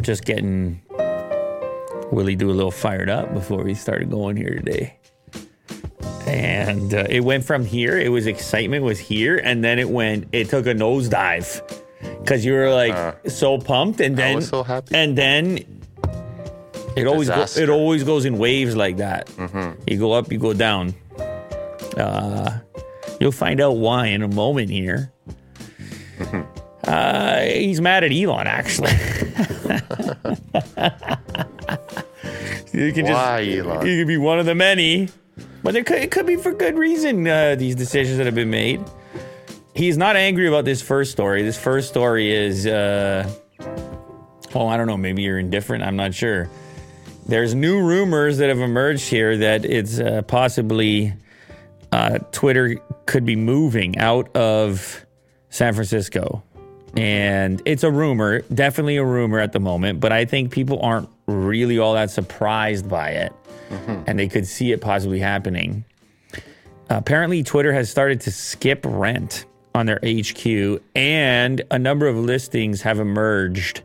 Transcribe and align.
just 0.00 0.24
getting 0.24 0.80
Willie 2.10 2.36
do 2.36 2.50
a 2.50 2.52
little 2.52 2.70
fired 2.70 3.08
up 3.10 3.32
before 3.34 3.62
we 3.62 3.74
started 3.74 4.10
going 4.10 4.36
here 4.36 4.54
today. 4.54 4.96
And 6.26 6.94
uh, 6.94 7.06
it 7.08 7.24
went 7.24 7.44
from 7.44 7.64
here, 7.64 7.98
it 7.98 8.08
was 8.10 8.26
excitement 8.26 8.84
was 8.84 8.98
here, 8.98 9.38
and 9.38 9.64
then 9.64 9.78
it 9.78 9.88
went, 9.90 10.28
it 10.32 10.48
took 10.48 10.66
a 10.66 10.74
nosedive 10.74 11.62
because 12.20 12.44
you 12.44 12.52
were 12.52 12.70
like 12.72 12.92
uh, 12.92 13.14
so 13.28 13.58
pumped, 13.58 14.00
and 14.00 14.16
then 14.16 14.40
so 14.40 14.64
and 14.92 15.18
then 15.18 15.58
it 16.96 17.06
always 17.06 17.28
go, 17.28 17.42
it 17.56 17.68
always 17.68 18.04
goes 18.04 18.24
in 18.26 18.38
waves 18.38 18.76
like 18.76 18.98
that. 18.98 19.26
Mm-hmm. 19.28 19.82
You 19.88 19.98
go 19.98 20.12
up, 20.12 20.30
you 20.30 20.38
go 20.38 20.52
down. 20.52 20.94
Uh, 21.96 22.60
you'll 23.20 23.32
find 23.32 23.60
out 23.60 23.72
why 23.78 24.06
in 24.06 24.22
a 24.22 24.28
moment 24.28 24.70
here. 24.70 25.12
Mm-hmm. 26.18 26.40
Uh, 26.84 27.40
he's 27.40 27.80
mad 27.80 28.04
at 28.04 28.12
Elon, 28.12 28.46
actually. 28.46 28.92
You 32.86 32.94
can 32.94 33.04
Why, 33.04 33.44
just 33.44 33.66
Elon? 33.66 33.86
you 33.86 33.98
could 33.98 34.06
be 34.08 34.16
one 34.16 34.38
of 34.38 34.46
the 34.46 34.54
many, 34.54 35.10
but 35.62 35.76
it 35.76 35.84
could, 35.84 35.98
it 35.98 36.10
could 36.10 36.24
be 36.26 36.36
for 36.36 36.50
good 36.50 36.78
reason. 36.78 37.28
Uh, 37.28 37.54
these 37.54 37.74
decisions 37.76 38.16
that 38.16 38.24
have 38.24 38.34
been 38.34 38.48
made. 38.50 38.82
He's 39.74 39.98
not 39.98 40.16
angry 40.16 40.48
about 40.48 40.64
this 40.64 40.80
first 40.80 41.12
story. 41.12 41.42
This 41.42 41.58
first 41.58 41.88
story 41.88 42.32
is, 42.34 42.66
uh, 42.66 43.30
oh, 44.54 44.66
I 44.66 44.78
don't 44.78 44.86
know. 44.86 44.96
Maybe 44.96 45.22
you're 45.22 45.38
indifferent. 45.38 45.82
I'm 45.84 45.96
not 45.96 46.14
sure. 46.14 46.48
There's 47.28 47.54
new 47.54 47.82
rumors 47.86 48.38
that 48.38 48.48
have 48.48 48.58
emerged 48.60 49.06
here 49.10 49.36
that 49.36 49.66
it's 49.66 50.00
uh, 50.00 50.22
possibly 50.22 51.12
uh, 51.92 52.18
Twitter 52.32 52.80
could 53.04 53.26
be 53.26 53.36
moving 53.36 53.98
out 53.98 54.34
of 54.34 55.04
San 55.50 55.74
Francisco. 55.74 56.42
And 56.96 57.60
it's 57.66 57.84
a 57.84 57.90
rumor, 57.90 58.40
definitely 58.52 58.96
a 58.96 59.04
rumor 59.04 59.38
at 59.38 59.52
the 59.52 59.60
moment, 59.60 60.00
but 60.00 60.12
I 60.12 60.24
think 60.24 60.50
people 60.50 60.82
aren't 60.82 61.08
really 61.30 61.78
all 61.78 61.94
that 61.94 62.10
surprised 62.10 62.88
by 62.88 63.10
it, 63.10 63.32
mm-hmm. 63.68 64.02
and 64.06 64.18
they 64.18 64.28
could 64.28 64.46
see 64.46 64.72
it 64.72 64.80
possibly 64.80 65.18
happening. 65.18 65.84
Apparently, 66.88 67.42
Twitter 67.44 67.72
has 67.72 67.88
started 67.88 68.20
to 68.22 68.30
skip 68.32 68.84
rent 68.86 69.46
on 69.74 69.86
their 69.86 70.00
HQ, 70.04 70.82
and 70.96 71.62
a 71.70 71.78
number 71.78 72.08
of 72.08 72.16
listings 72.16 72.82
have 72.82 72.98
emerged 72.98 73.82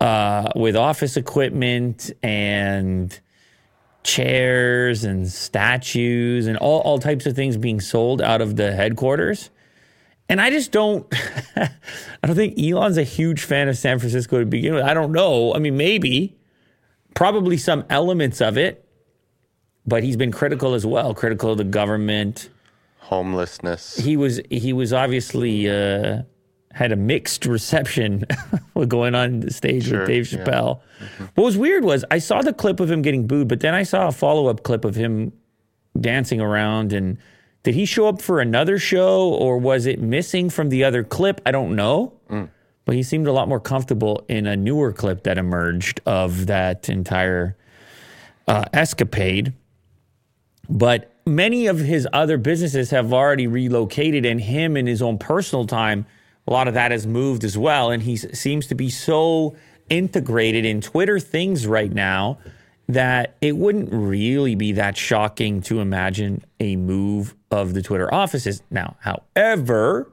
uh, 0.00 0.50
with 0.56 0.74
office 0.76 1.16
equipment 1.16 2.10
and 2.22 3.18
chairs 4.02 5.04
and 5.04 5.28
statues 5.30 6.46
and 6.46 6.56
all, 6.56 6.80
all 6.80 6.98
types 6.98 7.26
of 7.26 7.36
things 7.36 7.56
being 7.58 7.80
sold 7.80 8.20
out 8.20 8.40
of 8.40 8.56
the 8.56 8.72
headquarters. 8.72 9.50
And 10.28 10.40
I 10.40 10.48
just 10.50 10.72
don't, 10.72 11.04
I 11.56 11.70
don't 12.22 12.34
think 12.36 12.58
Elon's 12.58 12.96
a 12.98 13.02
huge 13.04 13.42
fan 13.42 13.68
of 13.68 13.76
San 13.76 13.98
Francisco 13.98 14.38
to 14.40 14.46
begin 14.46 14.74
with. 14.74 14.84
I 14.84 14.94
don't 14.94 15.12
know. 15.12 15.54
I 15.54 15.58
mean, 15.58 15.76
maybe, 15.76 16.34
probably 17.14 17.56
some 17.56 17.84
elements 17.90 18.40
of 18.40 18.56
it, 18.58 18.84
but 19.86 20.02
he's 20.02 20.16
been 20.16 20.32
critical 20.32 20.74
as 20.74 20.86
well, 20.86 21.14
critical 21.14 21.52
of 21.52 21.58
the 21.58 21.64
government, 21.64 22.50
homelessness. 22.98 23.96
He 23.96 24.16
was 24.16 24.40
he 24.50 24.72
was 24.72 24.92
obviously 24.92 25.68
uh, 25.70 26.22
had 26.72 26.92
a 26.92 26.96
mixed 26.96 27.46
reception 27.46 28.24
going 28.88 29.14
on 29.14 29.40
the 29.40 29.52
stage 29.52 29.86
sure, 29.88 30.00
with 30.00 30.08
Dave 30.08 30.24
Chappelle. 30.26 30.80
Yeah. 31.00 31.06
Mm-hmm. 31.06 31.24
What 31.34 31.44
was 31.44 31.56
weird 31.56 31.84
was 31.84 32.04
I 32.10 32.18
saw 32.18 32.42
the 32.42 32.52
clip 32.52 32.80
of 32.80 32.90
him 32.90 33.02
getting 33.02 33.26
booed, 33.26 33.48
but 33.48 33.60
then 33.60 33.74
I 33.74 33.82
saw 33.82 34.08
a 34.08 34.12
follow 34.12 34.46
up 34.48 34.62
clip 34.62 34.84
of 34.84 34.94
him 34.94 35.32
dancing 36.00 36.40
around 36.40 36.92
and. 36.92 37.18
Did 37.62 37.74
he 37.74 37.84
show 37.84 38.08
up 38.08 38.22
for 38.22 38.40
another 38.40 38.78
show 38.78 39.28
or 39.34 39.58
was 39.58 39.84
it 39.84 40.00
missing 40.00 40.48
from 40.48 40.70
the 40.70 40.82
other 40.84 41.04
clip? 41.04 41.42
I 41.44 41.50
don't 41.50 41.76
know. 41.76 42.14
Mm 42.30 42.48
but 42.90 42.96
he 42.96 43.04
seemed 43.04 43.28
a 43.28 43.32
lot 43.32 43.46
more 43.48 43.60
comfortable 43.60 44.24
in 44.28 44.48
a 44.48 44.56
newer 44.56 44.92
clip 44.92 45.22
that 45.22 45.38
emerged 45.38 46.00
of 46.06 46.46
that 46.46 46.88
entire 46.88 47.56
uh, 48.48 48.64
escapade. 48.72 49.52
But 50.68 51.08
many 51.24 51.68
of 51.68 51.78
his 51.78 52.08
other 52.12 52.36
businesses 52.36 52.90
have 52.90 53.12
already 53.12 53.46
relocated, 53.46 54.26
and 54.26 54.40
him 54.40 54.76
in 54.76 54.88
his 54.88 55.02
own 55.02 55.18
personal 55.18 55.66
time, 55.66 56.04
a 56.48 56.52
lot 56.52 56.66
of 56.66 56.74
that 56.74 56.90
has 56.90 57.06
moved 57.06 57.44
as 57.44 57.56
well. 57.56 57.92
And 57.92 58.02
he 58.02 58.16
seems 58.16 58.66
to 58.66 58.74
be 58.74 58.90
so 58.90 59.54
integrated 59.88 60.64
in 60.64 60.80
Twitter 60.80 61.20
things 61.20 61.68
right 61.68 61.92
now 61.92 62.38
that 62.88 63.36
it 63.40 63.56
wouldn't 63.56 63.90
really 63.92 64.56
be 64.56 64.72
that 64.72 64.96
shocking 64.96 65.62
to 65.62 65.78
imagine 65.78 66.42
a 66.58 66.74
move 66.74 67.36
of 67.52 67.72
the 67.72 67.82
Twitter 67.82 68.12
offices. 68.12 68.64
Now, 68.68 68.96
however, 68.98 70.10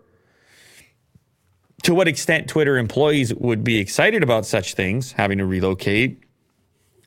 to 1.87 1.95
what 1.95 2.09
extent 2.09 2.49
Twitter 2.49 2.77
employees 2.77 3.33
would 3.35 3.63
be 3.63 3.77
excited 3.77 4.21
about 4.21 4.45
such 4.45 4.73
things, 4.73 5.13
having 5.13 5.37
to 5.37 5.45
relocate, 5.45 6.21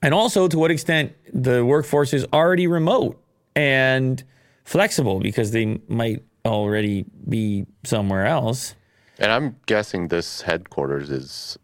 and 0.02 0.14
also 0.14 0.48
to 0.48 0.58
what 0.58 0.70
extent 0.70 1.12
the 1.34 1.66
workforce 1.66 2.14
is 2.14 2.24
already 2.32 2.66
remote 2.66 3.22
and 3.54 4.24
flexible 4.64 5.20
because 5.20 5.50
they 5.50 5.78
might 5.88 6.22
already 6.46 7.04
be 7.28 7.66
somewhere 7.84 8.24
else. 8.24 8.74
And 9.18 9.30
I'm 9.30 9.54
guessing 9.66 10.08
this 10.08 10.40
headquarters 10.40 11.10
is 11.10 11.58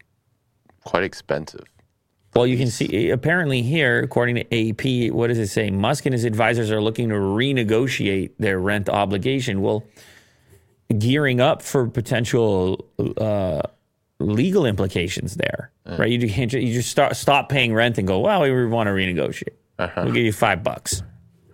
quite 0.84 1.02
expensive. 1.02 1.64
Well, 2.34 2.46
you 2.46 2.58
can 2.58 2.68
see 2.68 3.08
apparently 3.08 3.62
here, 3.62 3.98
according 4.00 4.34
to 4.34 4.42
AP, 4.68 5.10
what 5.14 5.28
does 5.28 5.38
it 5.38 5.46
say? 5.46 5.70
Musk 5.70 6.04
and 6.04 6.12
his 6.12 6.24
advisors 6.24 6.70
are 6.70 6.82
looking 6.82 7.08
to 7.08 7.14
renegotiate 7.14 8.32
their 8.38 8.58
rent 8.58 8.90
obligation. 8.90 9.62
Well, 9.62 9.84
gearing 10.98 11.40
up 11.40 11.62
for 11.62 11.88
potential 11.88 12.84
uh, 13.18 13.62
legal 14.18 14.66
implications 14.66 15.34
there, 15.34 15.70
uh-huh. 15.84 15.96
right? 15.98 16.10
You 16.10 16.28
can't 16.28 16.52
you 16.52 16.72
just 16.72 16.90
start, 16.90 17.16
stop 17.16 17.48
paying 17.48 17.74
rent 17.74 17.98
and 17.98 18.06
go, 18.06 18.20
well, 18.20 18.42
we 18.42 18.66
want 18.66 18.86
to 18.88 18.92
renegotiate. 18.92 19.54
Uh-huh. 19.78 20.02
We'll 20.04 20.14
give 20.14 20.24
you 20.24 20.32
five 20.32 20.62
bucks. 20.62 21.02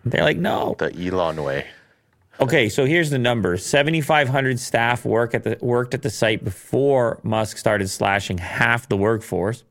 They're 0.04 0.24
like, 0.24 0.36
no, 0.36 0.74
the 0.78 0.92
Elon 1.06 1.42
way. 1.42 1.66
Okay, 2.40 2.68
so 2.68 2.86
here's 2.86 3.10
the 3.10 3.18
number: 3.18 3.56
7,500 3.56 4.58
staff 4.58 5.04
work 5.04 5.32
at 5.34 5.44
the 5.44 5.58
worked 5.60 5.94
at 5.94 6.02
the 6.02 6.10
site 6.10 6.42
before 6.42 7.20
Musk 7.22 7.56
started 7.56 7.88
slashing 7.88 8.38
half 8.38 8.88
the 8.88 8.96
workforce. 8.96 9.64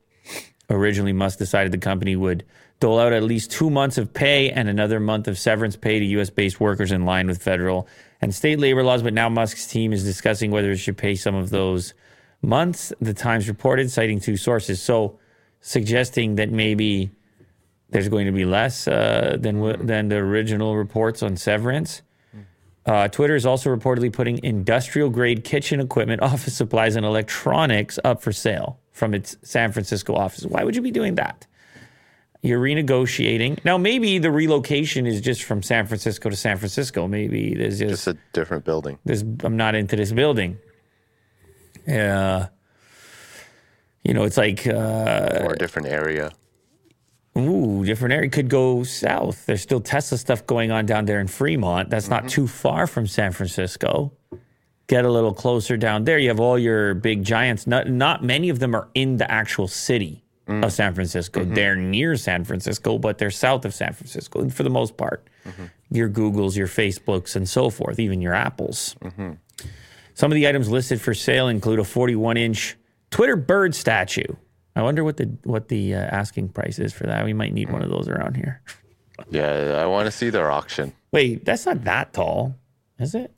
Originally, 0.70 1.12
Musk 1.12 1.38
decided 1.38 1.74
the 1.74 1.78
company 1.78 2.16
would 2.16 2.46
dole 2.80 2.98
out 3.00 3.12
at 3.12 3.24
least 3.24 3.52
two 3.52 3.70
months 3.70 3.98
of 3.98 4.14
pay 4.14 4.50
and 4.52 4.70
another 4.70 5.02
month 5.02 5.28
of 5.28 5.38
severance 5.38 5.76
pay 5.76 6.00
to 6.00 6.06
U.S. 6.06 6.30
based 6.30 6.62
workers 6.62 6.94
in 6.94 7.04
line 7.04 7.28
with 7.28 7.42
federal 7.44 7.88
and 8.22 8.34
state 8.34 8.60
labor 8.60 8.84
laws, 8.84 9.02
but 9.04 9.14
now 9.14 9.30
Musk's 9.30 9.66
team 9.68 9.92
is 9.94 10.04
discussing 10.04 10.52
whether 10.52 10.72
it 10.72 10.78
should 10.78 10.98
pay 10.98 11.16
some 11.16 11.34
of 11.36 11.50
those 11.50 11.94
months. 12.42 12.94
The 13.02 13.14
Times 13.14 13.48
reported, 13.48 13.90
citing 13.90 14.20
two 14.20 14.38
sources. 14.38 14.82
So, 14.82 15.20
suggesting 15.62 16.36
that 16.36 16.52
maybe 16.52 17.12
there's 17.90 18.10
going 18.10 18.26
to 18.28 18.32
be 18.32 18.46
less 18.46 18.88
uh, 18.88 19.38
than, 19.40 19.86
than 19.86 20.08
the 20.10 20.18
original 20.18 20.76
reports 20.78 21.22
on 21.22 21.36
severance. 21.36 22.02
Uh, 22.84 23.08
Twitter 23.08 23.36
is 23.36 23.46
also 23.46 23.74
reportedly 23.76 24.12
putting 24.12 24.44
industrial 24.44 25.10
grade 25.10 25.44
kitchen 25.44 25.80
equipment, 25.80 26.22
office 26.22 26.56
supplies, 26.56 26.96
and 26.96 27.06
electronics 27.06 28.00
up 28.04 28.22
for 28.24 28.32
sale 28.32 28.80
from 28.92 29.14
its 29.14 29.36
San 29.44 29.72
Francisco 29.72 30.16
office. 30.16 30.46
Why 30.46 30.64
would 30.64 30.76
you 30.76 30.82
be 30.82 30.90
doing 30.92 31.14
that? 31.16 31.46
You're 32.44 32.60
renegotiating. 32.60 33.64
Now, 33.64 33.78
maybe 33.78 34.18
the 34.18 34.32
relocation 34.32 35.06
is 35.06 35.22
just 35.22 35.44
from 35.44 35.62
San 35.62 35.86
Francisco 35.86 36.28
to 36.30 36.36
San 36.36 36.58
Francisco. 36.58 37.08
Maybe 37.08 37.54
there's 37.54 37.78
just, 37.78 38.06
just 38.06 38.08
a 38.08 38.18
different 38.34 38.66
building. 38.66 38.98
This, 39.06 39.24
I'm 39.44 39.58
not 39.58 39.76
into 39.76 39.96
this 39.96 40.12
building. 40.12 40.58
Yeah. 41.88 42.48
you 44.04 44.16
know, 44.16 44.24
it's 44.24 44.38
like. 44.38 44.66
Uh, 44.66 45.42
or 45.44 45.54
a 45.54 45.58
different 45.58 45.90
area. 45.90 46.32
Ooh, 47.38 47.86
different 47.86 48.16
area. 48.16 48.30
Could 48.32 48.50
go 48.50 48.82
south. 48.84 49.46
There's 49.46 49.62
still 49.62 49.80
Tesla 49.80 50.18
stuff 50.18 50.46
going 50.48 50.72
on 50.72 50.88
down 50.88 51.06
there 51.06 51.20
in 51.20 51.28
Fremont. 51.28 51.92
That's 51.92 52.06
mm-hmm. 52.08 52.24
not 52.24 52.28
too 52.30 52.48
far 52.48 52.88
from 52.88 53.06
San 53.06 53.34
Francisco 53.34 54.14
get 54.88 55.06
a 55.06 55.10
little 55.10 55.34
closer 55.34 55.78
down 55.78 56.04
there. 56.04 56.18
You 56.18 56.28
have 56.28 56.42
all 56.42 56.60
your 56.60 56.94
big 56.94 57.24
giants. 57.24 57.66
Not, 57.66 57.88
not 57.88 58.26
many 58.26 58.50
of 58.50 58.60
them 58.60 58.76
are 58.76 58.90
in 58.94 59.16
the 59.16 59.32
actual 59.32 59.70
city 59.70 60.21
mm. 60.48 60.64
of 60.66 60.72
San 60.72 60.94
Francisco. 60.94 61.42
Mm-hmm. 61.42 61.54
They're 61.54 61.76
near 61.76 62.16
San 62.16 62.44
Francisco, 62.44 62.98
but 62.98 63.18
they're 63.18 63.32
south 63.32 63.66
of 63.66 63.74
San 63.74 63.94
Francisco 63.94 64.48
for 64.50 64.64
the 64.64 64.70
most 64.70 64.98
part. 64.98 65.26
Mm-hmm. 65.46 65.64
Your 65.92 66.10
Googles, 66.10 66.56
your 66.56 66.68
Facebooks, 66.68 67.36
and 67.36 67.48
so 67.48 67.70
forth, 67.70 68.00
even 68.00 68.22
your 68.22 68.34
Apples. 68.34 68.96
Mm-hmm. 69.02 69.34
Some 70.14 70.32
of 70.32 70.36
the 70.36 70.48
items 70.48 70.70
listed 70.70 71.02
for 71.02 71.14
sale 71.14 71.48
include 71.48 71.80
a 71.80 71.84
41 71.84 72.38
inch 72.38 72.76
Twitter 73.12 73.36
bird 73.36 73.74
statue. 73.76 74.34
I 74.76 74.82
wonder 74.84 75.04
what 75.04 75.18
the 75.18 75.26
what 75.44 75.68
the 75.68 75.96
uh, 75.96 75.98
asking 75.98 76.50
price 76.50 76.80
is 76.80 76.94
for 76.94 77.04
that. 77.06 77.26
We 77.26 77.34
might 77.34 77.54
need 77.54 77.70
one 77.72 77.82
of 77.82 77.90
mm. 77.90 77.94
those 77.98 78.08
around 78.08 78.36
here. 78.36 78.62
yeah, 79.30 79.80
I 79.82 79.86
want 79.86 80.06
to 80.06 80.12
see 80.12 80.30
their 80.30 80.50
auction. 80.50 80.94
Wait, 81.12 81.44
that's 81.44 81.66
not 81.66 81.84
that 81.84 82.14
tall, 82.14 82.56
is 83.00 83.14
it? 83.16 83.34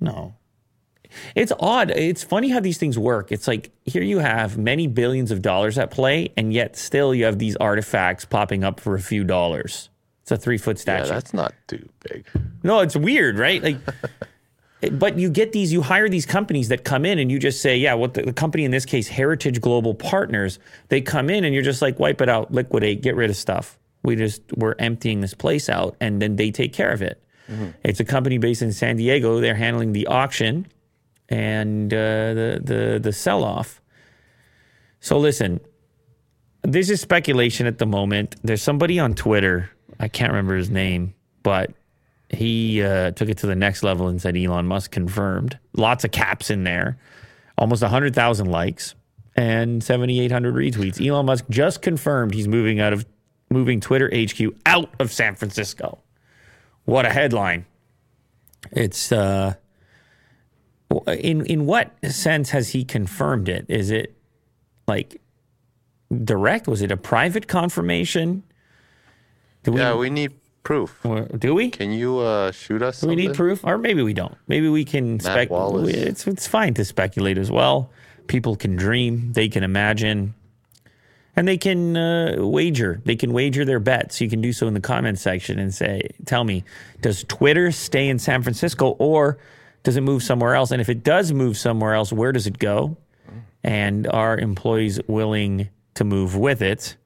No, 0.00 0.34
it's 1.34 1.52
odd. 1.58 1.90
It's 1.90 2.22
funny 2.22 2.48
how 2.50 2.60
these 2.60 2.78
things 2.78 2.98
work. 2.98 3.32
It's 3.32 3.46
like 3.48 3.70
here 3.84 4.02
you 4.02 4.18
have 4.18 4.58
many 4.58 4.86
billions 4.86 5.30
of 5.30 5.42
dollars 5.42 5.78
at 5.78 5.90
play, 5.90 6.32
and 6.36 6.52
yet 6.52 6.76
still 6.76 7.14
you 7.14 7.24
have 7.24 7.38
these 7.38 7.56
artifacts 7.56 8.24
popping 8.24 8.64
up 8.64 8.80
for 8.80 8.94
a 8.94 9.00
few 9.00 9.24
dollars. 9.24 9.90
It's 10.22 10.30
a 10.30 10.36
three 10.36 10.58
foot 10.58 10.78
statue. 10.78 11.06
Yeah, 11.06 11.14
that's 11.14 11.34
not 11.34 11.54
too 11.66 11.86
big. 12.10 12.26
No, 12.62 12.80
it's 12.80 12.96
weird, 12.96 13.38
right? 13.38 13.62
Like, 13.62 13.76
but 14.92 15.18
you 15.18 15.28
get 15.30 15.52
these, 15.52 15.70
you 15.72 15.82
hire 15.82 16.08
these 16.08 16.24
companies 16.26 16.68
that 16.68 16.84
come 16.84 17.04
in, 17.04 17.18
and 17.18 17.30
you 17.30 17.38
just 17.38 17.60
say, 17.60 17.76
yeah, 17.76 17.94
what 17.94 18.14
the, 18.14 18.22
the 18.22 18.32
company 18.32 18.64
in 18.64 18.70
this 18.70 18.86
case, 18.86 19.08
Heritage 19.08 19.60
Global 19.60 19.94
Partners, 19.94 20.58
they 20.88 21.00
come 21.00 21.28
in, 21.30 21.44
and 21.44 21.54
you're 21.54 21.62
just 21.64 21.82
like, 21.82 21.98
wipe 21.98 22.20
it 22.20 22.28
out, 22.28 22.52
liquidate, 22.52 23.02
get 23.02 23.16
rid 23.16 23.30
of 23.30 23.36
stuff. 23.36 23.78
We 24.02 24.16
just 24.16 24.42
we're 24.54 24.74
emptying 24.78 25.20
this 25.20 25.34
place 25.34 25.68
out, 25.68 25.96
and 26.00 26.20
then 26.20 26.36
they 26.36 26.50
take 26.50 26.72
care 26.72 26.90
of 26.90 27.00
it. 27.02 27.20
Mm-hmm. 27.48 27.68
It's 27.84 28.00
a 28.00 28.04
company 28.04 28.38
based 28.38 28.62
in 28.62 28.72
San 28.72 28.96
Diego. 28.96 29.38
They're 29.40 29.54
handling 29.54 29.92
the 29.92 30.06
auction 30.06 30.66
and 31.28 31.92
uh, 31.92 31.96
the 32.34 32.60
the 32.62 33.00
the 33.02 33.12
sell 33.12 33.44
off. 33.44 33.80
So 35.00 35.18
listen, 35.18 35.60
this 36.62 36.90
is 36.90 37.00
speculation 37.00 37.66
at 37.66 37.78
the 37.78 37.86
moment. 37.86 38.36
There's 38.42 38.62
somebody 38.62 38.98
on 38.98 39.14
Twitter, 39.14 39.70
I 40.00 40.08
can't 40.08 40.32
remember 40.32 40.56
his 40.56 40.70
name, 40.70 41.14
but 41.42 41.70
he 42.30 42.82
uh, 42.82 43.10
took 43.12 43.28
it 43.28 43.38
to 43.38 43.46
the 43.46 43.54
next 43.54 43.82
level 43.82 44.08
and 44.08 44.20
said 44.20 44.36
Elon 44.36 44.66
Musk 44.66 44.90
confirmed. 44.90 45.58
Lots 45.76 46.04
of 46.04 46.10
caps 46.10 46.48
in 46.50 46.64
there, 46.64 46.96
almost 47.58 47.82
100,000 47.82 48.46
likes 48.50 48.94
and 49.36 49.84
7,800 49.84 50.54
retweets. 50.54 51.06
Elon 51.06 51.26
Musk 51.26 51.44
just 51.50 51.82
confirmed 51.82 52.32
he's 52.32 52.48
moving 52.48 52.80
out 52.80 52.92
of 52.94 53.04
moving 53.50 53.80
Twitter 53.80 54.08
HQ 54.10 54.40
out 54.64 54.90
of 55.00 55.12
San 55.12 55.34
Francisco. 55.34 55.98
What 56.86 57.04
a 57.06 57.10
headline! 57.10 57.66
It's 58.72 59.12
uh, 59.12 59.54
in 61.00 61.44
in 61.46 61.66
what 61.66 61.92
sense 62.10 62.50
has 62.50 62.70
he 62.70 62.84
confirmed 62.84 63.48
it? 63.48 63.66
Is 63.68 63.90
it 63.90 64.14
like 64.86 65.20
direct? 66.24 66.68
Was 66.68 66.82
it 66.82 66.90
a 66.90 66.96
private 66.96 67.46
confirmation? 67.48 68.42
Do 69.62 69.72
we, 69.72 69.80
yeah, 69.80 69.94
we 69.94 70.10
need 70.10 70.32
proof. 70.62 70.98
Do 71.38 71.54
we? 71.54 71.70
Can 71.70 71.92
you 71.92 72.18
uh, 72.18 72.52
shoot 72.52 72.82
us? 72.82 73.02
we 73.02 73.16
need 73.16 73.34
proof, 73.34 73.64
or 73.64 73.78
maybe 73.78 74.02
we 74.02 74.12
don't. 74.14 74.34
Maybe 74.46 74.68
we 74.68 74.84
can 74.84 75.20
speculate. 75.20 75.94
It's 75.94 76.26
it's 76.26 76.46
fine 76.46 76.74
to 76.74 76.84
speculate 76.84 77.38
as 77.38 77.50
well. 77.50 77.90
People 78.26 78.56
can 78.56 78.74
dream, 78.76 79.32
they 79.34 79.48
can 79.50 79.62
imagine, 79.62 80.32
and 81.36 81.46
they 81.46 81.58
can 81.58 81.94
uh, 81.96 82.36
wager. 82.38 83.02
They 83.04 83.16
can 83.16 83.32
wager 83.34 83.66
their 83.66 83.80
bets. 83.80 84.20
You 84.20 84.30
can 84.30 84.40
do 84.40 84.52
so 84.52 84.66
in 84.66 84.72
the 84.72 84.80
comment 84.80 85.18
section 85.18 85.58
and 85.58 85.74
say, 85.74 86.08
"Tell 86.24 86.44
me, 86.44 86.64
does 87.02 87.24
Twitter 87.24 87.70
stay 87.70 88.08
in 88.08 88.18
San 88.18 88.42
Francisco, 88.42 88.96
or?" 88.98 89.38
Does 89.84 89.96
it 89.98 90.00
move 90.00 90.22
somewhere 90.22 90.54
else? 90.56 90.72
And 90.72 90.80
if 90.80 90.88
it 90.88 91.04
does 91.04 91.30
move 91.32 91.56
somewhere 91.56 91.94
else, 91.94 92.12
where 92.12 92.32
does 92.32 92.46
it 92.48 92.58
go? 92.58 92.96
And 93.62 94.06
are 94.06 94.36
employees 94.36 94.98
willing 95.06 95.68
to 95.94 96.04
move 96.04 96.34
with 96.36 96.62
it? 96.62 96.96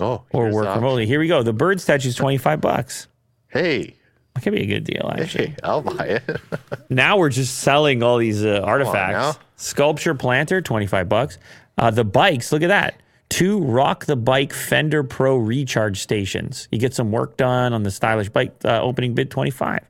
Oh, 0.00 0.22
or 0.32 0.50
work 0.50 0.74
remotely. 0.74 1.06
Here 1.06 1.20
we 1.20 1.28
go. 1.28 1.44
The 1.44 1.52
bird 1.52 1.80
statue 1.80 2.08
is 2.08 2.16
twenty 2.16 2.36
five 2.38 2.60
bucks. 2.60 3.06
Hey, 3.48 3.94
that 4.34 4.40
could 4.42 4.52
be 4.52 4.62
a 4.62 4.66
good 4.66 4.82
deal. 4.82 5.12
Actually, 5.16 5.48
hey, 5.50 5.56
I'll 5.62 5.82
buy 5.82 6.06
it. 6.28 6.40
now 6.90 7.16
we're 7.16 7.28
just 7.30 7.60
selling 7.60 8.02
all 8.02 8.18
these 8.18 8.44
uh, 8.44 8.60
artifacts. 8.64 9.38
Sculpture 9.54 10.14
planter, 10.16 10.60
twenty 10.60 10.86
five 10.86 11.08
bucks. 11.08 11.38
Uh, 11.78 11.92
the 11.92 12.04
bikes. 12.04 12.50
Look 12.50 12.62
at 12.62 12.68
that. 12.68 12.96
Two 13.28 13.60
Rock 13.60 14.06
the 14.06 14.16
Bike 14.16 14.52
Fender 14.52 15.04
Pro 15.04 15.36
recharge 15.36 16.00
stations. 16.00 16.68
You 16.72 16.78
get 16.78 16.94
some 16.94 17.12
work 17.12 17.36
done 17.36 17.72
on 17.72 17.84
the 17.84 17.90
stylish 17.92 18.28
bike. 18.28 18.54
Uh, 18.64 18.80
opening 18.82 19.14
bid 19.14 19.30
twenty 19.30 19.50
five. 19.52 19.84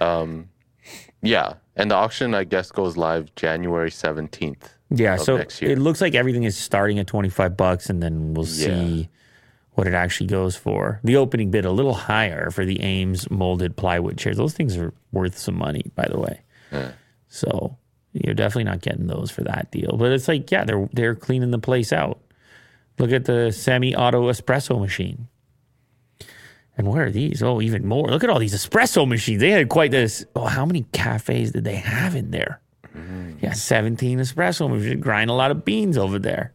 Um, 0.00 0.48
yeah, 1.22 1.54
and 1.76 1.90
the 1.90 1.94
auction, 1.94 2.34
I 2.34 2.44
guess, 2.44 2.70
goes 2.70 2.96
live 2.96 3.34
January 3.36 3.90
17th. 3.90 4.70
Yeah, 4.92 5.16
so 5.16 5.36
it 5.60 5.78
looks 5.78 6.00
like 6.00 6.14
everything 6.16 6.42
is 6.42 6.56
starting 6.56 6.98
at 6.98 7.06
25 7.06 7.56
bucks 7.56 7.90
and 7.90 8.02
then 8.02 8.34
we'll 8.34 8.46
yeah. 8.46 8.52
see 8.66 9.08
what 9.74 9.86
it 9.86 9.94
actually 9.94 10.26
goes 10.26 10.56
for. 10.56 11.00
The 11.04 11.14
opening 11.16 11.52
bid 11.52 11.64
a 11.64 11.70
little 11.70 11.94
higher 11.94 12.50
for 12.50 12.64
the 12.64 12.84
Eames 12.84 13.30
molded 13.30 13.76
plywood 13.76 14.18
chairs. 14.18 14.36
Those 14.36 14.52
things 14.52 14.76
are 14.76 14.92
worth 15.12 15.38
some 15.38 15.56
money, 15.56 15.92
by 15.94 16.08
the 16.10 16.18
way. 16.18 16.40
Yeah. 16.72 16.90
So 17.28 17.78
you're 18.12 18.34
definitely 18.34 18.64
not 18.64 18.80
getting 18.80 19.06
those 19.06 19.30
for 19.30 19.42
that 19.44 19.70
deal. 19.70 19.96
But 19.96 20.10
it's 20.10 20.26
like, 20.26 20.50
yeah, 20.50 20.64
they're 20.64 20.88
they're 20.92 21.14
cleaning 21.14 21.52
the 21.52 21.60
place 21.60 21.92
out. 21.92 22.18
Look 22.98 23.12
at 23.12 23.26
the 23.26 23.52
semi-auto 23.52 24.22
espresso 24.28 24.80
machine. 24.80 25.28
And 26.80 26.88
what 26.88 26.98
are 27.02 27.10
these? 27.10 27.42
Oh, 27.42 27.60
even 27.60 27.86
more. 27.86 28.08
Look 28.08 28.24
at 28.24 28.30
all 28.30 28.38
these 28.38 28.54
espresso 28.54 29.06
machines. 29.06 29.38
They 29.38 29.50
had 29.50 29.68
quite 29.68 29.90
this. 29.90 30.24
Oh, 30.34 30.46
how 30.46 30.64
many 30.64 30.86
cafes 30.94 31.52
did 31.52 31.64
they 31.64 31.74
have 31.76 32.14
in 32.16 32.30
there? 32.30 32.58
Mm. 32.96 33.36
Yeah, 33.42 33.52
17 33.52 34.18
espresso 34.18 34.70
machines. 34.74 34.98
Grind 35.02 35.28
a 35.28 35.34
lot 35.34 35.50
of 35.50 35.62
beans 35.62 35.98
over 35.98 36.18
there. 36.18 36.54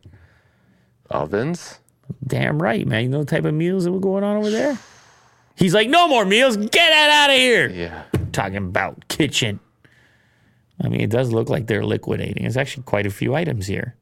Ovens? 1.11 1.77
Damn 2.25 2.59
right, 2.59 2.87
man. 2.87 3.03
You 3.03 3.09
know 3.09 3.19
the 3.19 3.25
type 3.29 3.45
of 3.45 3.53
meals 3.53 3.83
that 3.83 3.91
were 3.91 3.99
going 3.99 4.23
on 4.23 4.37
over 4.37 4.49
there? 4.49 4.79
He's 5.57 5.75
like, 5.75 5.89
no 5.89 6.07
more 6.07 6.25
meals. 6.25 6.57
Get 6.57 6.71
that 6.73 7.27
out 7.27 7.29
of 7.31 7.37
here. 7.39 7.69
Yeah. 7.69 8.05
Talking 8.31 8.57
about 8.57 9.07
kitchen. 9.09 9.59
I 10.83 10.89
mean, 10.89 11.01
it 11.01 11.11
does 11.11 11.31
look 11.31 11.49
like 11.49 11.67
they're 11.67 11.85
liquidating. 11.85 12.45
It's 12.45 12.57
actually 12.57 12.81
quite 12.81 13.05
a 13.05 13.11
few 13.11 13.35
items 13.35 13.67
here. 13.67 13.95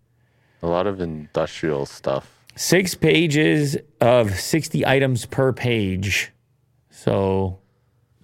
A 0.61 0.67
lot 0.67 0.87
of 0.87 1.01
industrial 1.01 1.85
stuff 1.85 2.32
six 2.55 2.95
pages 2.95 3.77
of 4.01 4.39
60 4.39 4.85
items 4.85 5.25
per 5.25 5.53
page. 5.53 6.31
So 6.89 7.59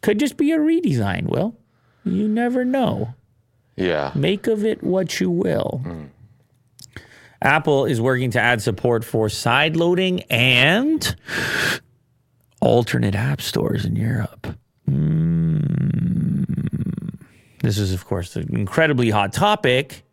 could 0.01 0.19
just 0.19 0.37
be 0.37 0.51
a 0.51 0.57
redesign, 0.59 1.23
Will. 1.23 1.57
You 2.05 2.27
never 2.27 2.63
know. 2.63 3.13
Yeah. 3.75 4.11
Make 4.15 4.47
of 4.47 4.63
it 4.65 4.83
what 4.83 5.19
you 5.19 5.29
will. 5.31 5.81
Mm. 5.85 6.09
Apple 7.41 7.85
is 7.85 8.01
working 8.01 8.31
to 8.31 8.39
add 8.39 8.61
support 8.61 9.05
for 9.05 9.29
side 9.29 9.75
loading 9.77 10.21
and 10.23 11.15
alternate 12.59 13.15
app 13.15 13.41
stores 13.41 13.85
in 13.85 13.95
Europe. 13.95 14.47
Mm. 14.89 16.45
This 17.63 17.77
is, 17.77 17.93
of 17.93 18.05
course, 18.05 18.35
an 18.35 18.55
incredibly 18.55 19.09
hot 19.09 19.31
topic 19.31 20.03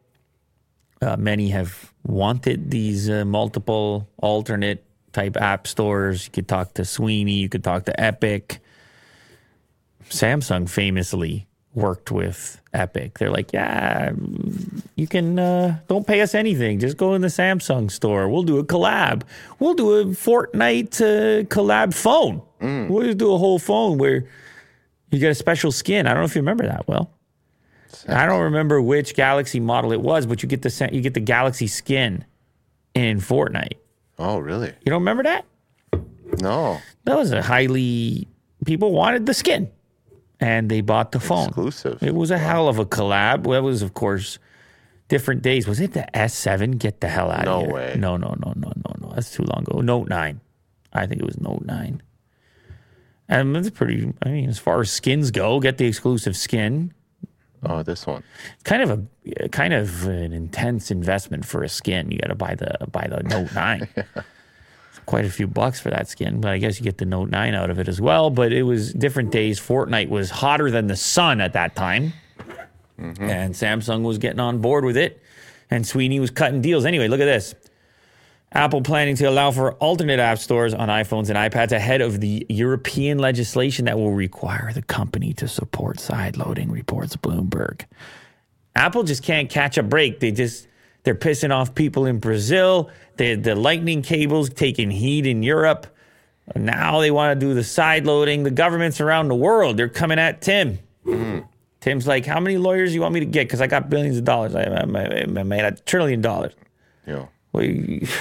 uh, 1.06 1.14
many 1.16 1.50
have 1.50 1.92
wanted 2.04 2.72
these 2.72 3.08
uh, 3.08 3.24
multiple 3.24 4.08
alternate 4.18 4.82
type 5.12 5.36
app 5.36 5.68
stores. 5.68 6.26
You 6.26 6.32
could 6.32 6.48
talk 6.48 6.74
to 6.74 6.84
Sweeney, 6.84 7.34
you 7.34 7.48
could 7.48 7.62
talk 7.62 7.84
to 7.84 7.98
Epic. 8.00 8.58
Samsung 10.10 10.68
famously 10.68 11.46
worked 11.74 12.10
with 12.10 12.60
Epic. 12.74 13.20
They're 13.20 13.30
like, 13.30 13.52
yeah, 13.52 14.10
mm, 14.10 14.80
you 14.96 15.06
can, 15.06 15.38
uh, 15.38 15.78
don't 15.86 16.04
pay 16.08 16.22
us 16.22 16.34
anything. 16.34 16.80
Just 16.80 16.96
go 16.96 17.14
in 17.14 17.20
the 17.22 17.28
Samsung 17.28 17.88
store. 17.88 18.28
We'll 18.28 18.42
do 18.42 18.58
a 18.58 18.64
collab. 18.64 19.22
We'll 19.60 19.74
do 19.74 19.92
a 19.94 20.04
Fortnite 20.06 21.00
uh, 21.00 21.44
collab 21.44 21.94
phone. 21.94 22.42
Mm. 22.60 22.88
We'll 22.90 23.04
just 23.04 23.18
do 23.18 23.32
a 23.32 23.38
whole 23.38 23.60
phone 23.60 23.98
where 23.98 24.26
you 25.12 25.20
get 25.20 25.30
a 25.30 25.34
special 25.36 25.70
skin. 25.70 26.08
I 26.08 26.14
don't 26.14 26.22
know 26.22 26.26
if 26.26 26.34
you 26.34 26.40
remember 26.42 26.66
that 26.66 26.88
well. 26.88 27.12
I 28.08 28.26
don't 28.26 28.43
remember 28.43 28.81
which 28.82 29.14
Galaxy 29.14 29.60
model 29.60 29.93
it 29.93 30.00
was, 30.00 30.26
but 30.26 30.42
you 30.42 30.49
get 30.49 30.62
the 30.62 30.88
you 30.92 31.00
get 31.00 31.14
the 31.14 31.20
Galaxy 31.20 31.66
skin 31.66 32.25
in 32.94 33.18
Fortnite. 33.20 33.78
Oh, 34.18 34.38
really? 34.38 34.68
You 34.68 34.90
don't 34.90 35.00
remember 35.00 35.23
that? 35.25 35.44
No. 36.42 36.78
That 37.04 37.16
was 37.16 37.32
a 37.32 37.42
highly 37.42 38.28
people 38.64 38.92
wanted 38.92 39.26
the 39.26 39.35
skin, 39.35 39.70
and 40.40 40.70
they 40.70 40.80
bought 40.80 41.12
the 41.12 41.20
phone. 41.20 41.49
Exclusive. 41.49 42.02
It 42.02 42.14
was 42.14 42.30
a 42.30 42.35
wow. 42.35 42.40
hell 42.40 42.68
of 42.68 42.78
a 42.78 42.87
collab. 42.87 43.44
That 43.44 43.62
was, 43.62 43.82
of 43.82 43.94
course, 43.94 44.38
different 45.09 45.42
days. 45.42 45.68
Was 45.68 45.80
it 45.80 45.92
the 45.92 46.06
S7? 46.14 46.78
Get 46.78 47.00
the 47.00 47.09
hell 47.09 47.30
out 47.30 47.44
no 47.44 47.54
of 47.61 47.61
here! 47.66 47.70
No 47.70 47.75
way. 47.75 47.94
No, 47.99 48.16
no, 48.16 48.35
no, 48.38 48.52
no, 48.56 48.73
no, 48.76 48.92
no. 49.00 49.12
That's 49.14 49.30
too 49.30 49.42
long 49.44 49.62
ago. 49.68 49.80
Note 49.80 50.09
nine. 50.09 50.40
I 50.92 51.06
think 51.06 51.20
it 51.20 51.26
was 51.26 51.38
Note 51.40 51.62
nine. 51.64 52.02
And 53.28 53.56
that's 53.56 53.70
pretty. 53.70 54.12
I 54.23 54.28
mean, 54.28 54.49
as 54.49 54.59
far 54.61 54.80
as 54.80 54.90
skins 54.92 55.32
go, 55.32 55.59
get 55.59 55.78
the 55.78 55.85
exclusive 55.87 56.37
skin. 56.37 56.92
Oh, 57.68 57.82
this 57.82 58.06
one. 58.06 58.23
It's 58.54 58.62
kind 58.62 58.82
of 58.82 59.06
a 59.42 59.49
kind 59.49 59.75
of 59.75 60.04
an 60.06 60.32
intense 60.32 60.90
investment 60.90 61.44
for 61.44 61.64
a 61.64 61.68
skin. 61.68 62.11
You 62.11 62.18
got 62.18 62.28
to 62.28 62.35
buy 62.37 62.54
the 62.54 62.75
buy 62.92 63.06
the 63.11 63.23
Note 63.25 63.52
Nine. 63.54 63.88
yeah. 63.96 64.04
Quite 65.04 65.25
a 65.25 65.30
few 65.30 65.46
bucks 65.46 65.78
for 65.78 65.88
that 65.90 66.08
skin, 66.08 66.40
but 66.40 66.50
I 66.52 66.58
guess 66.58 66.78
you 66.80 66.85
get 66.85 66.99
the 66.99 67.06
Note 67.06 67.30
Nine 67.30 67.54
out 67.54 67.70
of 67.70 67.78
it 67.78 67.87
as 67.88 68.00
well. 68.00 68.30
But 68.30 68.52
it 68.52 68.62
was 68.62 68.92
different 68.92 69.30
days. 69.32 69.58
Fortnite 69.61 70.08
was 70.08 70.30
hotter 70.30 70.70
than 70.70 70.87
the 70.88 70.96
sun 70.96 71.40
at 71.40 71.52
that 71.54 71.75
time, 71.76 72.12
mm-hmm. 72.99 73.23
and 73.28 73.54
Samsung 73.54 74.02
was 74.02 74.18
getting 74.18 74.40
on 74.40 74.58
board 74.58 74.85
with 74.85 74.96
it, 74.96 75.20
and 75.70 75.85
Sweeney 75.87 76.18
was 76.20 76.30
cutting 76.30 76.61
deals. 76.61 76.85
Anyway, 76.85 77.08
look 77.08 77.20
at 77.20 77.25
this. 77.26 77.54
Apple 78.56 78.80
planning 78.80 79.16
to 79.16 79.25
allow 79.26 79.50
for 79.50 79.75
alternate 79.75 80.18
app 80.18 80.38
stores 80.38 80.72
on 80.72 80.88
iPhones 80.88 81.28
and 81.28 81.36
iPads 81.36 81.72
ahead 81.72 82.00
of 82.00 82.22
the 82.22 82.46
European 82.48 83.18
legislation 83.18 83.84
that 83.84 83.98
will 83.98 84.12
require 84.14 84.72
the 84.72 84.80
company 84.80 85.34
to 85.34 85.46
support 85.46 86.00
side 86.00 86.38
loading, 86.38 86.72
reports 86.72 87.14
Bloomberg. 87.16 87.82
Apple 88.75 89.02
just 89.02 89.22
can't 89.22 89.50
catch 89.50 89.76
a 89.76 89.82
break. 89.82 90.20
They 90.20 90.30
just 90.30 90.68
they're 91.02 91.14
pissing 91.14 91.54
off 91.54 91.75
people 91.75 92.06
in 92.06 92.18
Brazil. 92.18 92.88
The 93.18 93.34
the 93.34 93.54
lightning 93.54 94.00
cables 94.00 94.48
taking 94.48 94.90
heat 94.90 95.26
in 95.26 95.42
Europe. 95.42 95.86
Now 96.54 97.00
they 97.00 97.10
want 97.10 97.38
to 97.38 97.46
do 97.46 97.52
the 97.52 97.62
side 97.64 98.06
loading. 98.06 98.42
The 98.44 98.50
governments 98.50 99.02
around 99.02 99.28
the 99.28 99.34
world 99.34 99.76
they're 99.76 99.90
coming 99.90 100.18
at 100.18 100.40
Tim. 100.40 100.78
Mm. 101.04 101.46
Tim's 101.82 102.06
like, 102.06 102.25
how 102.25 102.40
many 102.40 102.56
lawyers 102.56 102.94
you 102.94 103.02
want 103.02 103.12
me 103.12 103.20
to 103.20 103.26
get? 103.26 103.48
Because 103.48 103.60
I 103.60 103.66
got 103.66 103.90
billions 103.90 104.16
of 104.16 104.25
dollars. 104.25 104.54
I, 104.54 104.62
I, 104.62 104.80
I, 104.98 105.02
I 105.40 105.42
made 105.42 105.62
a 105.66 105.72
trillion 105.72 106.22
dollars. 106.22 106.54
Yeah. 107.06 107.26
Well, 107.52 107.62
you, 107.62 108.08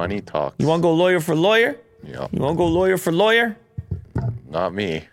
Money 0.00 0.22
talks. 0.22 0.56
You 0.58 0.66
want 0.66 0.80
to 0.80 0.84
go 0.84 0.94
lawyer 0.94 1.20
for 1.20 1.34
lawyer? 1.36 1.76
Yeah. 2.02 2.26
You 2.32 2.40
want 2.40 2.54
to 2.54 2.56
go 2.56 2.66
lawyer 2.66 2.96
for 2.96 3.12
lawyer? 3.12 3.54
Not 4.48 4.72
me. 4.72 5.04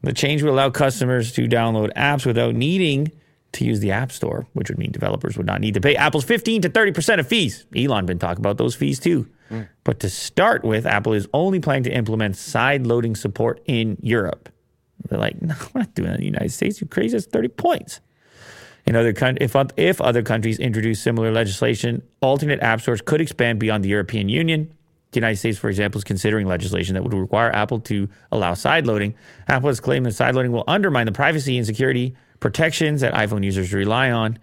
The 0.00 0.14
change 0.14 0.42
would 0.42 0.50
allow 0.50 0.70
customers 0.70 1.30
to 1.32 1.42
download 1.46 1.92
apps 1.92 2.24
without 2.24 2.54
needing 2.54 3.12
to 3.52 3.66
use 3.66 3.80
the 3.80 3.90
App 3.90 4.10
Store, 4.10 4.46
which 4.54 4.70
would 4.70 4.78
mean 4.78 4.92
developers 4.92 5.36
would 5.36 5.44
not 5.44 5.60
need 5.60 5.74
to 5.74 5.80
pay 5.82 5.94
Apple's 5.94 6.24
15 6.24 6.62
to 6.62 6.70
30% 6.70 7.20
of 7.20 7.28
fees. 7.28 7.66
Elon 7.76 8.06
been 8.06 8.18
talking 8.18 8.40
about 8.40 8.56
those 8.56 8.74
fees 8.74 8.98
too. 8.98 9.28
Mm. 9.50 9.68
But 9.84 10.00
to 10.00 10.08
start 10.08 10.64
with, 10.64 10.86
Apple 10.86 11.12
is 11.12 11.28
only 11.34 11.60
planning 11.60 11.82
to 11.84 11.92
implement 11.94 12.34
side-loading 12.36 13.16
support 13.16 13.60
in 13.66 13.98
Europe. 14.00 14.48
They're 15.06 15.18
like, 15.18 15.42
no, 15.42 15.54
we're 15.74 15.82
not 15.82 15.94
doing 15.94 16.08
that 16.08 16.14
in 16.14 16.20
the 16.20 16.24
United 16.26 16.52
States. 16.52 16.80
You 16.80 16.86
crazy? 16.86 17.12
That's 17.14 17.26
30 17.26 17.48
points. 17.48 18.00
In 18.86 18.96
other 18.96 19.12
con- 19.12 19.38
if, 19.40 19.56
if 19.76 20.00
other 20.00 20.22
countries 20.22 20.58
introduce 20.58 21.00
similar 21.00 21.32
legislation, 21.32 22.02
alternate 22.20 22.60
app 22.60 22.80
stores 22.82 23.00
could 23.00 23.20
expand 23.20 23.58
beyond 23.58 23.84
the 23.84 23.88
European 23.88 24.28
Union. 24.28 24.70
The 25.12 25.18
United 25.20 25.36
States, 25.36 25.58
for 25.58 25.70
example, 25.70 25.98
is 25.98 26.04
considering 26.04 26.46
legislation 26.46 26.94
that 26.94 27.02
would 27.02 27.14
require 27.14 27.50
Apple 27.54 27.80
to 27.80 28.08
allow 28.32 28.52
sideloading. 28.52 29.14
Apple 29.48 29.68
has 29.70 29.80
claimed 29.80 30.04
that 30.06 30.10
sideloading 30.10 30.50
will 30.50 30.64
undermine 30.66 31.06
the 31.06 31.12
privacy 31.12 31.56
and 31.56 31.64
security 31.64 32.14
protections 32.40 33.00
that 33.00 33.14
iPhone 33.14 33.42
users 33.44 33.72
rely 33.72 34.10
on, 34.10 34.38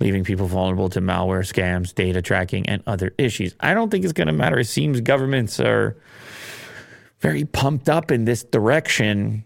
leaving 0.00 0.22
people 0.22 0.46
vulnerable 0.46 0.88
to 0.90 1.00
malware, 1.00 1.40
scams, 1.42 1.94
data 1.94 2.22
tracking, 2.22 2.68
and 2.68 2.82
other 2.86 3.12
issues. 3.18 3.56
I 3.58 3.74
don't 3.74 3.90
think 3.90 4.04
it's 4.04 4.12
going 4.12 4.26
to 4.28 4.32
matter. 4.34 4.60
It 4.60 4.66
seems 4.66 5.00
governments 5.00 5.58
are 5.58 5.96
very 7.20 7.44
pumped 7.44 7.88
up 7.88 8.10
in 8.12 8.26
this 8.26 8.44
direction 8.44 9.44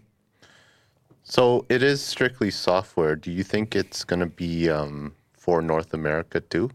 so 1.29 1.65
it 1.67 1.83
is 1.83 2.01
strictly 2.01 2.49
software. 2.51 3.17
Do 3.17 3.31
you 3.31 3.43
think 3.43 3.75
it's 3.75 4.05
going 4.05 4.21
to 4.21 4.27
be 4.27 4.69
um, 4.69 5.13
for 5.33 5.61
North 5.61 5.93
America 5.93 6.39
too, 6.39 6.69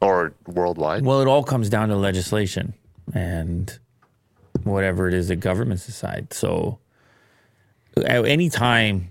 or 0.00 0.32
worldwide? 0.46 1.04
Well, 1.04 1.20
it 1.20 1.28
all 1.28 1.44
comes 1.44 1.68
down 1.68 1.90
to 1.90 1.96
legislation 1.96 2.72
and 3.14 3.78
whatever 4.64 5.06
it 5.06 5.12
is 5.12 5.28
that 5.28 5.36
governments 5.36 5.84
decide. 5.84 6.32
So 6.32 6.78
at 7.98 8.24
any 8.24 8.48
time 8.48 9.10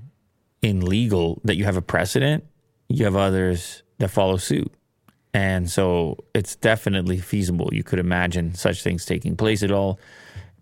in 0.64 0.82
legal 0.84 1.40
that 1.46 1.56
you 1.56 1.64
have 1.66 1.78
a 1.78 1.82
precedent, 1.82 2.44
you 2.90 3.06
have 3.06 3.16
others 3.16 3.84
that 4.00 4.10
follow 4.10 4.38
suit. 4.38 4.74
And 5.36 5.70
so 5.70 6.18
it's 6.34 6.56
definitely 6.56 7.20
feasible. 7.20 7.70
You 7.74 7.84
could 7.84 8.00
imagine 8.00 8.56
such 8.56 8.82
things 8.82 9.06
taking 9.06 9.38
place 9.38 9.62
at 9.62 9.70
all 9.72 10.00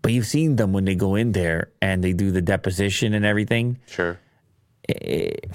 but 0.06 0.12
you've 0.12 0.26
seen 0.28 0.54
them 0.54 0.72
when 0.72 0.84
they 0.84 0.94
go 0.94 1.16
in 1.16 1.32
there 1.32 1.72
and 1.82 2.04
they 2.04 2.12
do 2.12 2.30
the 2.30 2.40
deposition 2.40 3.12
and 3.12 3.24
everything. 3.24 3.76
Sure. 3.88 4.16
It, 4.88 4.94
eh, 5.50 5.54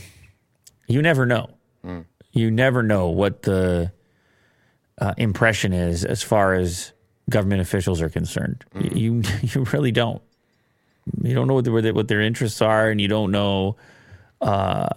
you 0.87 1.01
never 1.01 1.25
know. 1.25 1.51
Mm. 1.85 2.03
You 2.33 2.51
never 2.51 2.83
know 2.83 3.07
what 3.11 3.43
the 3.43 3.93
uh, 4.99 5.13
impression 5.15 5.71
is 5.71 6.03
as 6.03 6.21
far 6.21 6.53
as 6.55 6.91
government 7.29 7.61
officials 7.61 8.01
are 8.01 8.09
concerned. 8.09 8.65
Mm. 8.75 8.97
You 8.97 9.23
you 9.63 9.65
really 9.71 9.93
don't. 9.93 10.21
You 11.23 11.33
don't 11.33 11.47
know 11.47 11.53
what, 11.53 11.93
what 11.95 12.07
their 12.09 12.19
interests 12.19 12.61
are, 12.61 12.89
and 12.89 12.99
you 12.99 13.07
don't 13.07 13.31
know 13.31 13.77
uh, 14.41 14.89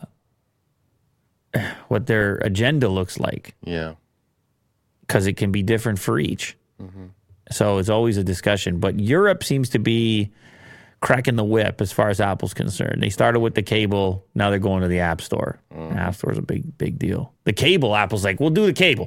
what 1.87 2.09
their 2.09 2.39
agenda 2.39 2.89
looks 2.89 3.21
like. 3.21 3.55
Yeah, 3.63 3.95
because 5.03 5.29
it 5.29 5.35
can 5.37 5.53
be 5.53 5.63
different 5.63 6.01
for 6.01 6.19
each. 6.19 6.57
Mm-hmm. 6.83 7.05
So 7.51 7.79
it's 7.79 7.89
always 7.89 8.17
a 8.17 8.25
discussion. 8.25 8.79
But 8.81 8.99
Europe 8.99 9.45
seems 9.45 9.69
to 9.71 9.79
be 9.79 10.31
cracking 11.01 11.37
the 11.37 11.45
whip 11.45 11.81
as 11.81 11.93
far 11.93 12.09
as 12.09 12.21
Apple's 12.21 12.55
concerned. 12.55 13.03
They 13.03 13.11
started 13.11 13.41
with 13.41 13.55
the 13.55 13.63
cable, 13.63 14.25
now 14.35 14.51
they're 14.51 14.59
going 14.59 14.83
to 14.83 14.89
the 14.89 15.01
App 15.01 15.21
Store. 15.21 15.59
Mm. 15.75 15.97
App 15.97 16.15
is 16.31 16.39
a 16.39 16.43
big, 16.43 16.77
big 16.79 16.99
deal. 16.99 17.33
The 17.45 17.53
cable, 17.53 17.95
Apple's 17.95 18.25
like, 18.25 18.41
we'll 18.41 18.51
do 18.51 18.65
the 18.65 18.73
cable. 18.73 19.07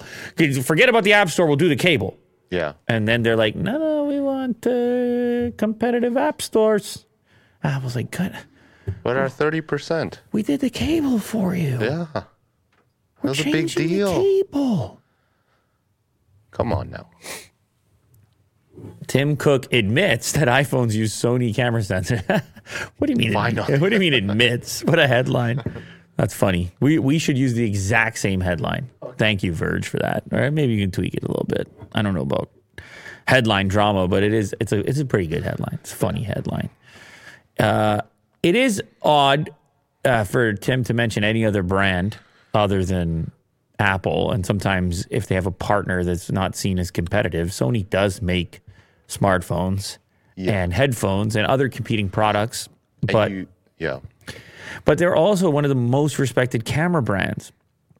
Forget 0.63 0.89
about 0.89 1.03
the 1.03 1.13
App 1.13 1.29
Store, 1.29 1.47
we'll 1.47 1.55
do 1.55 1.69
the 1.69 1.75
cable. 1.75 2.17
Yeah. 2.51 2.73
And 2.87 3.07
then 3.07 3.23
they're 3.23 3.35
like, 3.35 3.55
no, 3.55 3.77
no, 3.79 4.03
we 4.05 4.19
want 4.21 4.65
uh, 4.65 5.51
competitive 5.57 6.15
app 6.15 6.41
stores. 6.41 7.05
Apple's 7.63 7.95
like, 7.95 8.11
good. 8.11 8.37
What 9.01 9.17
are 9.17 9.25
30%. 9.27 10.19
We 10.31 10.43
did 10.43 10.61
the 10.61 10.69
cable 10.69 11.19
for 11.19 11.55
you. 11.55 11.77
Yeah. 11.81 12.05
That 12.13 12.27
We're 13.21 13.29
was 13.31 13.39
a 13.41 13.51
big 13.51 13.69
deal. 13.73 14.13
cable. 14.21 15.01
Come 16.51 16.71
on 16.71 16.89
now. 16.91 17.09
Tim 19.07 19.35
Cook 19.37 19.71
admits 19.73 20.31
that 20.33 20.47
iPhones 20.47 20.93
use 20.93 21.13
Sony 21.13 21.53
camera 21.55 21.83
sensor. 21.83 22.21
what 22.97 23.07
do 23.07 23.13
you 23.13 23.17
mean? 23.17 23.33
Why 23.33 23.51
not? 23.51 23.69
what 23.69 23.89
do 23.89 23.95
you 23.95 23.99
mean 23.99 24.13
admits? 24.13 24.83
What 24.83 24.99
a 24.99 25.07
headline. 25.07 25.63
That's 26.17 26.33
funny. 26.33 26.71
We 26.79 26.99
we 26.99 27.19
should 27.19 27.37
use 27.37 27.53
the 27.53 27.63
exact 27.65 28.17
same 28.17 28.41
headline. 28.41 28.89
Thank 29.17 29.43
you, 29.43 29.53
Verge, 29.53 29.87
for 29.87 29.97
that. 29.99 30.23
All 30.31 30.39
right, 30.39 30.51
maybe 30.53 30.73
you 30.73 30.81
can 30.81 30.91
tweak 30.91 31.13
it 31.13 31.23
a 31.23 31.27
little 31.27 31.45
bit. 31.47 31.67
I 31.93 32.01
don't 32.01 32.13
know 32.13 32.21
about 32.21 32.49
headline 33.27 33.67
drama, 33.67 34.07
but 34.07 34.23
it 34.23 34.33
is 34.33 34.55
it's 34.59 34.71
a 34.71 34.79
it's 34.87 34.99
a 34.99 35.05
pretty 35.05 35.27
good 35.27 35.43
headline. 35.43 35.79
It's 35.81 35.93
a 35.93 35.95
funny 35.95 36.23
headline. 36.23 36.69
Uh, 37.59 38.01
it 38.43 38.55
is 38.55 38.81
odd 39.01 39.51
uh, 40.05 40.23
for 40.23 40.53
Tim 40.53 40.83
to 40.85 40.93
mention 40.93 41.23
any 41.23 41.45
other 41.45 41.63
brand 41.63 42.17
other 42.55 42.83
than 42.83 43.31
Apple, 43.77 44.31
and 44.31 44.43
sometimes 44.43 45.05
if 45.11 45.27
they 45.27 45.35
have 45.35 45.45
a 45.45 45.51
partner 45.51 46.03
that's 46.03 46.31
not 46.31 46.55
seen 46.55 46.79
as 46.79 46.89
competitive, 46.89 47.49
Sony 47.49 47.87
does 47.91 48.23
make 48.23 48.61
smartphones 49.07 49.97
yeah. 50.35 50.51
and 50.63 50.73
headphones 50.73 51.35
and 51.35 51.45
other 51.45 51.69
competing 51.69 52.09
products. 52.09 52.69
But 53.01 53.31
you, 53.31 53.47
yeah, 53.77 53.99
but 54.85 54.97
they're 54.97 55.15
also 55.15 55.49
one 55.49 55.65
of 55.65 55.69
the 55.69 55.75
most 55.75 56.19
respected 56.19 56.65
camera 56.65 57.01
brands. 57.01 57.51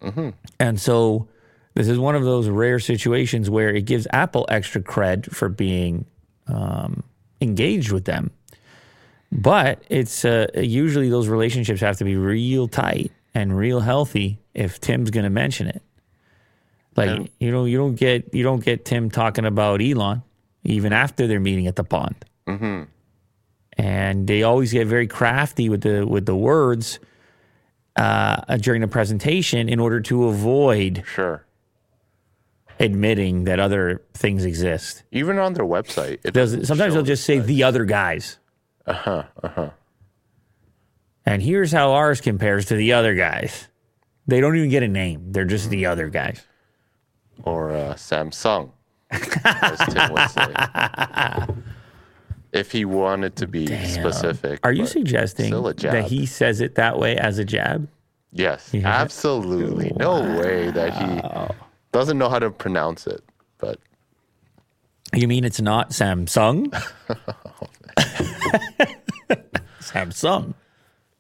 Mm-hmm. 0.02 0.30
And 0.60 0.80
so 0.80 1.28
this 1.74 1.88
is 1.88 1.98
one 1.98 2.16
of 2.16 2.24
those 2.24 2.50
rare 2.50 2.80
situations 2.80 3.50
where 3.50 3.70
it 3.70 3.86
gives 3.86 4.08
Apple 4.12 4.46
extra 4.50 4.82
cred 4.82 5.32
for 5.34 5.50
being 5.50 6.06
um, 6.48 7.04
engaged 7.42 7.92
with 7.92 8.06
them. 8.06 8.32
But 9.32 9.84
it's 9.90 10.24
uh, 10.24 10.48
usually 10.56 11.10
those 11.10 11.28
relationships 11.28 11.82
have 11.82 11.98
to 11.98 12.06
be 12.06 12.16
real 12.16 12.68
tight 12.68 13.12
and 13.36 13.58
real 13.58 13.82
healthy 13.82 14.40
if 14.54 14.80
Tim's 14.80 15.10
going 15.12 15.26
to 15.26 15.30
mention 15.30 15.68
it. 15.68 15.82
Like 16.96 17.20
yeah. 17.20 17.28
you 17.40 17.52
know, 17.52 17.66
you 17.66 17.78
don't 17.78 17.94
get 17.94 18.34
you 18.34 18.42
don't 18.42 18.64
get 18.64 18.84
Tim 18.86 19.12
talking 19.12 19.46
about 19.46 19.82
Elon 19.82 20.24
even 20.68 20.92
after 20.94 21.26
their 21.28 21.40
meeting 21.40 21.66
at 21.66 21.76
the 21.78 21.84
pond. 21.84 22.16
Mm-hmm. 22.46 22.84
And 23.78 24.28
they 24.28 24.44
always 24.44 24.72
get 24.72 24.86
very 24.88 25.08
crafty 25.08 25.70
with 25.70 25.82
the 25.82 26.06
with 26.06 26.26
the 26.26 26.36
words 26.36 27.00
uh, 27.96 28.58
during 28.58 28.82
the 28.82 28.88
presentation 28.88 29.70
in 29.70 29.80
order 29.80 30.02
to 30.02 30.26
avoid 30.26 31.04
sure 31.12 31.46
admitting 32.80 33.46
that 33.46 33.60
other 33.60 34.02
things 34.14 34.46
exist. 34.46 35.04
Even 35.12 35.38
on 35.40 35.54
their 35.54 35.66
website, 35.66 36.20
it 36.24 36.34
does. 36.34 36.68
Sometimes 36.68 36.96
they'll 36.96 37.04
just 37.04 37.24
say 37.24 37.40
the 37.40 37.64
other 37.64 37.86
guys. 37.86 38.40
Uh 38.86 38.94
huh. 38.94 39.24
Uh 39.42 39.48
huh. 39.50 39.70
And 41.26 41.42
here's 41.44 41.72
how 41.72 41.92
ours 41.92 42.20
compares 42.20 42.66
to 42.68 42.76
the 42.76 42.94
other 42.94 43.14
guys. 43.14 43.68
They 44.26 44.42
don't 44.42 44.58
even 44.58 44.70
get 44.70 44.82
a 44.84 44.88
name. 44.88 45.32
They're 45.34 45.46
just 45.46 45.70
the 45.70 45.84
hmm. 45.84 45.92
other 45.92 46.10
guys. 46.10 46.42
Or 47.44 47.72
uh, 47.72 47.94
Samsung. 47.94 48.72
if 52.52 52.72
he 52.72 52.84
wanted 52.84 53.36
to 53.38 53.48
be 53.48 53.66
Damn. 53.68 53.88
specific. 53.90 54.60
Are 54.64 54.74
you 54.74 54.86
suggesting 54.86 55.52
that 55.52 56.06
he 56.10 56.26
says 56.26 56.60
it 56.60 56.76
that 56.76 56.98
way 57.00 57.16
as 57.16 57.38
a 57.40 57.46
jab? 57.46 57.88
Yes, 58.34 58.70
yeah. 58.74 58.88
absolutely. 58.88 59.94
No 59.98 60.20
way 60.22 60.72
that 60.72 60.94
he 60.94 61.56
doesn't 61.94 62.18
know 62.18 62.28
how 62.30 62.40
to 62.40 62.52
pronounce 62.52 63.08
it. 63.08 63.24
But 63.60 63.80
you 65.14 65.28
mean 65.28 65.46
it's 65.46 65.62
not 65.62 65.92
Samsung? 65.92 66.68
Samsung. 69.80 70.54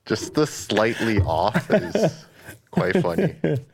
Just 0.05 0.33
the 0.33 0.45
slightly 0.45 1.19
off 1.19 1.67
is 1.69 2.25
quite 2.71 2.97
funny. 2.97 3.35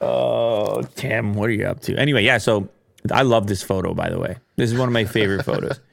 Oh, 0.00 0.82
Tim, 0.94 1.34
what 1.34 1.48
are 1.50 1.52
you 1.52 1.66
up 1.66 1.80
to? 1.80 1.96
Anyway, 1.98 2.22
yeah, 2.22 2.38
so 2.38 2.68
I 3.12 3.22
love 3.22 3.46
this 3.46 3.62
photo, 3.62 3.94
by 3.94 4.10
the 4.10 4.18
way. 4.18 4.36
This 4.56 4.70
is 4.72 4.78
one 4.78 4.88
of 4.88 4.92
my 4.92 5.04
favorite 5.04 5.44
photos. 5.44 5.80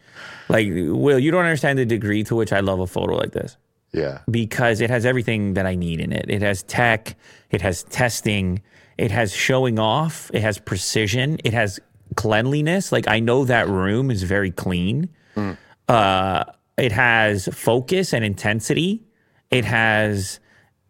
Like, 0.48 0.68
Will, 0.72 1.18
you 1.18 1.32
don't 1.32 1.42
understand 1.44 1.80
the 1.80 1.88
degree 1.88 2.24
to 2.26 2.36
which 2.36 2.54
I 2.54 2.60
love 2.60 2.80
a 2.80 2.86
photo 2.86 3.14
like 3.16 3.32
this. 3.32 3.58
Yeah. 3.92 4.20
Because 4.30 4.80
it 4.80 4.92
has 4.92 5.04
everything 5.04 5.56
that 5.56 5.66
I 5.66 5.74
need 5.74 6.00
in 6.00 6.14
it. 6.14 6.26
It 6.30 6.44
has 6.44 6.62
tech, 6.62 7.16
it 7.50 7.64
has 7.64 7.82
testing, 7.86 8.62
it 9.00 9.10
has 9.10 9.34
showing 9.34 9.80
off, 9.80 10.30
it 10.36 10.44
has 10.44 10.60
precision, 10.60 11.40
it 11.44 11.52
has 11.54 11.80
cleanliness. 12.16 12.92
Like, 12.92 13.08
I 13.08 13.20
know 13.20 13.46
that 13.46 13.68
room 13.68 14.12
is 14.12 14.22
very 14.22 14.52
clean. 14.52 15.10
Mm. 15.36 15.58
Uh, 15.90 16.44
it 16.78 16.92
has 16.92 17.50
focus 17.52 18.14
and 18.14 18.24
intensity. 18.24 19.02
It 19.50 19.66
has 19.66 20.40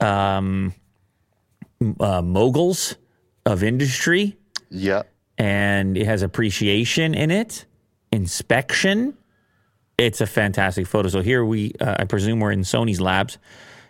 um, 0.02 0.74
uh, 2.02 2.22
moguls 2.22 2.98
of 3.46 3.64
industry. 3.64 4.36
Yeah 4.70 5.04
and 5.38 5.98
it 5.98 6.06
has 6.06 6.22
appreciation 6.22 7.14
in 7.14 7.32
it, 7.32 7.66
inspection. 8.12 9.18
It's 9.98 10.22
a 10.22 10.28
fantastic 10.28 10.88
photo. 10.88 11.10
So 11.10 11.22
here 11.22 11.44
we, 11.46 11.74
uh, 11.80 11.96
I 12.00 12.06
presume, 12.06 12.40
we're 12.40 12.52
in 12.52 12.62
Sony's 12.62 13.02
labs, 13.02 13.38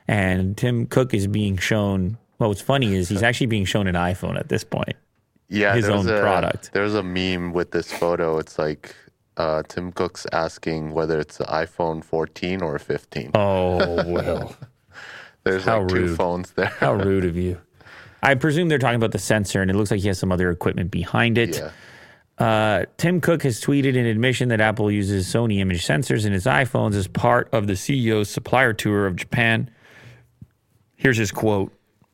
and 0.07 0.55
Tim 0.57 0.85
Cook 0.85 1.13
is 1.13 1.27
being 1.27 1.57
shown. 1.57 2.17
Well, 2.39 2.49
what's 2.49 2.61
funny 2.61 2.93
is 2.93 3.09
he's 3.09 3.23
actually 3.23 3.47
being 3.47 3.65
shown 3.65 3.87
an 3.87 3.95
iPhone 3.95 4.37
at 4.39 4.49
this 4.49 4.63
point. 4.63 4.93
Yeah, 5.47 5.75
his 5.75 5.87
own 5.87 6.09
a, 6.09 6.19
product. 6.19 6.71
There's 6.73 6.95
a 6.95 7.03
meme 7.03 7.53
with 7.53 7.71
this 7.71 7.91
photo. 7.91 8.39
It's 8.39 8.57
like 8.57 8.95
uh, 9.37 9.61
Tim 9.67 9.91
Cook's 9.91 10.25
asking 10.31 10.91
whether 10.91 11.19
it's 11.19 11.37
the 11.37 11.43
iPhone 11.45 12.03
14 12.03 12.61
or 12.63 12.79
15. 12.79 13.31
Oh 13.35 14.05
well. 14.11 14.55
there's 15.43 15.63
How 15.63 15.81
like 15.83 15.91
rude. 15.91 16.07
two 16.09 16.15
phones 16.15 16.51
there. 16.51 16.65
How 16.65 16.93
rude 16.93 17.25
of 17.25 17.37
you. 17.37 17.59
I 18.25 18.33
presume 18.33 18.69
they're 18.69 18.79
talking 18.79 18.95
about 18.95 19.11
the 19.11 19.19
sensor, 19.19 19.61
and 19.61 19.69
it 19.69 19.75
looks 19.75 19.91
like 19.91 19.99
he 19.99 20.07
has 20.07 20.17
some 20.17 20.31
other 20.31 20.49
equipment 20.49 20.89
behind 20.89 21.37
it. 21.37 21.57
Yeah. 21.59 21.69
Uh, 22.43 22.85
Tim 22.97 23.21
Cook 23.21 23.43
has 23.43 23.61
tweeted 23.61 23.91
an 23.95 24.07
admission 24.07 24.49
that 24.49 24.59
Apple 24.59 24.89
uses 24.89 25.27
Sony 25.27 25.59
image 25.59 25.85
sensors 25.85 26.25
in 26.25 26.33
his 26.33 26.45
iPhones 26.45 26.95
as 26.95 27.07
part 27.07 27.49
of 27.53 27.67
the 27.67 27.73
CEO's 27.73 28.27
supplier 28.27 28.73
tour 28.73 29.05
of 29.05 29.15
Japan. 29.15 29.69
Here's 30.95 31.17
his 31.17 31.31
quote 31.31 31.71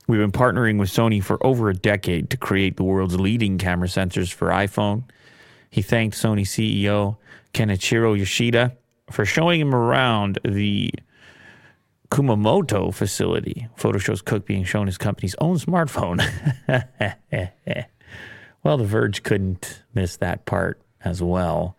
We've 0.08 0.20
been 0.20 0.34
partnering 0.34 0.78
with 0.78 0.90
Sony 0.90 1.24
for 1.24 1.44
over 1.48 1.70
a 1.70 1.74
decade 1.74 2.30
to 2.32 2.38
create 2.38 2.76
the 2.76 2.84
world's 2.84 3.18
leading 3.18 3.58
camera 3.58 3.88
sensors 3.88 4.34
for 4.34 4.50
iPhone. 4.50 5.04
He 5.70 5.82
thanked 5.82 6.18
Sony 6.18 6.42
CEO 6.42 7.16
Kenichiro 7.54 8.18
Yoshida 8.18 8.76
for 9.10 9.24
showing 9.24 9.62
him 9.62 9.74
around 9.74 10.40
the 10.44 10.94
Kumamoto 12.12 12.92
facility. 12.92 13.68
Photo 13.78 13.98
shows 13.98 14.22
Cook 14.22 14.46
being 14.46 14.66
shown 14.66 14.86
his 14.86 14.98
company's 14.98 15.34
own 15.40 15.58
smartphone. 15.58 16.20
well, 18.64 18.78
The 18.78 18.84
Verge 18.86 19.24
couldn't 19.24 19.82
miss 19.94 20.18
that 20.18 20.46
part 20.46 20.82
as 21.04 21.24
well. 21.24 21.78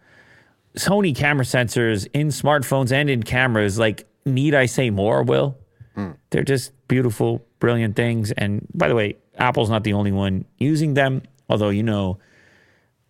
Sony 0.76 1.14
camera 1.14 1.44
sensors 1.44 2.08
in 2.14 2.28
smartphones 2.28 2.90
and 2.92 3.10
in 3.10 3.22
cameras, 3.22 3.78
like, 3.78 4.06
need 4.24 4.54
I 4.54 4.64
say 4.66 4.88
more, 4.88 5.22
Will? 5.22 5.56
Mm. 5.96 6.16
They're 6.30 6.44
just 6.44 6.72
beautiful, 6.88 7.44
brilliant 7.60 7.94
things. 7.94 8.32
And 8.32 8.66
by 8.74 8.88
the 8.88 8.94
way, 8.94 9.18
Apple's 9.36 9.68
not 9.68 9.84
the 9.84 9.92
only 9.92 10.12
one 10.12 10.46
using 10.56 10.94
them, 10.94 11.22
although, 11.50 11.68
you 11.68 11.82
know, 11.82 12.18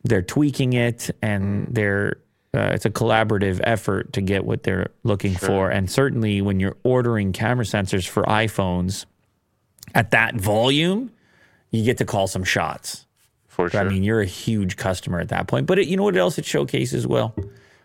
they're 0.05 0.23
tweaking 0.23 0.73
it 0.73 1.11
and 1.23 1.67
hmm. 1.69 1.73
they're 1.75 2.17
uh, 2.55 2.71
it's 2.75 2.85
a 2.85 2.91
collaborative 2.91 3.61
effort 3.65 4.13
to 4.13 4.21
get 4.21 4.45
what 4.45 4.63
they're 4.63 4.91
looking 5.05 5.35
sure. 5.37 5.49
for. 5.49 5.71
And 5.71 5.91
certainly 5.91 6.43
when 6.43 6.61
you're 6.61 6.77
ordering 6.83 7.33
camera 7.33 7.65
sensors 7.65 8.07
for 8.07 8.23
iPhones 8.25 9.07
at 9.95 10.11
that 10.11 10.37
volume, 10.37 11.11
you 11.71 11.83
get 11.85 11.99
to 11.99 12.05
call 12.05 12.27
some 12.27 12.45
shots. 12.45 13.07
For 13.49 13.71
sure. 13.71 13.81
I 13.81 13.85
mean, 13.85 14.03
you're 14.03 14.21
a 14.21 14.27
huge 14.27 14.77
customer 14.77 15.21
at 15.21 15.29
that 15.31 15.47
point. 15.49 15.67
But 15.67 15.79
it, 15.79 15.83
uh, 15.87 15.91
you 15.91 15.97
know 15.97 16.03
what 16.03 16.17
else 16.17 16.39
it 16.39 16.45
showcases 16.45 17.07
well? 17.07 17.35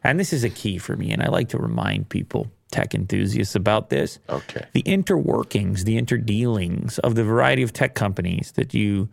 And 0.03 0.19
this 0.19 0.33
is 0.33 0.43
a 0.43 0.49
key 0.49 0.77
for 0.77 0.95
me. 0.97 1.11
And 1.11 1.23
I 1.23 1.27
like 1.29 1.49
to 1.49 1.57
remind 1.57 2.09
people, 2.09 2.51
tech 2.71 2.93
enthusiasts, 2.93 3.55
about 3.55 3.89
this. 3.89 4.19
Okay. 4.29 4.65
The 4.73 4.83
interworkings, 4.83 5.83
the 5.83 5.99
interdealings 6.01 6.99
of 6.99 7.15
the 7.15 7.23
variety 7.23 7.63
of 7.63 7.71
tech 7.71 7.95
companies 7.95 8.51
that 8.53 8.73
you 8.73 9.07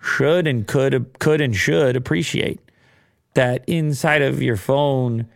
should 0.00 0.46
and 0.46 0.66
could, 0.66 1.18
could 1.18 1.40
and 1.40 1.54
should 1.56 1.96
appreciate 1.96 2.60
that 3.34 3.64
inside 3.68 4.22
of 4.22 4.42
your 4.42 4.56
phone 4.56 5.26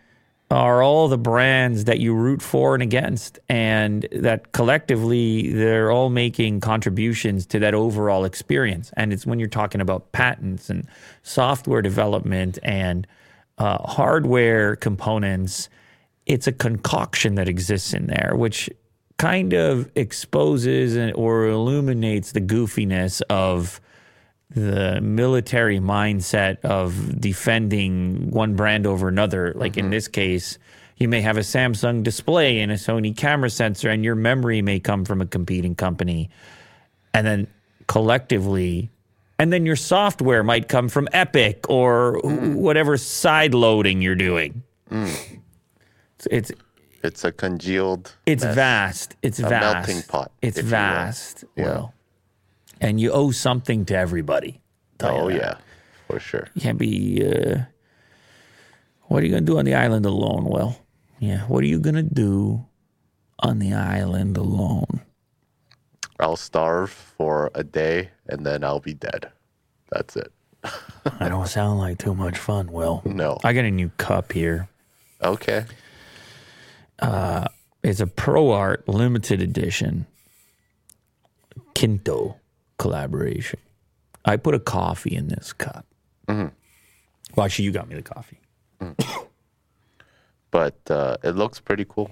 are 0.51 0.81
all 0.83 1.09
the 1.09 1.19
brands 1.19 1.85
that 1.85 1.99
you 1.99 2.15
root 2.15 2.41
for 2.41 2.75
and 2.75 2.83
against, 2.83 3.39
and 3.49 4.07
that 4.13 4.53
collectively 4.53 5.53
they're 5.53 5.91
all 5.91 6.09
making 6.09 6.61
contributions 6.61 7.47
to 7.47 7.59
that 7.59 7.75
overall 7.75 8.25
experience. 8.25 8.93
And 8.97 9.13
it's 9.13 9.27
when 9.27 9.41
you're 9.41 9.49
talking 9.49 9.81
about 9.81 10.13
patents 10.13 10.71
and 10.71 10.87
software 11.23 11.83
development 11.83 12.61
and 12.63 13.09
uh, 13.59 13.79
hardware 13.91 14.77
components, 14.77 15.69
it's 16.27 16.47
a 16.47 16.53
concoction 16.53 17.35
that 17.35 17.49
exists 17.49 17.93
in 17.93 18.07
there, 18.07 18.35
which 18.37 18.71
kind 19.19 19.53
of 19.53 19.91
exposes 19.97 21.13
or 21.17 21.47
illuminates 21.47 22.33
the 22.33 22.41
goofiness 22.41 23.21
of 23.31 23.81
the 24.51 25.01
military 25.03 25.81
mindset 25.81 26.61
of 26.65 27.21
defending 27.21 28.31
one 28.31 28.55
brand 28.55 28.87
over 28.87 29.09
another. 29.09 29.53
Like 29.57 29.73
mm-hmm. 29.73 29.81
in 29.81 29.91
this 29.91 30.09
case, 30.09 30.59
you 30.99 31.09
may 31.09 31.21
have 31.21 31.37
a 31.37 31.41
Samsung 31.41 32.03
display 32.03 32.61
and 32.61 32.71
a 32.73 32.77
Sony 32.77 33.17
camera 33.17 33.51
sensor, 33.51 33.91
and 33.91 34.05
your 34.05 34.15
memory 34.15 34.63
may 34.63 34.81
come 34.81 35.05
from 35.05 35.21
a 35.21 35.27
competing 35.27 35.75
company. 35.75 36.31
And 37.13 37.27
then 37.27 37.47
collectively, 37.87 38.91
and 39.39 39.53
then 39.53 39.67
your 39.67 39.77
software 39.77 40.43
might 40.43 40.69
come 40.69 40.89
from 40.89 41.09
Epic 41.13 41.69
or 41.69 42.21
mm. 42.25 42.55
whatever 42.55 42.97
side 42.97 43.53
loading 43.53 44.01
you're 44.01 44.15
doing. 44.15 44.63
Mm. 44.91 45.41
It's, 46.17 46.29
it's, 46.31 46.53
it's 47.03 47.25
a 47.25 47.33
congealed. 47.33 48.15
It's 48.25 48.45
mess. 48.45 48.55
vast. 48.55 49.17
It's 49.23 49.39
a 49.39 49.43
vast. 49.49 49.89
Melting 49.89 50.09
pot. 50.09 50.31
It's 50.41 50.59
vast. 50.61 51.45
Yeah. 51.57 51.65
Well, 51.65 51.95
and 52.81 53.01
you 53.01 53.13
owe 53.13 53.31
something 53.31 53.85
to 53.87 53.97
everybody. 53.97 54.61
Oh 55.01 55.29
yeah, 55.29 55.57
for 56.07 56.19
sure. 56.21 56.49
You 56.55 56.61
can't 56.63 56.79
be. 56.79 57.27
Uh, 57.27 57.61
what 59.03 59.23
are 59.23 59.27
you 59.27 59.33
gonna 59.33 59.47
do 59.47 59.59
on 59.59 59.65
the 59.65 59.75
island 59.75 60.07
alone? 60.07 60.45
Well, 60.45 60.79
yeah. 61.19 61.41
What 61.43 61.63
are 61.65 61.67
you 61.67 61.81
gonna 61.81 62.03
do 62.03 62.65
on 63.41 63.59
the 63.59 63.73
island 63.75 64.37
alone? 64.37 65.01
I'll 66.19 66.37
starve 66.37 66.91
for 66.91 67.51
a 67.55 67.63
day 67.63 68.11
and 68.27 68.45
then 68.47 68.65
I'll 68.65 68.81
be 68.81 68.95
dead. 68.95 69.31
That's 69.91 70.17
it. 70.17 70.33
I 71.21 71.29
don't 71.29 71.47
sound 71.47 71.79
like 71.79 71.99
too 71.99 72.15
much 72.15 72.39
fun, 72.39 72.73
Will. 72.73 73.03
No. 73.05 73.39
I 73.45 73.53
got 73.53 73.67
a 73.67 73.71
new 73.71 73.91
cup 73.99 74.33
here. 74.33 74.67
Okay. 75.23 75.67
Uh, 76.99 77.45
it's 77.83 78.01
a 78.01 78.07
Pro 78.07 78.51
Art 78.53 78.89
limited 78.89 79.43
edition 79.43 80.07
Kinto 81.75 82.37
collaboration. 82.79 83.59
I 84.25 84.37
put 84.37 84.55
a 84.55 84.61
coffee 84.61 85.15
in 85.15 85.29
this 85.29 85.53
cup. 85.53 85.85
Mm-hmm. 86.29 86.49
Well, 87.35 87.47
actually, 87.47 87.67
you 87.67 87.73
got 87.73 87.89
me 87.89 87.95
the 87.95 88.03
coffee. 88.03 88.41
Mm. 88.81 89.29
but 90.51 90.77
uh, 90.91 91.17
it 91.23 91.31
looks 91.33 91.61
pretty 91.61 91.85
cool. 91.89 92.11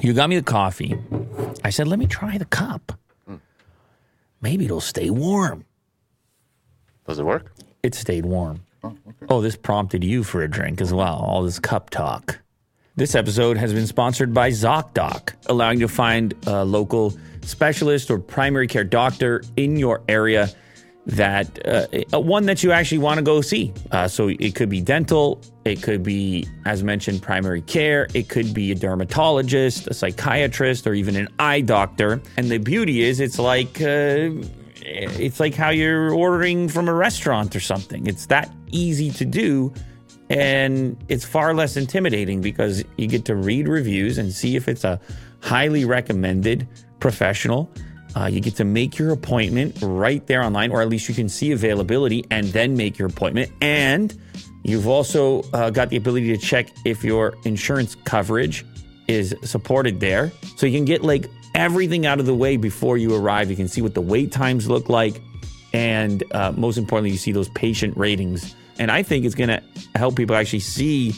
You 0.00 0.12
got 0.12 0.28
me 0.28 0.36
the 0.36 0.42
coffee. 0.42 0.96
I 1.64 1.70
said, 1.70 1.88
let 1.88 1.98
me 1.98 2.06
try 2.06 2.38
the 2.38 2.44
cup. 2.46 2.92
Mm. 3.28 3.40
Maybe 4.40 4.64
it'll 4.64 4.80
stay 4.80 5.10
warm. 5.10 5.64
Does 7.06 7.18
it 7.18 7.24
work? 7.24 7.52
It 7.82 7.94
stayed 7.94 8.26
warm. 8.26 8.60
Oh, 8.84 8.88
okay. 8.88 9.26
oh, 9.28 9.40
this 9.40 9.56
prompted 9.56 10.04
you 10.04 10.24
for 10.24 10.42
a 10.42 10.48
drink 10.50 10.80
as 10.80 10.92
well. 10.92 11.16
All 11.26 11.42
this 11.42 11.58
cup 11.58 11.90
talk. 11.90 12.38
This 12.96 13.14
episode 13.14 13.56
has 13.56 13.72
been 13.72 13.86
sponsored 13.86 14.34
by 14.34 14.50
ZocDoc, 14.50 15.34
allowing 15.46 15.80
you 15.80 15.86
to 15.86 15.92
find 15.92 16.34
uh, 16.48 16.64
local 16.64 17.14
specialist 17.42 18.10
or 18.10 18.18
primary 18.18 18.66
care 18.66 18.84
doctor 18.84 19.42
in 19.56 19.76
your 19.76 20.02
area 20.08 20.48
that 21.06 21.66
uh, 21.66 21.86
uh 22.14 22.20
one 22.20 22.44
that 22.44 22.62
you 22.62 22.70
actually 22.70 22.98
want 22.98 23.16
to 23.16 23.22
go 23.22 23.40
see. 23.40 23.72
Uh, 23.92 24.06
so 24.06 24.28
it 24.28 24.54
could 24.54 24.68
be 24.68 24.80
dental, 24.82 25.40
it 25.64 25.82
could 25.82 26.02
be, 26.02 26.46
as 26.66 26.82
mentioned, 26.84 27.22
primary 27.22 27.62
care, 27.62 28.08
it 28.12 28.28
could 28.28 28.52
be 28.52 28.70
a 28.72 28.74
dermatologist, 28.74 29.86
a 29.86 29.94
psychiatrist, 29.94 30.86
or 30.86 30.92
even 30.92 31.16
an 31.16 31.28
eye 31.38 31.62
doctor. 31.62 32.20
And 32.36 32.50
the 32.50 32.58
beauty 32.58 33.02
is, 33.02 33.20
it's 33.20 33.38
like 33.38 33.80
uh, 33.80 34.28
it's 34.82 35.40
like 35.40 35.54
how 35.54 35.70
you're 35.70 36.10
ordering 36.12 36.68
from 36.68 36.88
a 36.88 36.94
restaurant 36.94 37.56
or 37.56 37.60
something. 37.60 38.06
It's 38.06 38.26
that 38.26 38.50
easy 38.70 39.10
to 39.12 39.24
do. 39.24 39.72
And 40.30 41.02
it's 41.08 41.24
far 41.24 41.54
less 41.54 41.78
intimidating 41.78 42.42
because 42.42 42.84
you 42.98 43.06
get 43.06 43.24
to 43.24 43.34
read 43.34 43.66
reviews 43.66 44.18
and 44.18 44.30
see 44.30 44.56
if 44.56 44.68
it's 44.68 44.84
a 44.84 45.00
highly 45.40 45.86
recommended 45.86 46.68
professional. 47.00 47.70
Uh, 48.16 48.26
you 48.26 48.40
get 48.40 48.56
to 48.56 48.64
make 48.64 48.98
your 48.98 49.10
appointment 49.12 49.76
right 49.82 50.26
there 50.26 50.42
online, 50.42 50.70
or 50.70 50.80
at 50.80 50.88
least 50.88 51.08
you 51.08 51.14
can 51.14 51.28
see 51.28 51.52
availability 51.52 52.24
and 52.30 52.48
then 52.48 52.76
make 52.76 52.98
your 52.98 53.08
appointment. 53.08 53.52
And 53.60 54.18
you've 54.64 54.88
also 54.88 55.42
uh, 55.52 55.70
got 55.70 55.90
the 55.90 55.96
ability 55.96 56.28
to 56.36 56.38
check 56.38 56.68
if 56.84 57.04
your 57.04 57.34
insurance 57.44 57.94
coverage 58.04 58.64
is 59.08 59.34
supported 59.42 60.00
there. 60.00 60.32
So 60.56 60.66
you 60.66 60.76
can 60.76 60.84
get 60.84 61.02
like 61.02 61.26
everything 61.54 62.06
out 62.06 62.18
of 62.18 62.26
the 62.26 62.34
way 62.34 62.56
before 62.56 62.96
you 62.98 63.14
arrive. 63.14 63.50
You 63.50 63.56
can 63.56 63.68
see 63.68 63.82
what 63.82 63.94
the 63.94 64.00
wait 64.00 64.32
times 64.32 64.68
look 64.68 64.88
like. 64.88 65.20
And 65.74 66.24
uh, 66.32 66.52
most 66.56 66.78
importantly, 66.78 67.10
you 67.10 67.18
see 67.18 67.32
those 67.32 67.50
patient 67.50 67.96
ratings. 67.96 68.54
And 68.78 68.90
I 68.90 69.02
think 69.02 69.26
it's 69.26 69.34
going 69.34 69.48
to 69.50 69.62
help 69.96 70.16
people 70.16 70.34
actually 70.34 70.60
see 70.60 71.12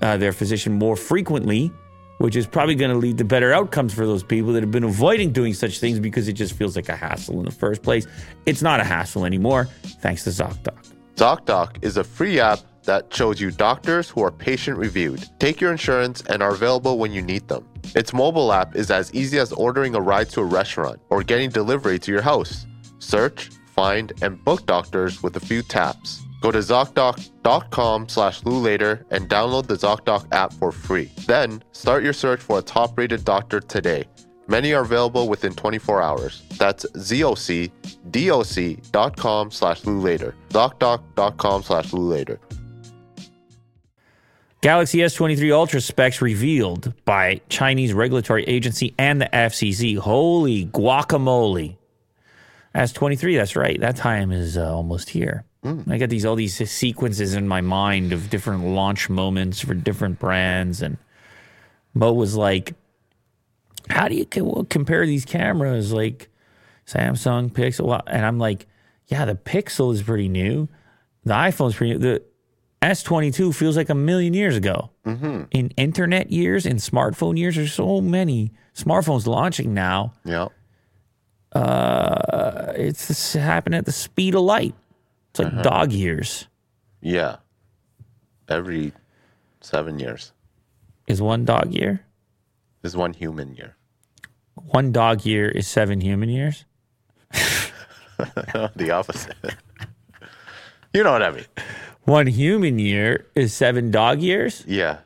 uh, 0.00 0.16
their 0.16 0.32
physician 0.32 0.72
more 0.72 0.96
frequently 0.96 1.70
which 2.18 2.36
is 2.36 2.46
probably 2.46 2.74
going 2.74 2.90
to 2.90 2.96
lead 2.96 3.18
to 3.18 3.24
better 3.24 3.52
outcomes 3.52 3.92
for 3.94 4.06
those 4.06 4.22
people 4.22 4.52
that 4.52 4.62
have 4.62 4.70
been 4.70 4.84
avoiding 4.84 5.32
doing 5.32 5.54
such 5.54 5.78
things 5.80 5.98
because 5.98 6.28
it 6.28 6.32
just 6.32 6.54
feels 6.54 6.76
like 6.76 6.88
a 6.88 6.96
hassle 6.96 7.38
in 7.38 7.44
the 7.44 7.50
first 7.50 7.82
place. 7.82 8.06
It's 8.46 8.62
not 8.62 8.80
a 8.80 8.84
hassle 8.84 9.24
anymore, 9.24 9.66
thanks 10.00 10.24
to 10.24 10.30
ZocDoc. 10.30 10.92
ZocDoc 11.16 11.82
is 11.82 11.96
a 11.96 12.04
free 12.04 12.40
app 12.40 12.60
that 12.84 13.12
shows 13.12 13.40
you 13.40 13.50
doctors 13.50 14.08
who 14.08 14.22
are 14.22 14.30
patient 14.30 14.78
reviewed, 14.78 15.24
take 15.40 15.60
your 15.60 15.72
insurance, 15.72 16.22
and 16.22 16.42
are 16.42 16.52
available 16.52 16.98
when 16.98 17.10
you 17.12 17.20
need 17.20 17.46
them. 17.48 17.66
Its 17.94 18.12
mobile 18.12 18.52
app 18.52 18.76
is 18.76 18.90
as 18.90 19.12
easy 19.12 19.38
as 19.38 19.52
ordering 19.52 19.94
a 19.94 20.00
ride 20.00 20.30
to 20.30 20.40
a 20.40 20.44
restaurant 20.44 21.00
or 21.10 21.22
getting 21.22 21.50
delivery 21.50 21.98
to 21.98 22.12
your 22.12 22.22
house. 22.22 22.66
Search, 22.98 23.50
find, 23.74 24.12
and 24.22 24.42
book 24.44 24.66
doctors 24.66 25.22
with 25.22 25.36
a 25.36 25.40
few 25.40 25.62
taps. 25.62 26.22
Go 26.40 26.50
to 26.50 26.58
ZocDoc.com 26.58 28.08
slash 28.08 28.44
Later 28.44 29.06
and 29.10 29.28
download 29.28 29.66
the 29.66 29.74
ZocDoc 29.74 30.26
app 30.32 30.52
for 30.54 30.70
free. 30.72 31.10
Then, 31.26 31.62
start 31.72 32.02
your 32.04 32.12
search 32.12 32.40
for 32.40 32.58
a 32.58 32.62
top-rated 32.62 33.24
doctor 33.24 33.60
today. 33.60 34.04
Many 34.48 34.74
are 34.74 34.82
available 34.82 35.28
within 35.28 35.54
24 35.54 36.02
hours. 36.02 36.42
That's 36.58 36.84
zocdoc.com 36.94 38.00
slash 39.50 39.84
Later. 39.86 40.34
ZocDoc.com 40.50 41.62
slash 41.64 41.92
Later. 41.92 42.40
Galaxy 44.62 44.98
S23 44.98 45.50
Ultra 45.52 45.80
specs 45.80 46.20
revealed 46.22 46.92
by 47.04 47.40
Chinese 47.48 47.92
regulatory 47.94 48.42
agency 48.44 48.94
and 48.98 49.20
the 49.20 49.28
FCC. 49.32 49.96
Holy 49.98 50.66
guacamole. 50.66 51.76
S23, 52.74 53.36
that's 53.36 53.54
right. 53.56 53.78
That 53.80 53.96
time 53.96 54.30
is 54.32 54.56
uh, 54.58 54.74
almost 54.74 55.10
here. 55.10 55.44
Mm. 55.64 55.90
I 55.90 55.98
got 55.98 56.08
these 56.08 56.24
all 56.24 56.36
these 56.36 56.56
sequences 56.70 57.34
in 57.34 57.48
my 57.48 57.60
mind 57.60 58.12
of 58.12 58.30
different 58.30 58.64
launch 58.64 59.08
moments 59.08 59.60
for 59.60 59.74
different 59.74 60.18
brands, 60.18 60.82
and 60.82 60.98
Mo 61.94 62.12
was 62.12 62.36
like, 62.36 62.74
"How 63.90 64.08
do 64.08 64.14
you 64.14 64.26
compare 64.68 65.06
these 65.06 65.24
cameras?" 65.24 65.92
Like 65.92 66.28
Samsung 66.86 67.50
Pixel, 67.50 68.00
and 68.06 68.26
I'm 68.26 68.38
like, 68.38 68.66
"Yeah, 69.06 69.24
the 69.24 69.34
Pixel 69.34 69.92
is 69.94 70.02
pretty 70.02 70.28
new. 70.28 70.68
The 71.24 71.32
iPhone's 71.32 71.74
pretty 71.74 71.94
new. 71.94 71.98
The 71.98 72.22
S22 72.82 73.54
feels 73.54 73.76
like 73.76 73.88
a 73.88 73.94
million 73.94 74.34
years 74.34 74.56
ago. 74.56 74.90
Mm-hmm. 75.06 75.44
In 75.50 75.68
internet 75.76 76.30
years, 76.30 76.66
in 76.66 76.76
smartphone 76.76 77.38
years, 77.38 77.56
there's 77.56 77.72
so 77.72 78.00
many 78.00 78.52
smartphones 78.76 79.26
launching 79.26 79.72
now. 79.74 80.12
Yeah, 80.24 80.48
uh, 81.54 82.74
it's 82.76 83.32
happening 83.32 83.78
at 83.78 83.86
the 83.86 83.92
speed 83.92 84.34
of 84.34 84.42
light." 84.42 84.74
It's 85.38 85.44
like 85.44 85.52
uh-huh. 85.52 85.62
dog 85.64 85.92
years. 85.92 86.46
Yeah. 87.02 87.36
Every 88.48 88.94
seven 89.60 89.98
years. 89.98 90.32
Is 91.08 91.20
one 91.20 91.44
dog 91.44 91.74
year? 91.74 92.06
Is 92.82 92.96
one 92.96 93.12
human 93.12 93.54
year. 93.54 93.76
One 94.54 94.92
dog 94.92 95.26
year 95.26 95.46
is 95.50 95.68
seven 95.68 96.00
human 96.00 96.30
years? 96.30 96.64
the 98.16 98.90
opposite. 98.94 99.34
you 100.94 101.04
know 101.04 101.12
what 101.12 101.22
I 101.22 101.32
mean. 101.32 101.44
One 102.04 102.28
human 102.28 102.78
year 102.78 103.26
is 103.34 103.52
seven 103.52 103.90
dog 103.90 104.22
years? 104.22 104.64
Yeah. 104.66 105.00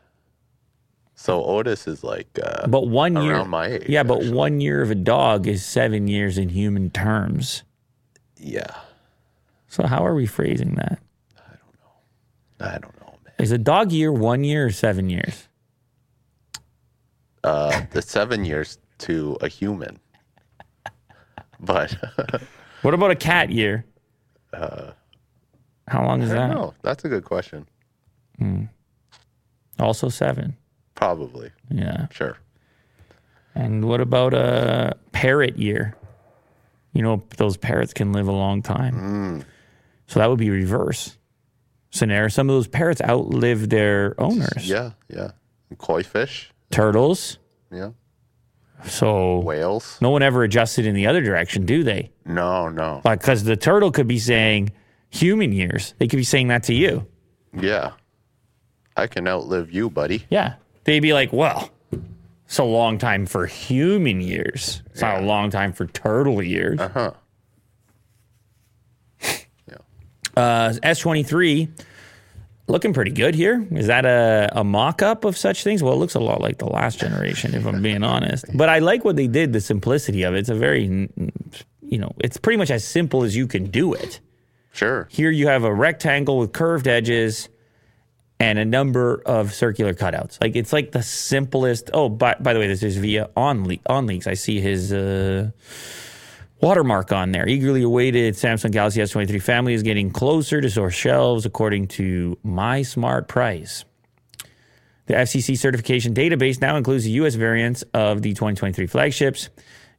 So 1.16 1.42
Otis 1.42 1.88
is 1.88 2.04
like 2.04 2.28
uh, 2.40 2.68
but 2.68 2.86
one 2.86 3.16
around 3.16 3.26
year, 3.26 3.44
my 3.46 3.66
age. 3.66 3.88
Yeah, 3.88 4.04
but 4.04 4.18
actually. 4.18 4.34
one 4.34 4.60
year 4.60 4.80
of 4.80 4.92
a 4.92 4.94
dog 4.94 5.48
is 5.48 5.66
seven 5.66 6.06
years 6.06 6.38
in 6.38 6.50
human 6.50 6.88
terms. 6.90 7.64
Yeah. 8.38 8.70
So 9.70 9.86
how 9.86 10.04
are 10.04 10.14
we 10.16 10.26
phrasing 10.26 10.74
that? 10.74 10.98
I 11.38 11.52
don't 11.52 11.60
know. 11.78 12.66
I 12.66 12.72
don't 12.78 13.00
know, 13.00 13.14
man. 13.24 13.34
Is 13.38 13.52
a 13.52 13.58
dog 13.58 13.92
year 13.92 14.10
one 14.12 14.42
year 14.42 14.66
or 14.66 14.70
seven 14.72 15.08
years? 15.08 15.46
Uh, 17.44 17.82
the 17.92 18.02
seven 18.02 18.44
years 18.44 18.78
to 18.98 19.38
a 19.40 19.46
human. 19.46 20.00
But 21.60 21.96
what 22.82 22.94
about 22.94 23.12
a 23.12 23.16
cat 23.16 23.50
year? 23.50 23.84
Uh, 24.52 24.90
how 25.86 26.04
long 26.04 26.20
is 26.22 26.32
I 26.32 26.34
that? 26.34 26.50
No, 26.50 26.74
that's 26.82 27.04
a 27.04 27.08
good 27.08 27.24
question. 27.24 27.64
Hmm. 28.40 28.64
Also 29.78 30.08
seven. 30.08 30.56
Probably. 30.96 31.52
Yeah. 31.70 32.08
Sure. 32.10 32.36
And 33.54 33.84
what 33.84 34.00
about 34.00 34.34
a 34.34 34.96
parrot 35.12 35.56
year? 35.58 35.96
You 36.92 37.02
know, 37.02 37.22
those 37.36 37.56
parrots 37.56 37.92
can 37.94 38.12
live 38.12 38.26
a 38.26 38.32
long 38.32 38.62
time. 38.62 39.42
Mm. 39.44 39.44
So 40.10 40.18
that 40.18 40.28
would 40.28 40.40
be 40.40 40.50
reverse 40.50 41.16
scenario. 41.92 42.26
Some 42.26 42.50
of 42.50 42.56
those 42.56 42.66
parrots 42.66 43.00
outlive 43.00 43.68
their 43.68 44.20
owners. 44.20 44.68
Yeah, 44.68 44.90
yeah. 45.08 45.30
koi 45.78 46.02
fish, 46.02 46.50
turtles. 46.72 47.38
Yeah. 47.70 47.90
So 48.88 49.38
whales. 49.38 49.98
No 50.00 50.10
one 50.10 50.24
ever 50.24 50.42
adjusted 50.42 50.84
in 50.84 50.96
the 50.96 51.06
other 51.06 51.20
direction, 51.20 51.64
do 51.64 51.84
they? 51.84 52.10
No, 52.26 52.68
no. 52.68 53.02
Like 53.04 53.20
because 53.20 53.44
the 53.44 53.54
turtle 53.56 53.92
could 53.92 54.08
be 54.08 54.18
saying 54.18 54.72
human 55.10 55.52
years. 55.52 55.94
They 55.98 56.08
could 56.08 56.16
be 56.16 56.24
saying 56.24 56.48
that 56.48 56.64
to 56.64 56.74
you. 56.74 57.06
Yeah. 57.56 57.92
I 58.96 59.06
can 59.06 59.28
outlive 59.28 59.70
you, 59.70 59.90
buddy. 59.90 60.24
Yeah. 60.28 60.54
They'd 60.82 60.98
be 60.98 61.12
like, 61.12 61.32
well, 61.32 61.70
it's 62.46 62.58
a 62.58 62.64
long 62.64 62.98
time 62.98 63.26
for 63.26 63.46
human 63.46 64.20
years. 64.20 64.82
It's 64.86 65.02
yeah. 65.02 65.12
not 65.14 65.22
a 65.22 65.24
long 65.26 65.50
time 65.52 65.72
for 65.72 65.86
turtle 65.86 66.42
years. 66.42 66.80
Uh 66.80 66.88
huh. 66.88 67.10
Uh, 70.40 70.72
S23 70.72 71.68
looking 72.66 72.94
pretty 72.94 73.10
good 73.10 73.34
here. 73.34 73.66
Is 73.72 73.88
that 73.88 74.06
a, 74.06 74.48
a 74.52 74.64
mock 74.64 75.02
up 75.02 75.24
of 75.26 75.36
such 75.36 75.64
things? 75.64 75.82
Well, 75.82 75.92
it 75.92 75.96
looks 75.96 76.14
a 76.14 76.20
lot 76.20 76.40
like 76.40 76.56
the 76.58 76.66
last 76.66 76.98
generation, 76.98 77.54
if 77.54 77.66
I'm 77.66 77.82
being 77.82 78.02
honest. 78.02 78.46
But 78.54 78.70
I 78.70 78.78
like 78.78 79.04
what 79.04 79.16
they 79.16 79.26
did, 79.26 79.52
the 79.52 79.60
simplicity 79.60 80.22
of 80.22 80.34
it. 80.34 80.38
It's 80.38 80.48
a 80.48 80.54
very, 80.54 80.84
you 81.82 81.98
know, 81.98 82.12
it's 82.20 82.38
pretty 82.38 82.56
much 82.56 82.70
as 82.70 82.84
simple 82.86 83.22
as 83.22 83.36
you 83.36 83.46
can 83.46 83.66
do 83.66 83.92
it. 83.92 84.20
Sure. 84.72 85.08
Here 85.10 85.30
you 85.30 85.46
have 85.48 85.64
a 85.64 85.74
rectangle 85.74 86.38
with 86.38 86.52
curved 86.52 86.88
edges 86.88 87.50
and 88.38 88.58
a 88.58 88.64
number 88.64 89.20
of 89.26 89.52
circular 89.52 89.92
cutouts. 89.92 90.40
Like 90.40 90.56
it's 90.56 90.72
like 90.72 90.92
the 90.92 91.02
simplest. 91.02 91.90
Oh, 91.92 92.08
by, 92.08 92.36
by 92.40 92.54
the 92.54 92.60
way, 92.60 92.66
this 92.66 92.82
is 92.82 92.96
via 92.96 93.28
on, 93.36 93.66
OnLeaks. 93.66 94.26
I 94.26 94.34
see 94.34 94.58
his. 94.60 94.90
Uh, 94.90 95.50
watermark 96.60 97.12
on 97.12 97.32
there. 97.32 97.48
Eagerly 97.48 97.82
awaited 97.82 98.34
Samsung 98.34 98.70
Galaxy 98.70 99.00
S23 99.00 99.42
family 99.42 99.74
is 99.74 99.82
getting 99.82 100.10
closer 100.10 100.60
to 100.60 100.70
store 100.70 100.90
shelves, 100.90 101.46
according 101.46 101.88
to 101.88 102.38
MySmartPrice. 102.44 103.84
The 105.06 105.14
FCC 105.14 105.58
certification 105.58 106.14
database 106.14 106.60
now 106.60 106.76
includes 106.76 107.04
the 107.04 107.10
US 107.12 107.34
variants 107.34 107.82
of 107.94 108.22
the 108.22 108.30
2023 108.30 108.86
flagships. 108.86 109.48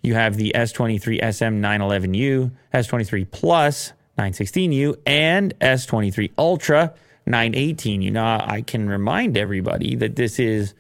You 0.01 0.13
have 0.13 0.37
the 0.37 0.53
S23 0.55 1.21
SM911U, 1.21 2.51
S23 2.73 3.29
Plus 3.29 3.93
916U, 4.17 4.95
and 5.05 5.57
S23 5.59 6.31
Ultra 6.37 6.93
918U. 7.27 8.11
Now, 8.11 8.43
I 8.47 8.61
can 8.61 8.89
remind 8.89 9.37
everybody 9.37 9.95
that 9.97 10.15
this 10.15 10.39
is 10.39 10.73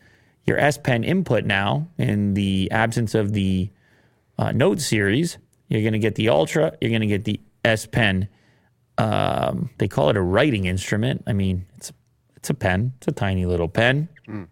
your 0.45 0.57
S 0.57 0.77
Pen 0.77 1.03
input 1.03 1.45
now 1.45 1.87
in 1.97 2.33
the 2.33 2.69
absence 2.71 3.13
of 3.13 3.33
the 3.33 3.69
uh, 4.39 4.51
Note 4.53 4.79
series. 4.81 5.37
You're 5.71 5.81
going 5.83 5.93
to 5.93 5.99
get 5.99 6.15
the 6.15 6.27
Ultra. 6.29 6.73
You're 6.81 6.89
going 6.89 6.99
to 7.01 7.07
get 7.07 7.23
the 7.23 7.39
S 7.63 7.85
Pen. 7.85 8.27
Um, 8.97 9.69
they 9.77 9.87
call 9.87 10.09
it 10.09 10.17
a 10.17 10.21
writing 10.21 10.65
instrument. 10.65 11.23
I 11.25 11.31
mean, 11.33 11.65
it's 11.77 11.93
it's 12.35 12.49
a 12.49 12.53
pen. 12.53 12.91
It's 12.97 13.07
a 13.07 13.11
tiny 13.13 13.45
little 13.45 13.69
pen. 13.69 14.09
Mm. 14.27 14.47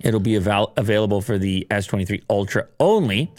It'll 0.00 0.18
be 0.18 0.34
available 0.34 1.20
for 1.20 1.38
the 1.38 1.66
S23 1.70 2.22
Ultra 2.28 2.66
only. 2.80 3.32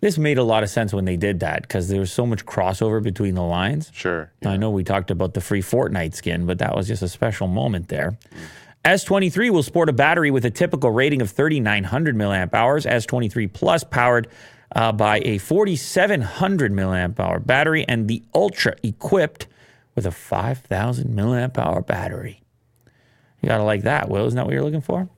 This 0.00 0.18
made 0.18 0.38
a 0.38 0.42
lot 0.42 0.62
of 0.62 0.70
sense 0.70 0.92
when 0.92 1.04
they 1.04 1.16
did 1.16 1.40
that 1.40 1.62
because 1.62 1.88
there 1.88 2.00
was 2.00 2.10
so 2.10 2.26
much 2.26 2.44
crossover 2.44 3.02
between 3.02 3.34
the 3.34 3.42
lines. 3.42 3.90
Sure. 3.94 4.32
Yeah. 4.42 4.50
I 4.50 4.56
know 4.56 4.70
we 4.70 4.82
talked 4.82 5.10
about 5.10 5.34
the 5.34 5.40
free 5.40 5.62
Fortnite 5.62 6.14
skin, 6.14 6.44
but 6.46 6.58
that 6.58 6.74
was 6.74 6.88
just 6.88 7.02
a 7.02 7.08
special 7.08 7.46
moment 7.46 7.88
there. 7.88 8.18
Mm. 8.84 8.96
S23 8.98 9.50
will 9.50 9.62
sport 9.62 9.88
a 9.88 9.92
battery 9.92 10.30
with 10.32 10.44
a 10.44 10.50
typical 10.50 10.90
rating 10.90 11.22
of 11.22 11.30
3,900 11.30 12.16
milliamp 12.16 12.54
hours. 12.54 12.84
S23 12.86 13.52
Plus 13.52 13.84
powered 13.84 14.28
uh, 14.74 14.92
by 14.92 15.20
a 15.24 15.38
4,700 15.38 16.72
milliamp 16.72 17.20
hour 17.20 17.38
battery 17.38 17.84
and 17.86 18.08
the 18.08 18.22
Ultra 18.34 18.74
equipped 18.82 19.46
with 19.94 20.06
a 20.06 20.10
5,000 20.10 21.14
milliamp 21.16 21.58
hour 21.58 21.80
battery. 21.82 22.42
You 23.42 23.48
gotta 23.48 23.62
like 23.64 23.82
that, 23.82 24.08
Will. 24.08 24.26
Isn't 24.26 24.36
that 24.36 24.44
what 24.46 24.54
you're 24.54 24.64
looking 24.64 24.80
for? 24.80 25.08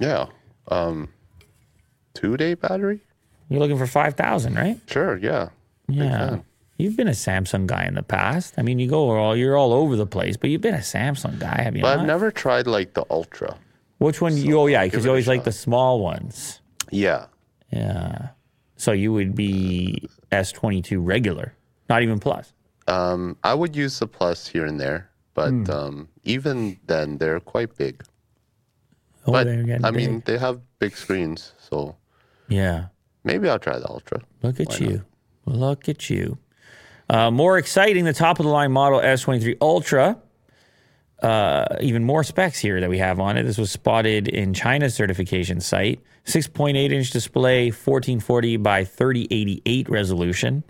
Yeah. 0.00 0.26
Um, 0.68 1.08
two 2.12 2.36
day 2.36 2.54
battery? 2.54 3.00
You're 3.48 3.60
looking 3.60 3.78
for 3.78 3.86
5,000, 3.86 4.54
right? 4.54 4.78
Sure, 4.86 5.16
yeah. 5.16 5.48
Yeah. 5.88 6.40
You've 6.78 6.96
been 6.96 7.08
a 7.08 7.12
Samsung 7.12 7.66
guy 7.66 7.86
in 7.86 7.94
the 7.94 8.02
past. 8.02 8.54
I 8.58 8.62
mean, 8.62 8.78
you 8.78 8.88
go 8.88 9.16
all 9.16 9.34
you're 9.34 9.56
all 9.56 9.72
over 9.72 9.96
the 9.96 10.06
place, 10.06 10.36
but 10.36 10.50
you've 10.50 10.60
been 10.60 10.74
a 10.74 10.78
Samsung 10.78 11.38
guy, 11.38 11.62
have 11.62 11.74
you? 11.74 11.80
But 11.80 11.94
not? 11.94 12.00
I've 12.00 12.06
never 12.06 12.30
tried 12.30 12.66
like 12.66 12.92
the 12.92 13.06
Ultra. 13.08 13.56
Which 13.98 14.20
one? 14.20 14.32
So 14.32 14.38
you, 14.38 14.60
oh 14.60 14.66
yeah, 14.66 14.84
because 14.84 15.04
you 15.04 15.10
always 15.10 15.26
like 15.28 15.44
the 15.44 15.52
small 15.52 16.00
ones. 16.00 16.60
Yeah. 16.90 17.26
Yeah. 17.72 18.28
So 18.76 18.92
you 18.92 19.12
would 19.12 19.34
be 19.34 20.08
S22 20.32 20.98
regular, 21.02 21.54
not 21.88 22.02
even 22.02 22.18
plus. 22.18 22.52
Um, 22.88 23.36
I 23.42 23.54
would 23.54 23.74
use 23.74 23.98
the 23.98 24.06
plus 24.06 24.46
here 24.46 24.66
and 24.66 24.78
there, 24.78 25.10
but 25.34 25.50
mm. 25.50 25.68
um, 25.70 26.08
even 26.24 26.78
then, 26.86 27.18
they're 27.18 27.40
quite 27.40 27.76
big. 27.76 28.04
Oh, 29.26 29.32
but 29.32 29.48
I 29.48 29.56
big. 29.90 29.94
mean, 29.94 30.22
they 30.26 30.38
have 30.38 30.60
big 30.78 30.96
screens, 30.96 31.52
so 31.58 31.96
yeah. 32.48 32.86
Maybe 33.24 33.48
I'll 33.48 33.58
try 33.58 33.76
the 33.78 33.88
Ultra. 33.90 34.20
Look 34.42 34.60
at 34.60 34.68
Why 34.68 34.76
you. 34.76 35.02
Not? 35.46 35.56
Look 35.56 35.88
at 35.88 36.08
you. 36.08 36.38
Uh, 37.08 37.30
more 37.32 37.58
exciting, 37.58 38.04
the 38.04 38.12
top 38.12 38.38
of 38.38 38.44
the 38.46 38.52
line 38.52 38.70
model 38.70 39.00
S23 39.00 39.56
Ultra 39.60 40.18
uh, 41.26 41.64
even 41.80 42.04
more 42.04 42.22
specs 42.22 42.56
here 42.56 42.80
that 42.80 42.88
we 42.88 42.98
have 42.98 43.18
on 43.18 43.36
it. 43.36 43.42
This 43.42 43.58
was 43.58 43.72
spotted 43.72 44.28
in 44.28 44.54
China's 44.54 44.94
certification 44.94 45.60
site. 45.60 45.98
6.8 46.24 46.76
inch 46.92 47.10
display, 47.10 47.66
1440 47.70 48.58
by 48.58 48.84
3088 48.84 49.88
resolution. 49.88 50.62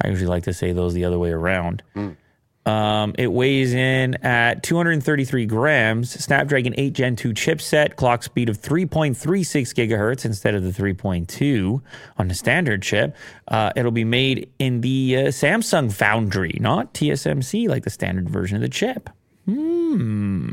I 0.00 0.06
usually 0.06 0.28
like 0.28 0.44
to 0.44 0.52
say 0.52 0.70
those 0.72 0.94
the 0.94 1.04
other 1.04 1.18
way 1.18 1.30
around. 1.30 1.82
Mm. 1.96 2.16
Um, 2.64 3.12
it 3.18 3.26
weighs 3.26 3.74
in 3.74 4.24
at 4.24 4.62
233 4.62 5.46
grams, 5.46 6.10
Snapdragon 6.12 6.74
8 6.78 6.92
Gen 6.92 7.16
2 7.16 7.30
chipset, 7.30 7.96
clock 7.96 8.22
speed 8.22 8.48
of 8.48 8.56
3.36 8.58 9.74
gigahertz 9.74 10.24
instead 10.24 10.54
of 10.54 10.62
the 10.62 10.70
3.2 10.70 11.82
on 12.18 12.28
the 12.28 12.34
standard 12.34 12.82
chip. 12.82 13.16
Uh, 13.48 13.72
it'll 13.74 13.90
be 13.90 14.04
made 14.04 14.48
in 14.60 14.80
the 14.82 15.16
uh, 15.18 15.20
Samsung 15.30 15.92
foundry, 15.92 16.56
not 16.60 16.94
TSMC 16.94 17.66
like 17.68 17.82
the 17.82 17.90
standard 17.90 18.30
version 18.30 18.54
of 18.54 18.60
the 18.62 18.68
chip. 18.68 19.10
Hmm. 19.48 20.50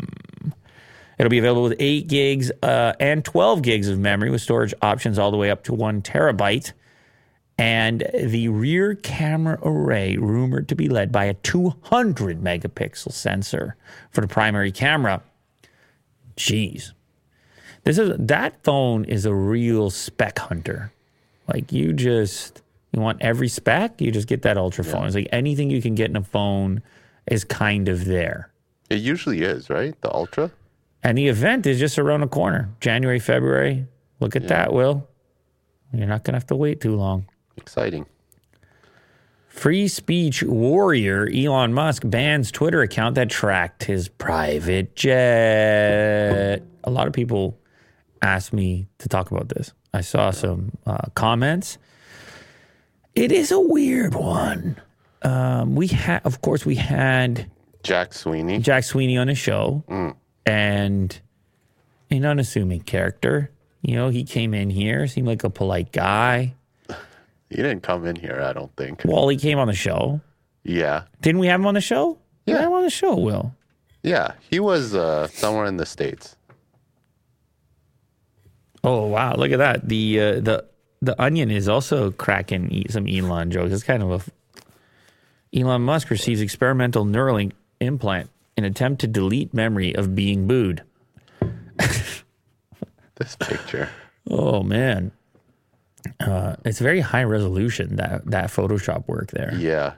It'll 1.20 1.30
be 1.30 1.38
available 1.38 1.64
with 1.64 1.76
8 1.80 2.08
gigs 2.08 2.50
uh, 2.64 2.94
and 3.00 3.24
12 3.26 3.62
gigs 3.62 3.90
of 3.90 4.00
memory 4.00 4.30
with 4.30 4.42
storage 4.42 4.74
options 4.82 5.20
all 5.20 5.32
the 5.32 5.38
way 5.38 5.52
up 5.52 5.64
to 5.66 5.74
1 5.74 6.02
terabyte. 6.02 6.72
And 7.58 8.06
the 8.14 8.50
rear 8.50 8.96
camera 8.96 9.58
array, 9.64 10.18
rumored 10.18 10.68
to 10.70 10.76
be 10.76 10.88
led 10.90 11.12
by 11.14 11.26
a 11.26 11.34
200 11.36 12.42
megapixel 12.42 13.12
sensor 13.14 13.76
for 14.12 14.20
the 14.22 14.28
primary 14.28 14.72
camera. 14.74 15.22
Jeez. 16.38 16.92
This 17.84 17.98
is 17.98 18.14
that 18.20 18.62
phone 18.64 19.06
is 19.06 19.26
a 19.26 19.34
real 19.34 19.90
spec 19.90 20.40
hunter. 20.40 20.92
Like 21.48 21.72
you 21.72 21.94
just 21.94 22.62
you 22.92 23.00
want 23.02 23.22
every 23.22 23.48
spec, 23.48 24.02
you 24.02 24.12
just 24.12 24.28
get 24.28 24.42
that 24.42 24.58
ultra 24.58 24.84
phone. 24.84 25.02
Yeah. 25.04 25.08
It's 25.08 25.16
like 25.16 25.30
anything 25.32 25.70
you 25.70 25.82
can 25.82 25.96
get 25.96 26.10
in 26.10 26.18
a 26.18 26.24
phone 26.24 26.82
is 27.28 27.46
kind 27.46 27.88
of 27.88 28.04
there. 28.04 28.52
It 28.90 28.96
usually 29.00 29.42
is, 29.42 29.70
right? 29.70 30.00
The 30.02 30.14
Ultra. 30.14 30.52
And 31.04 31.18
the 31.18 31.28
event 31.28 31.66
is 31.66 31.80
just 31.80 31.98
around 32.00 32.22
the 32.22 32.28
corner, 32.28 32.70
January, 32.82 33.20
February. 33.20 33.88
Look 34.20 34.36
at 34.36 34.44
yeah. 34.44 34.48
that, 34.50 34.74
Will. 34.74 35.08
You're 35.94 36.08
not 36.08 36.24
going 36.24 36.34
to 36.34 36.38
have 36.38 36.48
to 36.48 36.56
wait 36.56 36.82
too 36.82 36.96
long. 36.96 37.26
Exciting. 37.58 38.06
Free 39.48 39.88
speech 39.88 40.44
warrior 40.44 41.30
Elon 41.34 41.74
Musk 41.74 42.04
bans 42.06 42.52
Twitter 42.52 42.82
account 42.82 43.16
that 43.16 43.30
tracked 43.30 43.86
his 43.86 44.10
private 44.10 44.96
jet. 44.96 46.62
A 46.84 46.90
lot 46.90 47.08
of 47.08 47.14
people 47.14 47.58
asked 48.22 48.52
me 48.52 48.88
to 48.98 49.08
talk 49.08 49.32
about 49.32 49.50
this. 49.50 49.72
I 49.94 50.02
saw 50.02 50.32
some 50.32 50.74
uh, 50.86 51.08
comments. 51.16 51.78
It 53.16 53.32
is 53.32 53.52
a 53.52 53.60
weird 53.60 54.14
one. 54.14 54.76
Um, 55.22 55.76
we 55.76 55.88
had, 55.88 56.20
of 56.26 56.42
course, 56.42 56.66
we 56.66 56.76
had 56.76 57.50
Jack 57.86 58.14
Sweeney. 58.16 58.60
Jack 58.60 58.84
Sweeney 58.84 59.16
on 59.18 59.30
a 59.30 59.36
show, 59.36 59.84
mm. 59.88 60.16
and 60.46 61.20
an 62.10 62.26
unassuming 62.26 62.82
character. 62.82 63.52
You 63.84 63.96
know, 63.96 64.10
he 64.10 64.24
came 64.24 64.54
in 64.56 64.72
here, 64.72 65.06
seemed 65.08 65.28
like 65.28 65.44
a 65.44 65.50
polite 65.50 65.92
guy. 65.92 66.56
He 67.52 67.58
didn't 67.58 67.82
come 67.82 68.08
in 68.08 68.16
here, 68.16 68.42
I 68.44 68.54
don't 68.54 68.76
think. 68.76 69.04
Well, 69.06 69.28
he 69.30 69.38
came 69.38 69.60
on 69.60 69.68
the 69.68 69.76
show. 69.76 70.20
Yeah. 70.64 71.04
Didn't 71.22 71.40
we 71.40 71.46
have 71.48 71.60
him 71.60 71.68
on 71.68 71.76
the 71.76 71.80
show? 71.80 72.18
Yeah, 72.48 72.62
yeah 72.62 72.68
on 72.68 72.82
the 72.82 72.90
show, 72.90 73.16
Will. 73.16 73.54
Yeah, 74.02 74.34
he 74.50 74.60
was 74.60 74.96
uh, 74.96 75.28
somewhere 75.28 75.66
in 75.66 75.78
the 75.78 75.86
states. 75.86 76.36
Oh 78.84 79.06
wow! 79.06 79.36
Look 79.36 79.52
at 79.52 79.60
that. 79.60 79.88
The 79.88 80.20
uh, 80.20 80.32
the 80.42 80.66
the 81.04 81.22
onion 81.22 81.52
is 81.52 81.70
also 81.70 82.10
cracking 82.10 82.88
some 82.90 83.08
Elon 83.08 83.52
jokes. 83.52 83.72
It's 83.74 83.84
kind 83.84 84.02
of 84.02 84.28
a 85.54 85.58
Elon 85.58 85.84
Musk 85.84 86.10
receives 86.10 86.42
experimental 86.42 87.06
Neuralink 87.06 87.52
implant 87.80 88.30
in 88.58 88.64
attempt 88.64 89.02
to 89.02 89.08
delete 89.08 89.54
memory 89.54 89.94
of 89.96 90.16
being 90.16 90.48
booed. 90.48 90.84
this 93.16 93.36
picture. 93.40 93.90
Oh 94.30 94.64
man, 94.64 95.12
uh, 96.20 96.56
it's 96.64 96.80
very 96.80 97.02
high 97.02 97.24
resolution 97.24 97.98
that 97.98 98.26
that 98.28 98.46
Photoshop 98.46 99.08
work 99.08 99.32
there. 99.32 99.54
Yeah. 99.58 99.94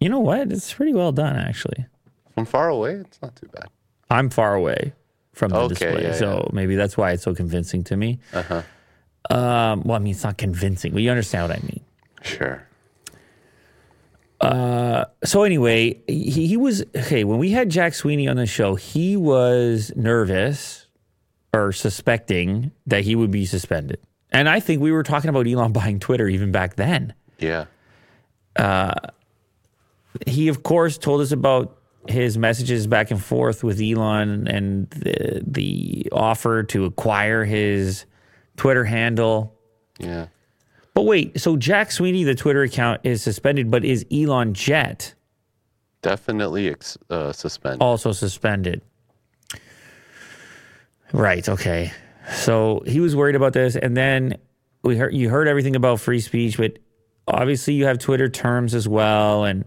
You 0.00 0.08
know 0.08 0.20
what? 0.20 0.50
It's 0.50 0.72
pretty 0.72 0.94
well 0.94 1.12
done 1.12 1.36
actually. 1.36 1.86
From 2.34 2.46
far 2.46 2.68
away, 2.68 2.92
it's 2.94 3.20
not 3.20 3.36
too 3.36 3.48
bad. 3.48 3.66
I'm 4.10 4.30
far 4.30 4.54
away 4.54 4.94
from 5.34 5.50
the 5.50 5.58
okay, 5.58 5.68
display, 5.68 6.02
yeah, 6.02 6.12
so 6.14 6.44
yeah. 6.46 6.54
maybe 6.54 6.74
that's 6.74 6.96
why 6.96 7.12
it's 7.12 7.22
so 7.22 7.34
convincing 7.34 7.84
to 7.84 7.96
me. 7.96 8.18
Uh 8.32 8.42
huh. 8.42 8.62
Um, 9.28 9.82
well, 9.84 9.96
I 9.96 9.98
mean, 10.00 10.12
it's 10.12 10.24
not 10.24 10.38
convincing, 10.38 10.92
but 10.94 11.02
you 11.02 11.10
understand 11.10 11.48
what 11.48 11.58
I 11.58 11.62
mean. 11.62 11.80
Sure. 12.22 12.66
Uh, 14.40 15.04
so 15.22 15.42
anyway, 15.42 16.00
he, 16.06 16.46
he, 16.46 16.56
was 16.56 16.82
okay. 16.96 17.24
When 17.24 17.38
we 17.38 17.50
had 17.50 17.68
Jack 17.68 17.92
Sweeney 17.94 18.26
on 18.26 18.36
the 18.36 18.46
show, 18.46 18.74
he 18.74 19.16
was 19.16 19.92
nervous 19.96 20.86
or 21.52 21.72
suspecting 21.72 22.72
that 22.86 23.04
he 23.04 23.14
would 23.14 23.30
be 23.30 23.44
suspended, 23.44 23.98
and 24.32 24.48
I 24.48 24.60
think 24.60 24.80
we 24.80 24.92
were 24.92 25.02
talking 25.02 25.28
about 25.28 25.46
Elon 25.46 25.72
buying 25.72 25.98
Twitter 25.98 26.26
even 26.26 26.52
back 26.52 26.76
then. 26.76 27.12
Yeah. 27.38 27.66
Uh, 28.56 28.94
he 30.26 30.48
of 30.48 30.62
course 30.62 30.96
told 30.96 31.20
us 31.20 31.32
about 31.32 31.76
his 32.08 32.38
messages 32.38 32.86
back 32.86 33.10
and 33.10 33.22
forth 33.22 33.62
with 33.62 33.78
Elon 33.78 34.48
and 34.48 34.88
the, 34.90 35.42
the 35.46 36.06
offer 36.12 36.62
to 36.64 36.86
acquire 36.86 37.44
his 37.44 38.06
Twitter 38.56 38.84
handle. 38.84 39.54
Yeah. 39.98 40.26
But 40.94 41.02
wait, 41.02 41.40
so 41.40 41.56
Jack 41.56 41.92
Sweeney, 41.92 42.24
the 42.24 42.34
Twitter 42.34 42.62
account, 42.62 43.02
is 43.04 43.22
suspended, 43.22 43.70
but 43.70 43.84
is 43.84 44.04
Elon 44.10 44.54
Jet 44.54 45.14
definitely 46.02 46.74
uh, 47.10 47.30
suspended? 47.32 47.82
Also 47.82 48.12
suspended. 48.12 48.80
Right. 51.12 51.46
Okay. 51.46 51.92
So 52.32 52.82
he 52.86 53.00
was 53.00 53.14
worried 53.14 53.34
about 53.36 53.52
this, 53.52 53.76
and 53.76 53.94
then 53.96 54.38
we 54.82 54.96
heard 54.96 55.12
you 55.14 55.28
heard 55.28 55.46
everything 55.46 55.76
about 55.76 56.00
free 56.00 56.20
speech, 56.20 56.56
but 56.56 56.78
obviously 57.28 57.74
you 57.74 57.84
have 57.84 57.98
Twitter 57.98 58.28
terms 58.30 58.74
as 58.74 58.88
well, 58.88 59.44
and 59.44 59.64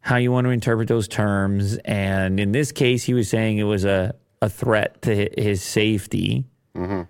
how 0.00 0.16
you 0.16 0.30
want 0.30 0.44
to 0.46 0.50
interpret 0.52 0.86
those 0.88 1.08
terms. 1.08 1.76
And 1.78 2.38
in 2.38 2.52
this 2.52 2.70
case, 2.72 3.02
he 3.04 3.12
was 3.12 3.28
saying 3.28 3.58
it 3.58 3.64
was 3.64 3.84
a 3.84 4.14
a 4.40 4.48
threat 4.48 5.02
to 5.02 5.28
his 5.36 5.62
safety. 5.62 6.44
Mm-hmm. 6.76 7.02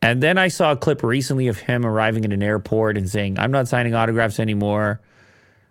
And 0.00 0.22
then 0.22 0.38
I 0.38 0.48
saw 0.48 0.72
a 0.72 0.76
clip 0.76 1.02
recently 1.02 1.48
of 1.48 1.58
him 1.58 1.84
arriving 1.84 2.24
at 2.24 2.32
an 2.32 2.42
airport 2.42 2.96
and 2.96 3.08
saying, 3.10 3.38
I'm 3.38 3.50
not 3.50 3.66
signing 3.66 3.94
autographs 3.94 4.38
anymore. 4.38 5.00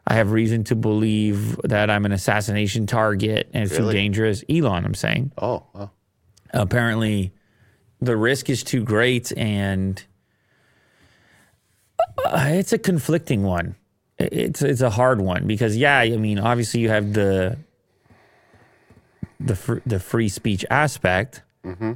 I 0.05 0.15
have 0.15 0.31
reason 0.31 0.63
to 0.65 0.75
believe 0.75 1.57
that 1.63 1.89
I'm 1.89 2.05
an 2.05 2.11
assassination 2.11 2.87
target 2.87 3.49
and 3.53 3.63
it's 3.63 3.73
really? 3.73 3.93
too 3.93 3.97
dangerous. 3.99 4.43
Elon, 4.49 4.85
I'm 4.85 4.93
saying. 4.95 5.31
Oh, 5.37 5.63
wow. 5.73 5.91
Apparently, 6.53 7.33
the 8.01 8.15
risk 8.17 8.49
is 8.49 8.63
too 8.63 8.83
great 8.83 9.31
and 9.37 10.01
uh, 12.23 12.47
it's 12.51 12.73
a 12.73 12.77
conflicting 12.77 13.43
one. 13.43 13.75
It's 14.17 14.63
it's 14.63 14.81
a 14.81 14.89
hard 14.89 15.21
one 15.21 15.45
because 15.45 15.77
yeah, 15.77 15.99
I 15.99 16.17
mean, 16.17 16.39
obviously 16.39 16.79
you 16.79 16.89
have 16.89 17.13
the 17.13 17.55
the 19.39 19.55
fr- 19.55 19.77
the 19.85 19.99
free 19.99 20.27
speech 20.29 20.65
aspect. 20.71 21.43
Mm-hmm 21.63 21.93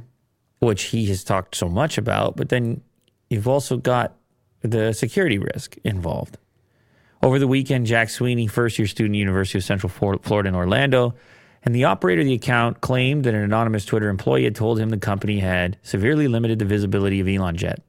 which 0.66 0.84
he 0.84 1.06
has 1.06 1.24
talked 1.24 1.56
so 1.56 1.68
much 1.68 1.98
about, 1.98 2.36
but 2.36 2.48
then 2.48 2.80
you've 3.28 3.48
also 3.48 3.76
got 3.76 4.14
the 4.60 4.92
security 4.92 5.36
risk 5.36 5.76
involved. 5.82 6.36
Over 7.20 7.40
the 7.40 7.48
weekend, 7.48 7.86
Jack 7.86 8.10
Sweeney, 8.10 8.46
first 8.46 8.78
year 8.78 8.86
student, 8.86 9.16
University 9.16 9.58
of 9.58 9.64
Central 9.64 9.90
Florida 9.90 10.48
in 10.48 10.54
Orlando, 10.54 11.14
and 11.64 11.74
the 11.74 11.82
operator 11.82 12.20
of 12.20 12.28
the 12.28 12.34
account 12.34 12.80
claimed 12.80 13.24
that 13.24 13.34
an 13.34 13.42
anonymous 13.42 13.84
Twitter 13.84 14.08
employee 14.08 14.44
had 14.44 14.54
told 14.54 14.78
him 14.78 14.90
the 14.90 14.96
company 14.98 15.40
had 15.40 15.78
severely 15.82 16.28
limited 16.28 16.60
the 16.60 16.64
visibility 16.64 17.18
of 17.18 17.26
Elon 17.26 17.56
Jet, 17.56 17.82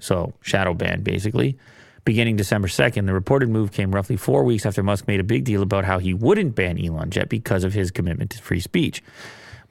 So, 0.00 0.32
shadow 0.40 0.74
banned, 0.74 1.04
basically. 1.04 1.56
Beginning 2.04 2.34
December 2.34 2.66
2nd, 2.66 3.06
the 3.06 3.12
reported 3.14 3.48
move 3.48 3.70
came 3.70 3.92
roughly 3.94 4.16
four 4.16 4.42
weeks 4.42 4.66
after 4.66 4.82
Musk 4.82 5.06
made 5.06 5.20
a 5.20 5.24
big 5.24 5.44
deal 5.44 5.62
about 5.62 5.84
how 5.84 6.00
he 6.00 6.14
wouldn't 6.14 6.56
ban 6.56 6.84
Elon 6.84 7.10
Jet 7.12 7.28
because 7.28 7.62
of 7.62 7.74
his 7.74 7.92
commitment 7.92 8.30
to 8.32 8.42
free 8.42 8.58
speech. 8.58 9.04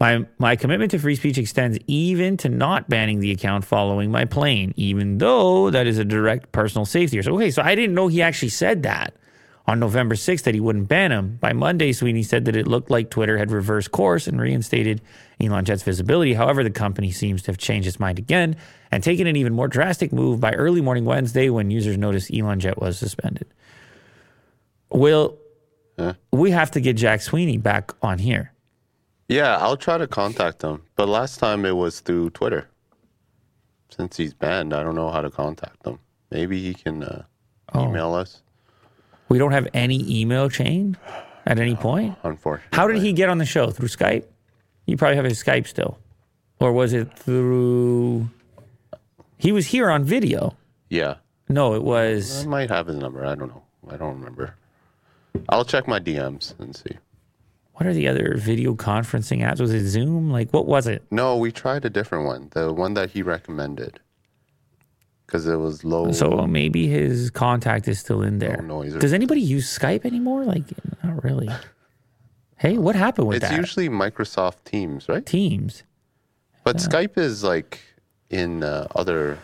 My, 0.01 0.25
my 0.39 0.55
commitment 0.55 0.89
to 0.91 0.97
free 0.97 1.13
speech 1.15 1.37
extends 1.37 1.77
even 1.85 2.35
to 2.37 2.49
not 2.49 2.89
banning 2.89 3.19
the 3.19 3.29
account 3.29 3.63
following 3.65 4.09
my 4.09 4.25
plane, 4.25 4.73
even 4.75 5.19
though 5.19 5.69
that 5.69 5.85
is 5.85 5.99
a 5.99 6.03
direct 6.03 6.51
personal 6.51 6.85
safety 6.87 7.17
risk. 7.17 7.29
Okay, 7.29 7.51
so 7.51 7.61
I 7.61 7.75
didn't 7.75 7.93
know 7.93 8.07
he 8.07 8.19
actually 8.23 8.49
said 8.49 8.81
that 8.81 9.13
on 9.67 9.79
November 9.79 10.15
6th 10.15 10.41
that 10.41 10.55
he 10.55 10.59
wouldn't 10.59 10.87
ban 10.87 11.11
him. 11.11 11.37
By 11.39 11.53
Monday, 11.53 11.91
Sweeney 11.93 12.23
said 12.23 12.45
that 12.45 12.55
it 12.55 12.65
looked 12.67 12.89
like 12.89 13.11
Twitter 13.11 13.37
had 13.37 13.51
reversed 13.51 13.91
course 13.91 14.25
and 14.25 14.41
reinstated 14.41 15.01
Elon 15.39 15.65
Jet's 15.65 15.83
visibility. 15.83 16.33
However, 16.33 16.63
the 16.63 16.71
company 16.71 17.11
seems 17.11 17.43
to 17.43 17.51
have 17.51 17.59
changed 17.59 17.87
its 17.87 17.99
mind 17.99 18.17
again 18.17 18.55
and 18.91 19.03
taken 19.03 19.27
an 19.27 19.35
even 19.35 19.53
more 19.53 19.67
drastic 19.67 20.11
move 20.11 20.39
by 20.39 20.51
early 20.53 20.81
morning 20.81 21.05
Wednesday 21.05 21.51
when 21.51 21.69
users 21.69 21.95
noticed 21.99 22.33
Elon 22.33 22.59
Jet 22.59 22.81
was 22.81 22.97
suspended. 22.97 23.45
Will, 24.91 25.37
huh? 25.99 26.15
we 26.31 26.49
have 26.49 26.71
to 26.71 26.81
get 26.81 26.93
Jack 26.93 27.21
Sweeney 27.21 27.57
back 27.57 27.91
on 28.01 28.17
here. 28.17 28.51
Yeah, 29.31 29.55
I'll 29.61 29.77
try 29.77 29.97
to 29.97 30.07
contact 30.07 30.61
him. 30.61 30.81
But 30.97 31.07
last 31.07 31.37
time 31.39 31.63
it 31.63 31.77
was 31.77 32.01
through 32.01 32.31
Twitter. 32.31 32.67
Since 33.87 34.17
he's 34.17 34.33
banned, 34.33 34.73
I 34.73 34.83
don't 34.83 34.93
know 34.93 35.09
how 35.09 35.21
to 35.21 35.29
contact 35.31 35.87
him. 35.87 35.99
Maybe 36.31 36.61
he 36.61 36.73
can 36.73 37.01
uh, 37.01 37.23
oh. 37.73 37.87
email 37.87 38.13
us. 38.13 38.41
We 39.29 39.37
don't 39.37 39.53
have 39.53 39.69
any 39.73 40.03
email 40.11 40.49
chain 40.49 40.97
at 41.45 41.59
any 41.59 41.75
point. 41.77 42.17
Unfortunately. 42.23 42.75
How 42.75 42.87
did 42.89 42.97
he 42.97 43.13
get 43.13 43.29
on 43.29 43.37
the 43.37 43.45
show? 43.45 43.71
Through 43.71 43.87
Skype? 43.87 44.25
You 44.85 44.97
probably 44.97 45.15
have 45.15 45.23
his 45.23 45.41
Skype 45.41 45.65
still. 45.65 45.97
Or 46.59 46.73
was 46.73 46.91
it 46.91 47.17
through. 47.17 48.29
He 49.37 49.53
was 49.53 49.67
here 49.67 49.89
on 49.89 50.03
video. 50.03 50.57
Yeah. 50.89 51.15
No, 51.47 51.73
it 51.75 51.83
was. 51.83 52.43
I 52.45 52.49
might 52.49 52.69
have 52.69 52.87
his 52.87 52.97
number. 52.97 53.25
I 53.25 53.35
don't 53.35 53.47
know. 53.47 53.63
I 53.89 53.95
don't 53.95 54.13
remember. 54.17 54.55
I'll 55.47 55.63
check 55.63 55.87
my 55.87 56.01
DMs 56.01 56.53
and 56.59 56.75
see 56.75 56.97
what 57.81 57.87
are 57.87 57.93
the 57.93 58.07
other 58.07 58.35
video 58.37 58.75
conferencing 58.75 59.39
apps? 59.41 59.59
Was 59.59 59.73
it 59.73 59.89
Zoom? 59.89 60.29
Like, 60.29 60.51
what 60.51 60.67
was 60.67 60.85
it? 60.85 61.01
No, 61.09 61.35
we 61.37 61.51
tried 61.51 61.83
a 61.83 61.89
different 61.89 62.25
one, 62.27 62.49
the 62.51 62.71
one 62.71 62.93
that 62.93 63.09
he 63.09 63.23
recommended, 63.23 63.99
because 65.25 65.47
it 65.47 65.55
was 65.55 65.83
low. 65.83 66.11
So 66.11 66.45
maybe 66.45 66.85
his 66.85 67.31
contact 67.31 67.87
is 67.87 67.99
still 67.99 68.21
in 68.21 68.37
there. 68.37 68.61
noise. 68.61 68.93
Does 68.93 69.13
anybody 69.13 69.41
use 69.41 69.65
Skype 69.67 70.05
anymore? 70.05 70.43
Like, 70.45 70.65
not 71.03 71.23
really. 71.23 71.49
Hey, 72.57 72.77
what 72.77 72.95
happened 72.95 73.27
with 73.29 73.37
it's 73.37 73.49
that? 73.49 73.59
It's 73.59 73.69
usually 73.75 73.89
Microsoft 73.89 74.63
Teams, 74.63 75.09
right? 75.09 75.25
Teams. 75.25 75.81
But 76.63 76.79
yeah. 76.79 76.87
Skype 76.87 77.17
is 77.17 77.43
like 77.43 77.79
in 78.29 78.61
uh, 78.61 78.89
other 78.95 79.39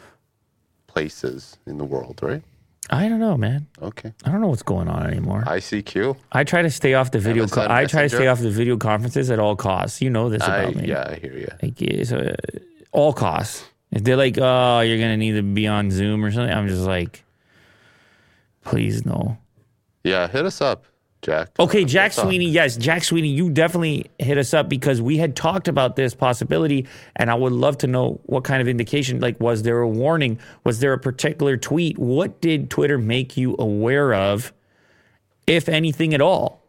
places 0.85 1.57
in 1.65 1.79
the 1.79 1.85
world, 1.85 2.19
right? 2.21 2.43
I 2.89 3.09
don't 3.09 3.19
know, 3.19 3.35
man. 3.37 3.67
Okay. 3.81 4.13
I 4.25 4.31
don't 4.31 4.39
know 4.41 4.47
what's 4.47 4.63
going 4.63 4.87
on 4.87 5.07
anymore. 5.07 5.43
ICQ. 5.45 6.15
I 6.31 6.43
try 6.45 6.61
to 6.61 6.69
stay 6.69 6.93
off 6.93 7.11
the 7.11 7.19
video. 7.19 7.45
Co- 7.47 7.67
I 7.69 7.85
try 7.85 8.03
to 8.03 8.09
stay 8.09 8.27
off 8.27 8.39
the 8.39 8.49
video 8.49 8.77
conferences 8.77 9.29
at 9.29 9.39
all 9.39 9.55
costs. 9.55 10.01
You 10.01 10.09
know 10.09 10.29
this 10.29 10.41
I, 10.43 10.59
about 10.63 10.75
me. 10.75 10.87
yeah, 10.87 11.05
I 11.09 11.15
hear 11.15 11.33
you. 11.37 11.49
Like, 11.61 12.11
uh, 12.11 12.33
all 12.93 13.11
costs. 13.13 13.65
If 13.91 14.03
they're 14.03 14.15
like, 14.17 14.37
"Oh, 14.37 14.81
you're 14.81 14.97
gonna 14.99 15.17
need 15.17 15.33
to 15.33 15.43
be 15.43 15.67
on 15.67 15.91
Zoom 15.91 16.23
or 16.23 16.31
something," 16.31 16.53
I'm 16.53 16.67
just 16.67 16.83
like, 16.83 17.23
"Please 18.63 19.05
no." 19.05 19.37
Yeah, 20.03 20.27
hit 20.27 20.45
us 20.45 20.61
up. 20.61 20.85
Jack. 21.21 21.49
Okay, 21.59 21.83
Jack 21.83 22.13
Sweeney. 22.13 22.45
Yes, 22.45 22.77
Jack 22.77 23.03
Sweeney, 23.03 23.29
you 23.29 23.49
definitely 23.49 24.05
hit 24.19 24.37
us 24.37 24.53
up 24.53 24.69
because 24.69 25.01
we 25.01 25.17
had 25.17 25.35
talked 25.35 25.67
about 25.67 25.95
this 25.95 26.13
possibility, 26.13 26.87
and 27.15 27.31
I 27.31 27.35
would 27.35 27.53
love 27.53 27.77
to 27.79 27.87
know 27.87 28.19
what 28.25 28.43
kind 28.43 28.61
of 28.61 28.67
indication. 28.67 29.19
Like, 29.19 29.39
was 29.39 29.63
there 29.63 29.79
a 29.81 29.89
warning? 29.89 30.39
Was 30.63 30.79
there 30.79 30.93
a 30.93 30.99
particular 30.99 31.57
tweet? 31.57 31.97
What 31.97 32.39
did 32.39 32.69
Twitter 32.69 32.97
make 32.97 33.35
you 33.35 33.55
aware 33.57 34.13
of, 34.13 34.53
if 35.47 35.67
anything 35.67 36.13
at 36.13 36.21
all? 36.21 36.63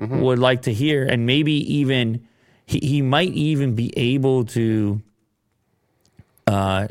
Mm-hmm. 0.00 0.20
Would 0.22 0.38
like 0.38 0.62
to 0.62 0.72
hear, 0.72 1.04
and 1.04 1.26
maybe 1.26 1.52
even 1.74 2.26
he, 2.64 2.78
he 2.82 3.02
might 3.02 3.34
even 3.34 3.74
be 3.74 3.92
able 3.98 4.46
to 4.46 5.02
uh, 6.46 6.88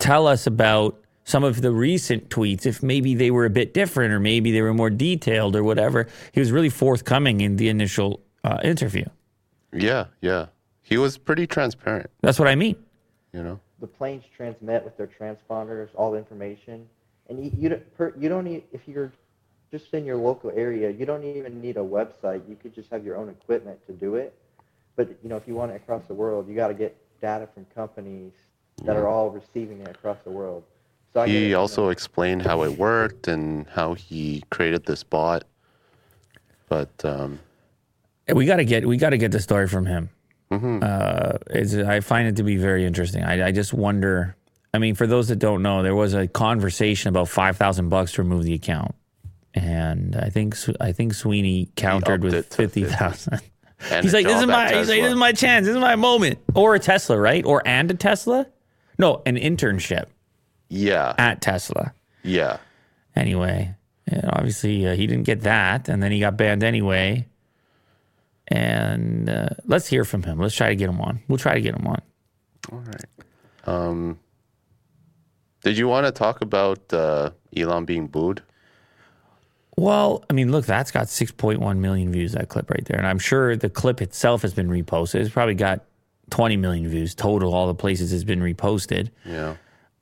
tell 0.00 0.26
us 0.26 0.48
about 0.48 0.98
some 1.28 1.44
of 1.44 1.60
the 1.60 1.70
recent 1.70 2.30
tweets 2.30 2.64
if 2.64 2.82
maybe 2.82 3.14
they 3.14 3.30
were 3.30 3.44
a 3.44 3.50
bit 3.50 3.74
different 3.74 4.14
or 4.14 4.18
maybe 4.18 4.50
they 4.50 4.62
were 4.62 4.72
more 4.72 4.88
detailed 4.88 5.54
or 5.54 5.62
whatever. 5.62 6.06
He 6.32 6.40
was 6.40 6.50
really 6.50 6.70
forthcoming 6.70 7.42
in 7.42 7.56
the 7.56 7.68
initial 7.68 8.20
uh, 8.44 8.60
interview. 8.64 9.04
Yeah, 9.70 10.06
yeah. 10.22 10.46
He 10.80 10.96
was 10.96 11.18
pretty 11.18 11.46
transparent. 11.46 12.08
That's 12.22 12.38
what 12.38 12.48
I 12.48 12.54
mean. 12.54 12.76
You 13.34 13.42
know, 13.42 13.60
the 13.78 13.86
planes 13.86 14.24
transmit 14.34 14.82
with 14.84 14.96
their 14.96 15.06
transponders 15.20 15.90
all 15.94 16.12
the 16.12 16.16
information, 16.18 16.88
and 17.28 17.44
you 17.44 17.52
you, 17.58 18.12
you 18.18 18.28
don't 18.30 18.44
need 18.44 18.62
if 18.72 18.88
you're 18.88 19.12
just 19.70 19.92
in 19.92 20.06
your 20.06 20.16
local 20.16 20.50
area, 20.56 20.88
you 20.88 21.04
don't 21.04 21.24
even 21.24 21.60
need 21.60 21.76
a 21.76 21.80
website. 21.84 22.40
You 22.48 22.56
could 22.56 22.74
just 22.74 22.90
have 22.90 23.04
your 23.04 23.16
own 23.18 23.28
equipment 23.28 23.78
to 23.86 23.92
do 23.92 24.14
it. 24.14 24.34
But 24.96 25.10
you 25.22 25.28
know, 25.28 25.36
if 25.36 25.46
you 25.46 25.54
want 25.54 25.72
it 25.72 25.74
across 25.74 26.06
the 26.08 26.14
world, 26.14 26.48
you 26.48 26.54
got 26.54 26.68
to 26.68 26.74
get 26.74 26.96
data 27.20 27.46
from 27.52 27.66
companies 27.74 28.32
that 28.84 28.94
yeah. 28.94 28.98
are 29.00 29.06
all 29.08 29.28
receiving 29.28 29.82
it 29.82 29.88
across 29.88 30.16
the 30.24 30.30
world. 30.30 30.62
So 31.14 31.22
he 31.24 31.54
also 31.54 31.88
explained 31.88 32.42
how 32.42 32.62
it 32.64 32.78
worked 32.78 33.28
and 33.28 33.66
how 33.68 33.94
he 33.94 34.42
created 34.50 34.84
this 34.86 35.02
bot. 35.02 35.44
But 36.68 36.90
um, 37.04 37.38
we 38.32 38.44
got 38.44 38.56
to 38.56 38.64
get 38.64 38.86
we 38.86 38.96
got 38.98 39.10
to 39.10 39.18
get 39.18 39.32
the 39.32 39.40
story 39.40 39.68
from 39.68 39.86
him. 39.86 40.10
Mm-hmm. 40.50 40.82
Uh, 41.86 41.90
I 41.90 42.00
find 42.00 42.28
it 42.28 42.36
to 42.36 42.42
be 42.42 42.56
very 42.56 42.84
interesting. 42.84 43.22
I, 43.22 43.48
I, 43.48 43.52
just 43.52 43.72
wonder. 43.74 44.34
I 44.72 44.78
mean, 44.78 44.94
for 44.94 45.06
those 45.06 45.28
that 45.28 45.36
don't 45.38 45.62
know, 45.62 45.82
there 45.82 45.94
was 45.96 46.14
a 46.14 46.26
conversation 46.26 47.08
about 47.08 47.28
five 47.28 47.56
thousand 47.56 47.88
bucks 47.90 48.12
to 48.12 48.22
remove 48.22 48.44
the 48.44 48.54
account, 48.54 48.94
and 49.54 50.14
I 50.16 50.28
think 50.30 50.56
I 50.80 50.92
think 50.92 51.14
Sweeney 51.14 51.70
countered 51.76 52.22
with 52.22 52.54
fifty 52.54 52.84
thousand. 52.84 53.40
he's 54.02 54.12
like, 54.14 54.26
"This 54.26 54.40
is 54.40 54.46
my 54.46 54.64
he's 54.74 54.88
like, 54.90 55.00
this 55.00 55.10
is 55.10 55.16
my 55.16 55.32
chance. 55.32 55.66
This 55.66 55.74
is 55.74 55.80
my 55.80 55.96
moment." 55.96 56.38
Or 56.54 56.74
a 56.74 56.78
Tesla, 56.78 57.18
right? 57.18 57.44
Or 57.46 57.66
and 57.66 57.90
a 57.90 57.94
Tesla? 57.94 58.46
No, 58.98 59.22
an 59.26 59.36
internship. 59.36 60.06
Yeah. 60.68 61.14
At 61.18 61.40
Tesla. 61.40 61.92
Yeah. 62.22 62.58
Anyway, 63.16 63.74
obviously 64.24 64.86
uh, 64.86 64.94
he 64.94 65.06
didn't 65.06 65.24
get 65.24 65.40
that, 65.42 65.88
and 65.88 66.02
then 66.02 66.12
he 66.12 66.20
got 66.20 66.36
banned 66.36 66.62
anyway. 66.62 67.26
And 68.48 69.28
uh, 69.28 69.50
let's 69.66 69.86
hear 69.88 70.04
from 70.04 70.22
him. 70.22 70.38
Let's 70.38 70.54
try 70.54 70.68
to 70.68 70.76
get 70.76 70.88
him 70.88 71.00
on. 71.00 71.20
We'll 71.28 71.38
try 71.38 71.54
to 71.54 71.60
get 71.60 71.74
him 71.74 71.86
on. 71.86 72.00
All 72.72 72.78
right. 72.78 73.04
Um, 73.66 74.18
did 75.62 75.76
you 75.76 75.88
want 75.88 76.06
to 76.06 76.12
talk 76.12 76.40
about 76.40 76.92
uh, 76.92 77.30
Elon 77.54 77.84
being 77.84 78.06
booed? 78.06 78.42
Well, 79.76 80.24
I 80.28 80.32
mean, 80.32 80.50
look, 80.50 80.66
that's 80.66 80.90
got 80.90 81.06
6.1 81.06 81.78
million 81.78 82.10
views, 82.10 82.32
that 82.32 82.48
clip 82.48 82.70
right 82.70 82.84
there. 82.86 82.98
And 82.98 83.06
I'm 83.06 83.18
sure 83.18 83.54
the 83.54 83.70
clip 83.70 84.00
itself 84.02 84.42
has 84.42 84.52
been 84.52 84.68
reposted. 84.68 85.16
It's 85.20 85.30
probably 85.30 85.54
got 85.54 85.84
20 86.30 86.56
million 86.56 86.88
views 86.88 87.14
total, 87.14 87.54
all 87.54 87.66
the 87.68 87.74
places 87.74 88.12
it's 88.12 88.24
been 88.24 88.40
reposted. 88.40 89.10
Yeah. 89.24 89.56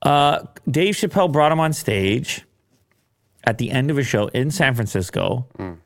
Uh, 0.06 0.44
Dave 0.70 0.94
Chappelle 0.94 1.30
brought 1.30 1.50
him 1.50 1.58
on 1.58 1.72
stage 1.72 2.44
at 3.42 3.58
the 3.58 3.72
end 3.72 3.90
of 3.90 3.98
a 3.98 4.04
show 4.04 4.28
in 4.28 4.52
San 4.52 4.72
Francisco, 4.76 5.48
mm. 5.58 5.76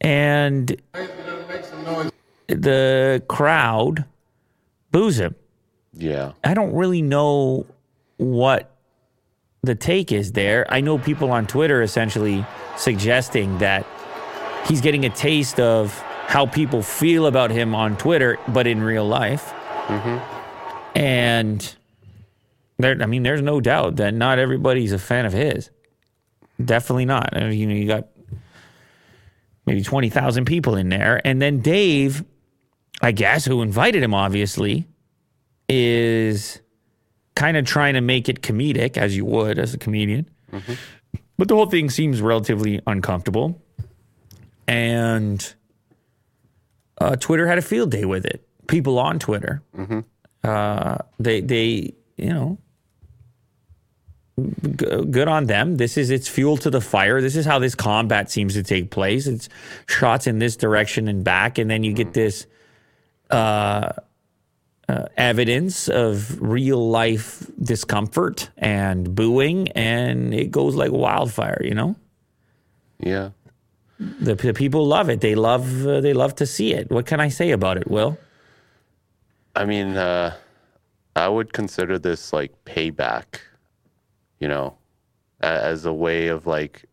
and 0.00 0.82
the 2.48 3.22
crowd 3.28 4.04
boos 4.90 5.20
him. 5.20 5.36
Yeah, 5.94 6.32
I 6.42 6.54
don't 6.54 6.74
really 6.74 7.02
know 7.02 7.66
what 8.16 8.74
the 9.62 9.76
take 9.76 10.10
is 10.10 10.32
there. 10.32 10.66
I 10.70 10.80
know 10.80 10.98
people 10.98 11.30
on 11.30 11.46
Twitter 11.46 11.80
essentially 11.80 12.44
suggesting 12.76 13.58
that 13.58 13.86
he's 14.66 14.80
getting 14.80 15.04
a 15.04 15.10
taste 15.10 15.60
of 15.60 15.96
how 16.26 16.46
people 16.46 16.82
feel 16.82 17.26
about 17.26 17.52
him 17.52 17.76
on 17.76 17.96
Twitter, 17.96 18.38
but 18.48 18.66
in 18.66 18.82
real 18.82 19.06
life, 19.06 19.52
mm-hmm. 19.86 20.98
and 20.98 21.76
there, 22.80 22.96
I 23.02 23.06
mean, 23.06 23.22
there's 23.24 23.42
no 23.42 23.60
doubt 23.60 23.96
that 23.96 24.14
not 24.14 24.38
everybody's 24.38 24.92
a 24.92 24.98
fan 25.00 25.26
of 25.26 25.32
his. 25.32 25.70
Definitely 26.64 27.06
not. 27.06 27.36
I 27.36 27.48
mean, 27.50 27.58
you 27.58 27.66
know, 27.66 27.74
you 27.74 27.86
got 27.88 28.08
maybe 29.66 29.82
20,000 29.82 30.44
people 30.44 30.76
in 30.76 30.88
there. 30.88 31.20
And 31.24 31.42
then 31.42 31.58
Dave, 31.60 32.24
I 33.02 33.10
guess, 33.12 33.44
who 33.44 33.62
invited 33.62 34.02
him, 34.02 34.14
obviously, 34.14 34.86
is 35.68 36.60
kind 37.34 37.56
of 37.56 37.64
trying 37.64 37.94
to 37.94 38.00
make 38.00 38.28
it 38.28 38.42
comedic, 38.42 38.96
as 38.96 39.16
you 39.16 39.24
would 39.24 39.58
as 39.58 39.74
a 39.74 39.78
comedian. 39.78 40.28
Mm-hmm. 40.52 40.74
But 41.36 41.48
the 41.48 41.56
whole 41.56 41.66
thing 41.66 41.90
seems 41.90 42.22
relatively 42.22 42.80
uncomfortable. 42.86 43.60
And 44.68 45.52
uh, 47.00 47.16
Twitter 47.16 47.46
had 47.46 47.58
a 47.58 47.62
field 47.62 47.90
day 47.90 48.04
with 48.04 48.24
it. 48.24 48.46
People 48.68 48.98
on 49.00 49.18
Twitter, 49.18 49.62
mm-hmm. 49.76 50.00
uh, 50.44 50.96
they, 51.18 51.40
they, 51.40 51.94
you 52.16 52.28
know, 52.32 52.58
G- 54.76 55.04
good 55.10 55.28
on 55.28 55.44
them. 55.46 55.76
This 55.76 55.96
is 55.96 56.10
it's 56.10 56.28
fuel 56.28 56.56
to 56.58 56.70
the 56.70 56.80
fire. 56.80 57.20
This 57.20 57.36
is 57.36 57.44
how 57.44 57.58
this 57.58 57.74
combat 57.74 58.30
seems 58.30 58.54
to 58.54 58.62
take 58.62 58.90
place. 58.90 59.26
It's 59.26 59.48
shots 59.88 60.26
in 60.26 60.38
this 60.38 60.56
direction 60.56 61.08
and 61.08 61.24
back, 61.24 61.58
and 61.58 61.70
then 61.70 61.82
you 61.82 61.92
get 61.92 62.08
mm-hmm. 62.08 62.12
this 62.12 62.46
uh, 63.30 63.92
uh, 64.88 65.06
evidence 65.16 65.88
of 65.88 66.40
real 66.40 66.88
life 66.90 67.46
discomfort 67.62 68.50
and 68.56 69.14
booing, 69.14 69.68
and 69.72 70.34
it 70.34 70.50
goes 70.50 70.74
like 70.74 70.92
wildfire. 70.92 71.60
You 71.64 71.74
know? 71.74 71.96
Yeah. 73.00 73.30
The, 73.98 74.36
the 74.36 74.54
people 74.54 74.86
love 74.86 75.08
it. 75.08 75.20
They 75.20 75.34
love 75.34 75.84
uh, 75.86 76.00
they 76.00 76.12
love 76.12 76.36
to 76.36 76.46
see 76.46 76.72
it. 76.74 76.90
What 76.90 77.06
can 77.06 77.18
I 77.20 77.28
say 77.28 77.50
about 77.50 77.76
it, 77.76 77.90
Will? 77.90 78.16
I 79.56 79.64
mean, 79.64 79.96
uh, 79.96 80.36
I 81.16 81.28
would 81.28 81.52
consider 81.52 81.98
this 81.98 82.32
like 82.32 82.52
payback 82.64 83.40
you 84.40 84.48
know, 84.48 84.76
as 85.40 85.84
a 85.84 85.92
way 85.92 86.28
of 86.28 86.46
like 86.46 86.84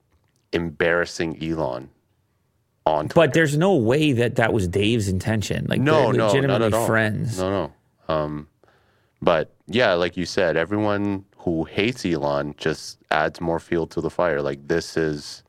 embarrassing 0.51 1.41
Elon. 1.43 1.89
On 2.87 3.07
but 3.07 3.33
there's 3.33 3.57
no 3.57 3.73
way 3.73 4.11
that 4.11 4.35
that 4.35 4.53
was 4.53 4.67
Dave's 4.67 5.07
intention. 5.07 5.65
Like 5.67 5.81
no, 5.81 6.11
no, 6.11 6.27
legitimately 6.27 6.69
not 6.69 6.85
friends. 6.85 7.39
No, 7.39 7.49
no. 8.07 8.13
Um, 8.13 8.47
but 9.23 9.55
yeah, 9.65 9.93
like 9.93 10.15
you 10.15 10.25
said, 10.27 10.55
everyone 10.55 11.25
who 11.37 11.63
hates 11.63 12.05
Elon 12.05 12.53
just 12.59 12.99
adds 13.09 13.41
more 13.41 13.59
fuel 13.59 13.87
to 13.87 14.01
the 14.01 14.11
fire. 14.11 14.39
Like 14.39 14.67
this 14.67 14.97
is 14.97 15.41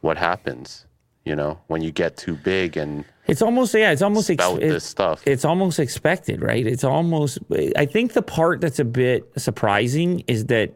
what 0.00 0.16
happens, 0.16 0.86
you 1.26 1.36
know, 1.36 1.60
when 1.66 1.82
you 1.82 1.92
get 1.92 2.16
too 2.16 2.36
big 2.36 2.78
and 2.78 3.04
it's 3.26 3.42
almost 3.42 3.74
yeah, 3.74 3.90
it's 3.92 4.00
almost 4.00 4.30
ex- 4.30 4.42
this 4.54 4.84
stuff. 4.84 5.20
It's 5.26 5.44
almost 5.44 5.78
expected, 5.78 6.40
right? 6.40 6.66
It's 6.66 6.84
almost. 6.84 7.38
I 7.76 7.84
think 7.84 8.14
the 8.14 8.22
part 8.22 8.62
that's 8.62 8.78
a 8.78 8.84
bit 8.86 9.30
surprising 9.36 10.24
is 10.26 10.46
that 10.46 10.72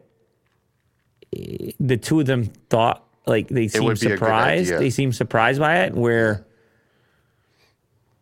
the 1.79 1.97
two 1.97 2.19
of 2.19 2.25
them 2.25 2.45
thought 2.69 3.05
like 3.25 3.47
they 3.47 3.67
seemed 3.67 3.97
surprised. 3.99 4.71
They 4.71 4.89
seemed 4.89 5.15
surprised 5.15 5.59
by 5.59 5.81
it. 5.83 5.93
Where 5.93 6.45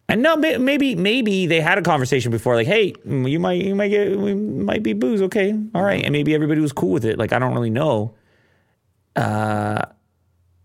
and 0.08 0.22
no, 0.22 0.36
maybe 0.36 0.96
maybe 0.96 1.48
they 1.48 1.62
had 1.62 1.78
a 1.78 1.82
conversation 1.82 2.32
before, 2.32 2.56
like, 2.56 2.68
hey, 2.68 2.94
mm, 3.06 3.30
you 3.30 3.40
might 3.40 3.62
you 3.64 3.76
might 3.76 3.90
get 3.90 4.18
we 4.18 4.34
might 4.34 4.84
be 4.84 4.94
booze, 4.94 5.22
okay, 5.24 5.54
all 5.74 5.82
right, 5.82 6.04
and 6.04 6.12
maybe 6.12 6.36
everybody 6.36 6.62
was 6.62 6.74
cool 6.74 6.92
with 6.92 7.06
it. 7.06 7.18
Like 7.18 7.34
I 7.34 7.40
don't 7.40 7.54
really 7.54 7.70
know. 7.70 8.16
Uh, 9.16 9.82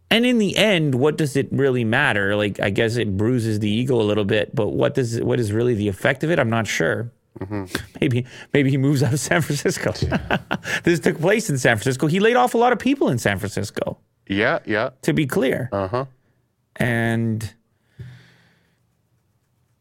and 0.08 0.24
in 0.24 0.38
the 0.38 0.56
end, 0.56 0.94
what 0.94 1.18
does 1.18 1.36
it 1.36 1.48
really 1.50 1.84
matter? 1.84 2.36
Like 2.36 2.60
I 2.60 2.70
guess 2.70 2.96
it 2.96 3.16
bruises 3.16 3.58
the 3.58 3.70
ego 3.70 3.96
a 3.96 4.02
little 4.04 4.24
bit, 4.24 4.54
but 4.54 4.68
what 4.70 4.94
does 4.94 5.20
what 5.20 5.40
is 5.40 5.52
really 5.52 5.74
the 5.74 5.88
effect 5.88 6.22
of 6.24 6.30
it? 6.30 6.38
I'm 6.38 6.50
not 6.50 6.66
sure. 6.66 7.10
Mm-hmm. 7.40 7.96
Maybe 8.00 8.24
maybe 8.54 8.70
he 8.70 8.76
moves 8.76 9.02
out 9.02 9.12
of 9.12 9.20
San 9.20 9.42
Francisco. 9.42 9.92
this 10.84 11.00
took 11.00 11.18
place 11.20 11.50
in 11.50 11.58
San 11.58 11.76
Francisco. 11.76 12.06
He 12.06 12.20
laid 12.20 12.36
off 12.36 12.54
a 12.54 12.58
lot 12.58 12.72
of 12.72 12.78
people 12.78 13.08
in 13.08 13.18
San 13.18 13.38
Francisco. 13.38 13.98
Yeah, 14.28 14.60
yeah. 14.66 14.90
To 15.02 15.12
be 15.12 15.26
clear. 15.26 15.68
Uh 15.72 15.88
huh. 15.88 16.04
And 16.76 17.52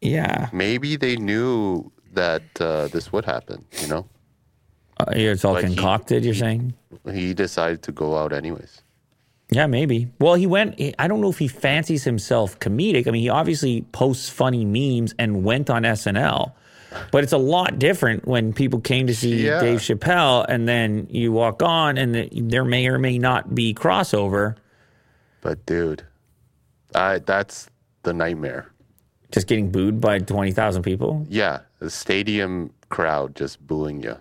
yeah, 0.00 0.50
maybe 0.52 0.96
they 0.96 1.16
knew 1.16 1.90
that 2.12 2.42
uh, 2.60 2.88
this 2.88 3.12
would 3.12 3.24
happen. 3.24 3.64
You 3.80 3.88
know, 3.88 4.06
uh, 5.00 5.04
it's 5.12 5.44
all 5.44 5.54
like 5.54 5.64
concocted. 5.64 6.22
He, 6.22 6.28
you're 6.28 6.34
he, 6.34 6.40
saying 6.40 6.74
he 7.10 7.32
decided 7.34 7.82
to 7.84 7.92
go 7.92 8.16
out 8.16 8.32
anyways. 8.32 8.82
Yeah, 9.48 9.66
maybe. 9.66 10.08
Well, 10.18 10.34
he 10.34 10.46
went. 10.46 10.80
I 10.98 11.08
don't 11.08 11.20
know 11.22 11.30
if 11.30 11.38
he 11.38 11.48
fancies 11.48 12.04
himself 12.04 12.58
comedic. 12.60 13.06
I 13.06 13.12
mean, 13.12 13.22
he 13.22 13.30
obviously 13.30 13.82
posts 13.92 14.28
funny 14.28 14.64
memes 14.64 15.14
and 15.18 15.42
went 15.44 15.70
on 15.70 15.84
SNL. 15.84 16.52
But 17.10 17.24
it's 17.24 17.32
a 17.32 17.38
lot 17.38 17.78
different 17.78 18.26
when 18.26 18.52
people 18.52 18.80
came 18.80 19.06
to 19.06 19.14
see 19.14 19.44
yeah. 19.46 19.60
Dave 19.60 19.78
Chappelle 19.80 20.44
and 20.48 20.68
then 20.68 21.06
you 21.10 21.32
walk 21.32 21.62
on 21.62 21.98
and 21.98 22.14
the, 22.14 22.28
there 22.32 22.64
may 22.64 22.86
or 22.88 22.98
may 22.98 23.18
not 23.18 23.54
be 23.54 23.74
crossover. 23.74 24.56
But 25.40 25.64
dude, 25.66 26.04
I, 26.94 27.18
that's 27.20 27.68
the 28.02 28.12
nightmare. 28.12 28.70
Just 29.32 29.46
getting 29.48 29.70
booed 29.70 30.00
by 30.00 30.18
20,000 30.20 30.82
people? 30.82 31.26
Yeah, 31.28 31.60
the 31.80 31.90
stadium 31.90 32.72
crowd 32.88 33.34
just 33.34 33.64
booing 33.66 34.02
you. 34.02 34.16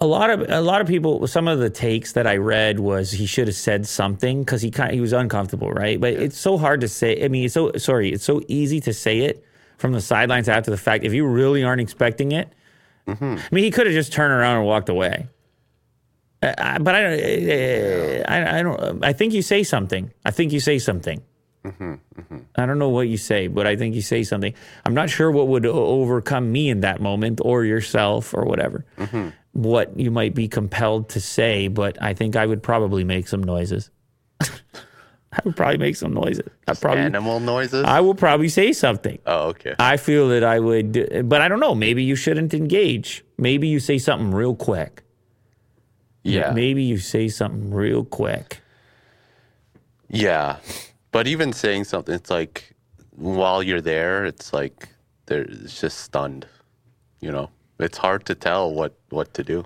A 0.00 0.06
lot 0.06 0.30
of 0.30 0.50
a 0.50 0.60
lot 0.60 0.80
of 0.80 0.88
people. 0.88 1.24
Some 1.28 1.46
of 1.46 1.60
the 1.60 1.70
takes 1.70 2.14
that 2.14 2.26
I 2.26 2.36
read 2.36 2.80
was 2.80 3.12
he 3.12 3.24
should 3.24 3.46
have 3.46 3.54
said 3.54 3.86
something 3.86 4.40
because 4.42 4.60
he 4.60 4.68
kind 4.68 4.92
he 4.92 5.00
was 5.00 5.12
uncomfortable, 5.12 5.70
right? 5.70 6.00
But 6.00 6.14
yeah. 6.14 6.18
it's 6.22 6.36
so 6.36 6.58
hard 6.58 6.80
to 6.80 6.88
say. 6.88 7.24
I 7.24 7.28
mean, 7.28 7.44
it's 7.44 7.54
so 7.54 7.70
sorry. 7.76 8.12
It's 8.12 8.24
so 8.24 8.42
easy 8.48 8.80
to 8.80 8.92
say 8.92 9.18
it, 9.20 9.46
from 9.82 9.92
the 9.92 10.00
sidelines 10.00 10.48
after 10.48 10.70
the 10.70 10.76
fact 10.78 11.02
if 11.04 11.12
you 11.12 11.26
really 11.26 11.62
aren't 11.62 11.80
expecting 11.82 12.32
it. 12.32 12.50
Mm-hmm. 13.06 13.36
I 13.36 13.48
mean, 13.54 13.64
he 13.64 13.70
could 13.70 13.86
have 13.86 13.94
just 13.94 14.12
turned 14.12 14.32
around 14.32 14.58
and 14.58 14.66
walked 14.66 14.88
away. 14.88 15.26
Uh, 16.40 16.46
uh, 16.56 16.78
but 16.78 16.94
I, 16.94 17.04
uh, 17.04 17.08
uh 17.10 18.24
I, 18.28 18.58
I, 18.58 18.62
don't. 18.62 19.04
I 19.04 19.12
think 19.12 19.34
you 19.34 19.42
say 19.42 19.64
something. 19.64 20.10
I 20.24 20.30
think 20.30 20.52
you 20.52 20.60
say 20.60 20.78
something. 20.78 21.20
Mm-hmm, 21.64 21.92
mm-hmm. 22.16 22.38
I 22.56 22.66
don't 22.66 22.78
know 22.78 22.88
what 22.88 23.08
you 23.08 23.16
say, 23.16 23.48
but 23.48 23.66
I 23.66 23.74
think 23.76 23.96
you 23.96 24.02
say 24.02 24.22
something. 24.22 24.54
I'm 24.86 24.94
not 24.94 25.10
sure 25.10 25.30
what 25.30 25.48
would 25.48 25.66
overcome 25.66 26.50
me 26.50 26.68
in 26.68 26.80
that 26.80 27.00
moment, 27.00 27.40
or 27.44 27.64
yourself, 27.64 28.34
or 28.34 28.44
whatever. 28.44 28.84
Mm-hmm. 28.98 29.28
What 29.52 29.98
you 29.98 30.10
might 30.10 30.34
be 30.34 30.48
compelled 30.48 31.08
to 31.10 31.20
say, 31.20 31.68
but 31.68 32.00
I 32.02 32.14
think 32.14 32.34
I 32.36 32.46
would 32.46 32.62
probably 32.64 33.04
make 33.04 33.26
some 33.28 33.42
noises. 33.44 33.90
I 35.32 35.38
would 35.44 35.56
probably 35.56 35.78
make 35.78 35.96
some 35.96 36.12
noises. 36.12 36.48
I 36.68 36.74
probably 36.74 37.02
animal 37.04 37.40
noises. 37.40 37.84
I 37.84 38.00
will 38.00 38.14
probably 38.14 38.50
say 38.50 38.72
something. 38.74 39.18
Oh, 39.24 39.48
okay. 39.48 39.74
I 39.78 39.96
feel 39.96 40.28
that 40.28 40.44
I 40.44 40.60
would, 40.60 41.26
but 41.28 41.40
I 41.40 41.48
don't 41.48 41.60
know. 41.60 41.74
Maybe 41.74 42.02
you 42.04 42.16
shouldn't 42.16 42.52
engage. 42.52 43.24
Maybe 43.38 43.66
you 43.66 43.80
say 43.80 43.96
something 43.98 44.32
real 44.32 44.54
quick. 44.54 45.02
Yeah. 46.22 46.52
Maybe 46.52 46.82
you 46.82 46.98
say 46.98 47.28
something 47.28 47.72
real 47.72 48.04
quick. 48.04 48.60
Yeah, 50.14 50.58
but 51.10 51.26
even 51.26 51.54
saying 51.54 51.84
something, 51.84 52.14
it's 52.14 52.28
like 52.30 52.74
while 53.16 53.62
you're 53.62 53.80
there, 53.80 54.26
it's 54.26 54.52
like 54.52 54.90
they're 55.24 55.42
it's 55.48 55.80
just 55.80 56.00
stunned. 56.00 56.46
You 57.20 57.30
know, 57.32 57.50
it's 57.80 57.96
hard 57.96 58.26
to 58.26 58.34
tell 58.34 58.72
what 58.74 58.94
what 59.08 59.32
to 59.34 59.42
do. 59.42 59.64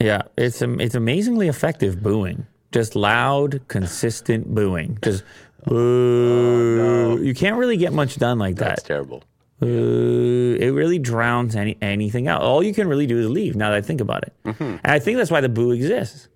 Yeah, 0.00 0.22
it's 0.38 0.62
it's 0.62 0.94
amazingly 0.94 1.48
effective 1.48 2.02
booing. 2.02 2.46
Just 2.72 2.96
loud, 2.96 3.60
consistent 3.68 4.52
booing. 4.54 4.98
Just 5.04 5.22
oh, 5.66 5.68
boo. 5.70 6.76
no. 6.76 7.16
You 7.22 7.34
can't 7.34 7.56
really 7.56 7.76
get 7.76 7.92
much 7.92 8.16
done 8.16 8.38
like 8.38 8.56
that. 8.56 8.66
That's 8.68 8.82
terrible. 8.82 9.22
it 9.60 10.72
really 10.74 10.98
drowns 10.98 11.54
any, 11.54 11.76
anything 11.82 12.28
out. 12.28 12.40
All 12.42 12.62
you 12.62 12.72
can 12.74 12.88
really 12.88 13.06
do 13.06 13.20
is 13.20 13.28
leave 13.28 13.54
now 13.56 13.70
that 13.70 13.76
I 13.76 13.82
think 13.82 14.00
about 14.00 14.22
it. 14.24 14.32
Mm-hmm. 14.46 14.62
And 14.64 14.80
I 14.86 14.98
think 14.98 15.18
that's 15.18 15.30
why 15.30 15.42
the 15.42 15.50
boo 15.50 15.70
exists. 15.72 16.28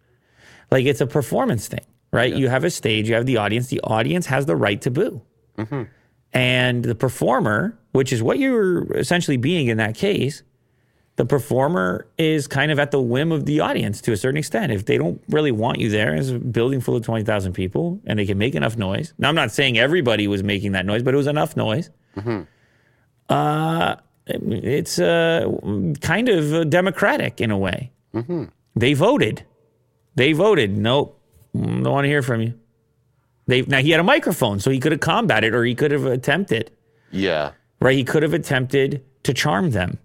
Like 0.70 0.84
it's 0.84 1.00
a 1.00 1.06
performance 1.06 1.66
thing, 1.68 1.84
right? 2.12 2.30
Yeah. 2.30 2.38
You 2.38 2.48
have 2.50 2.64
a 2.64 2.70
stage, 2.70 3.08
you 3.08 3.14
have 3.14 3.24
the 3.26 3.38
audience. 3.38 3.68
The 3.68 3.80
audience 3.82 4.26
has 4.26 4.44
the 4.46 4.56
right 4.56 4.80
to 4.82 4.90
boo. 4.90 5.22
Mm-hmm. 5.56 5.84
And 6.34 6.84
the 6.84 6.94
performer, 6.94 7.78
which 7.92 8.12
is 8.12 8.22
what 8.22 8.38
you're 8.38 8.94
essentially 8.98 9.38
being 9.38 9.68
in 9.68 9.78
that 9.78 9.94
case, 9.94 10.42
the 11.16 11.24
performer 11.24 12.06
is 12.18 12.46
kind 12.46 12.70
of 12.70 12.78
at 12.78 12.90
the 12.90 13.00
whim 13.00 13.32
of 13.32 13.46
the 13.46 13.60
audience 13.60 14.00
to 14.02 14.12
a 14.12 14.16
certain 14.16 14.36
extent. 14.36 14.70
If 14.70 14.84
they 14.84 14.98
don't 14.98 15.20
really 15.30 15.50
want 15.50 15.80
you 15.80 15.88
there, 15.88 16.14
as 16.14 16.30
a 16.30 16.38
building 16.38 16.80
full 16.82 16.94
of 16.96 17.02
20,000 17.04 17.54
people 17.54 18.00
and 18.06 18.18
they 18.18 18.26
can 18.26 18.36
make 18.38 18.54
enough 18.54 18.76
noise. 18.76 19.14
Now, 19.18 19.30
I'm 19.30 19.34
not 19.34 19.50
saying 19.50 19.78
everybody 19.78 20.28
was 20.28 20.42
making 20.42 20.72
that 20.72 20.84
noise, 20.84 21.02
but 21.02 21.14
it 21.14 21.16
was 21.16 21.26
enough 21.26 21.56
noise. 21.56 21.90
Mm-hmm. 22.16 22.42
Uh, 23.30 23.96
it's 24.26 24.98
uh, 24.98 25.50
kind 26.02 26.28
of 26.28 26.68
democratic 26.68 27.40
in 27.40 27.50
a 27.50 27.56
way. 27.58 27.92
Mm-hmm. 28.14 28.44
They 28.74 28.92
voted. 28.92 29.44
They 30.16 30.32
voted. 30.34 30.76
Nope. 30.76 31.18
Mm, 31.54 31.82
don't 31.82 31.92
want 31.92 32.04
to 32.04 32.08
hear 32.08 32.22
from 32.22 32.42
you. 32.42 32.58
They, 33.46 33.62
now 33.62 33.78
he 33.78 33.90
had 33.90 34.00
a 34.00 34.04
microphone, 34.04 34.60
so 34.60 34.70
he 34.70 34.80
could 34.80 34.92
have 34.92 35.00
combated 35.00 35.54
or 35.54 35.64
he 35.64 35.74
could 35.74 35.92
have 35.92 36.04
attempted. 36.04 36.70
Yeah. 37.10 37.52
Right? 37.80 37.96
He 37.96 38.04
could 38.04 38.22
have 38.22 38.34
attempted 38.34 39.02
to 39.22 39.32
charm 39.32 39.70
them 39.70 39.98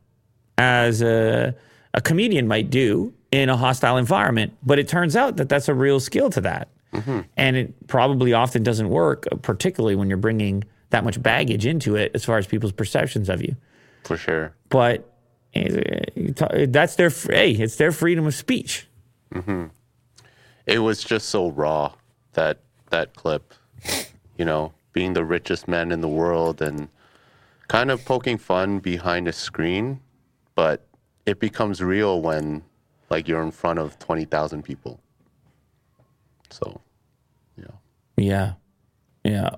as 0.57 1.01
a, 1.01 1.55
a 1.93 2.01
comedian 2.01 2.47
might 2.47 2.69
do 2.69 3.13
in 3.31 3.49
a 3.49 3.57
hostile 3.57 3.97
environment. 3.97 4.53
But 4.63 4.79
it 4.79 4.87
turns 4.87 5.15
out 5.15 5.37
that 5.37 5.49
that's 5.49 5.67
a 5.69 5.73
real 5.73 5.99
skill 5.99 6.29
to 6.31 6.41
that. 6.41 6.67
Mm-hmm. 6.93 7.19
And 7.37 7.55
it 7.55 7.87
probably 7.87 8.33
often 8.33 8.63
doesn't 8.63 8.89
work, 8.89 9.25
uh, 9.31 9.37
particularly 9.37 9.95
when 9.95 10.09
you're 10.09 10.17
bringing 10.17 10.63
that 10.89 11.03
much 11.05 11.21
baggage 11.21 11.65
into 11.65 11.95
it 11.95 12.11
as 12.13 12.25
far 12.25 12.37
as 12.37 12.47
people's 12.47 12.73
perceptions 12.73 13.29
of 13.29 13.41
you. 13.41 13.55
For 14.03 14.17
sure. 14.17 14.53
But 14.69 15.09
eh, 15.53 16.31
that's 16.67 16.95
their, 16.95 17.09
hey, 17.09 17.51
it's 17.51 17.77
their 17.77 17.93
freedom 17.93 18.27
of 18.27 18.33
speech. 18.35 18.87
Mm-hmm. 19.33 19.65
It 20.65 20.79
was 20.79 21.01
just 21.01 21.29
so 21.29 21.49
raw, 21.51 21.93
that, 22.33 22.59
that 22.89 23.15
clip, 23.15 23.53
you 24.37 24.43
know, 24.45 24.73
being 24.93 25.13
the 25.13 25.23
richest 25.23 25.67
man 25.69 25.91
in 25.91 26.01
the 26.01 26.07
world 26.09 26.61
and 26.61 26.89
kind 27.69 27.89
of 27.89 28.03
poking 28.05 28.37
fun 28.37 28.79
behind 28.79 29.27
a 29.29 29.33
screen 29.33 30.01
but 30.55 30.85
it 31.25 31.39
becomes 31.39 31.81
real 31.81 32.21
when 32.21 32.63
like 33.09 33.27
you're 33.27 33.41
in 33.43 33.51
front 33.51 33.79
of 33.79 33.97
20,000 33.99 34.63
people. 34.63 34.99
So, 36.49 36.81
yeah. 37.57 37.65
Yeah. 38.17 38.53
Yeah. 39.23 39.49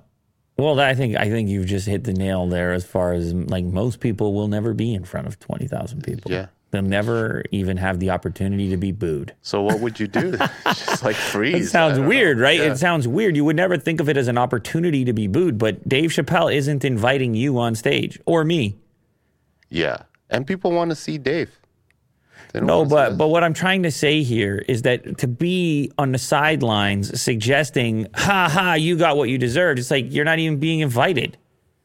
Well, 0.56 0.78
I 0.78 0.94
think 0.94 1.16
I 1.16 1.28
think 1.30 1.48
you've 1.48 1.66
just 1.66 1.88
hit 1.88 2.04
the 2.04 2.12
nail 2.12 2.46
there 2.46 2.72
as 2.72 2.84
far 2.84 3.12
as 3.12 3.34
like 3.34 3.64
most 3.64 3.98
people 3.98 4.34
will 4.34 4.46
never 4.46 4.72
be 4.72 4.94
in 4.94 5.04
front 5.04 5.26
of 5.26 5.38
20,000 5.40 6.02
people. 6.04 6.30
Yeah. 6.30 6.46
They'll 6.70 6.82
never 6.82 7.44
even 7.52 7.76
have 7.76 8.00
the 8.00 8.10
opportunity 8.10 8.70
to 8.70 8.76
be 8.76 8.90
booed. 8.90 9.32
So 9.42 9.62
what 9.62 9.78
would 9.80 9.98
you 10.00 10.06
do? 10.08 10.36
just 10.64 11.04
like 11.04 11.14
freeze. 11.16 11.66
It 11.66 11.68
sounds 11.68 11.98
weird, 12.00 12.36
know. 12.36 12.44
right? 12.44 12.58
Yeah. 12.58 12.72
It 12.72 12.76
sounds 12.78 13.06
weird. 13.06 13.36
You 13.36 13.44
would 13.44 13.54
never 13.56 13.76
think 13.76 14.00
of 14.00 14.08
it 14.08 14.16
as 14.16 14.26
an 14.28 14.36
opportunity 14.38 15.04
to 15.04 15.12
be 15.12 15.26
booed, 15.28 15.56
but 15.58 15.88
Dave 15.88 16.10
Chappelle 16.10 16.52
isn't 16.54 16.84
inviting 16.84 17.34
you 17.34 17.58
on 17.60 17.74
stage 17.76 18.18
or 18.26 18.44
me. 18.44 18.76
Yeah 19.70 20.02
and 20.30 20.46
people 20.46 20.72
want 20.72 20.90
to 20.90 20.94
see 20.94 21.18
Dave. 21.18 21.58
No, 22.56 22.84
but 22.84 23.16
but 23.18 23.28
what 23.28 23.42
I'm 23.42 23.54
trying 23.54 23.82
to 23.82 23.90
say 23.90 24.22
here 24.22 24.64
is 24.68 24.82
that 24.82 25.18
to 25.18 25.26
be 25.28 25.90
on 25.98 26.12
the 26.12 26.18
sidelines 26.18 27.20
suggesting, 27.20 28.06
"Ha 28.14 28.48
ha, 28.48 28.74
you 28.74 28.96
got 28.96 29.16
what 29.16 29.28
you 29.28 29.38
deserved," 29.38 29.78
it's 29.80 29.90
like 29.90 30.06
you're 30.12 30.24
not 30.24 30.38
even 30.38 30.58
being 30.58 30.78
invited. 30.80 31.36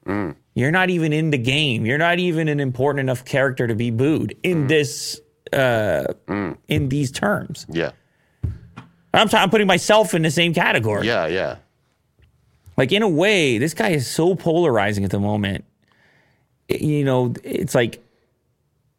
Mm. 0.06 0.36
You're 0.56 0.72
not 0.72 0.90
even 0.92 1.12
in 1.14 1.30
the 1.32 1.38
game. 1.40 1.86
You're 1.86 1.98
not 1.98 2.20
even 2.20 2.48
an 2.48 2.60
important 2.60 3.00
enough 3.02 3.26
character 3.26 3.66
to 3.68 3.74
be 3.76 3.90
booed 3.90 4.36
in 4.44 4.66
mm. 4.66 4.68
this 4.68 5.20
uh, 5.54 6.06
mm. 6.28 6.58
in 6.68 6.90
these 6.90 7.12
terms. 7.12 7.66
Yeah, 7.70 7.92
I'm 9.14 9.28
t- 9.30 9.38
I'm 9.38 9.50
putting 9.50 9.68
myself 9.68 10.14
in 10.14 10.22
the 10.24 10.32
same 10.32 10.54
category. 10.54 11.08
Yeah, 11.08 11.26
yeah. 11.28 11.56
Like 12.78 12.92
in 12.92 13.02
a 13.02 13.10
way, 13.10 13.58
this 13.58 13.74
guy 13.74 13.90
is 13.90 14.08
so 14.08 14.36
polarizing 14.36 15.04
at 15.04 15.10
the 15.12 15.20
moment. 15.20 15.66
You 16.68 17.04
know, 17.06 17.34
it's 17.44 17.74
like 17.74 18.02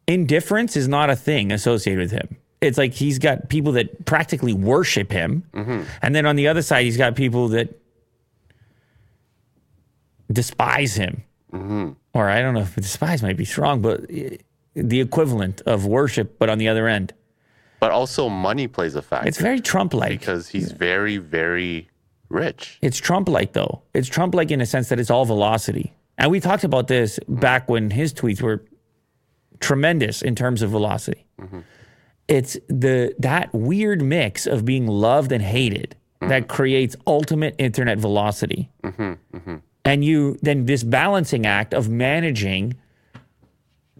indifference 0.07 0.75
is 0.75 0.87
not 0.87 1.09
a 1.09 1.15
thing 1.15 1.51
associated 1.51 2.01
with 2.01 2.11
him. 2.11 2.37
It's 2.61 2.77
like 2.77 2.93
he's 2.93 3.17
got 3.19 3.49
people 3.49 3.71
that 3.73 4.05
practically 4.05 4.53
worship 4.53 5.11
him. 5.11 5.43
Mm-hmm. 5.53 5.81
And 6.01 6.15
then 6.15 6.25
on 6.25 6.35
the 6.35 6.47
other 6.47 6.61
side, 6.61 6.85
he's 6.85 6.97
got 6.97 7.15
people 7.15 7.47
that 7.49 7.79
despise 10.31 10.95
him. 10.95 11.23
Mm-hmm. 11.51 11.91
Or 12.13 12.29
I 12.29 12.41
don't 12.41 12.53
know 12.53 12.61
if 12.61 12.75
despise 12.75 13.23
might 13.23 13.37
be 13.37 13.45
strong, 13.45 13.81
but 13.81 14.05
the 14.75 15.01
equivalent 15.01 15.61
of 15.61 15.85
worship, 15.85 16.37
but 16.39 16.49
on 16.49 16.57
the 16.59 16.67
other 16.67 16.87
end. 16.87 17.13
But 17.79 17.91
also, 17.91 18.29
money 18.29 18.67
plays 18.67 18.93
a 18.93 19.01
factor. 19.01 19.27
It's 19.27 19.39
very 19.41 19.59
Trump 19.59 19.95
like. 19.95 20.09
Because 20.19 20.47
he's 20.47 20.71
very, 20.71 21.17
very 21.17 21.89
rich. 22.29 22.77
It's 22.83 22.97
Trump 22.99 23.27
like, 23.27 23.53
though. 23.53 23.81
It's 23.95 24.07
Trump 24.07 24.35
like 24.35 24.51
in 24.51 24.61
a 24.61 24.67
sense 24.67 24.89
that 24.89 24.99
it's 24.99 25.09
all 25.09 25.25
velocity. 25.25 25.91
And 26.19 26.29
we 26.29 26.39
talked 26.39 26.63
about 26.63 26.87
this 26.87 27.17
mm-hmm. 27.17 27.39
back 27.39 27.67
when 27.69 27.89
his 27.89 28.13
tweets 28.13 28.39
were 28.39 28.61
tremendous 29.61 30.21
in 30.21 30.35
terms 30.35 30.61
of 30.61 30.71
velocity. 30.71 31.25
Mm-hmm. 31.39 31.59
It's 32.27 32.57
the 32.67 33.15
that 33.19 33.53
weird 33.53 34.01
mix 34.01 34.45
of 34.45 34.65
being 34.65 34.87
loved 34.87 35.31
and 35.31 35.41
hated 35.41 35.95
mm-hmm. 36.21 36.29
that 36.29 36.47
creates 36.47 36.95
ultimate 37.07 37.55
internet 37.57 37.97
velocity. 37.99 38.69
Mm-hmm. 38.83 39.13
mm-hmm. 39.37 39.55
And 39.83 40.05
you 40.05 40.37
then 40.41 40.65
this 40.65 40.83
balancing 40.83 41.45
act 41.45 41.73
of 41.73 41.89
managing 41.89 42.75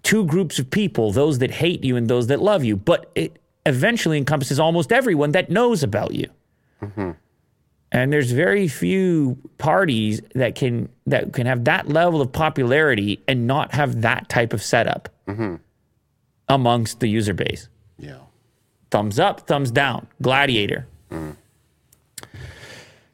two 0.03 0.25
groups 0.25 0.59
of 0.59 0.69
people, 0.69 1.11
those 1.11 1.39
that 1.39 1.49
hate 1.49 1.83
you 1.83 1.95
and 1.97 2.07
those 2.07 2.27
that 2.27 2.39
love 2.41 2.63
you, 2.63 2.75
but 2.75 3.09
it 3.15 3.37
eventually 3.65 4.17
encompasses 4.17 4.59
almost 4.59 4.91
everyone 4.91 5.31
that 5.31 5.49
knows 5.49 5.81
about 5.81 6.13
you. 6.13 6.27
Mm-hmm. 6.83 7.11
And 7.91 8.11
there's 8.13 8.31
very 8.31 8.67
few 8.69 9.37
parties 9.57 10.21
that 10.33 10.55
can 10.55 10.87
that 11.07 11.33
can 11.33 11.45
have 11.45 11.65
that 11.65 11.89
level 11.89 12.21
of 12.21 12.31
popularity 12.31 13.21
and 13.27 13.47
not 13.47 13.73
have 13.73 14.01
that 14.01 14.29
type 14.29 14.53
of 14.53 14.63
setup 14.63 15.09
mm-hmm. 15.27 15.55
amongst 16.47 17.01
the 17.01 17.07
user 17.09 17.33
base. 17.33 17.67
Yeah. 17.99 18.19
Thumbs 18.91 19.19
up, 19.19 19.41
thumbs 19.41 19.71
down. 19.71 20.07
Gladiator. 20.21 20.87
Mm. 21.11 21.35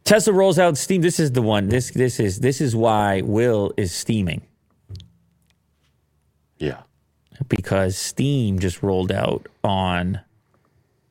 Tesla 0.03 0.31
rolls 0.31 0.59
out 0.59 0.77
Steam. 0.77 1.01
This 1.01 1.19
is 1.19 1.31
the 1.31 1.41
one. 1.41 1.69
This 1.69 1.89
this 1.91 2.19
is 2.19 2.41
this 2.41 2.61
is 2.61 2.75
why 2.75 3.21
Will 3.21 3.73
is 3.77 3.91
steaming. 3.91 4.43
Yeah. 6.59 6.81
Because 7.49 7.97
Steam 7.97 8.59
just 8.59 8.83
rolled 8.83 9.11
out 9.11 9.47
on 9.63 10.21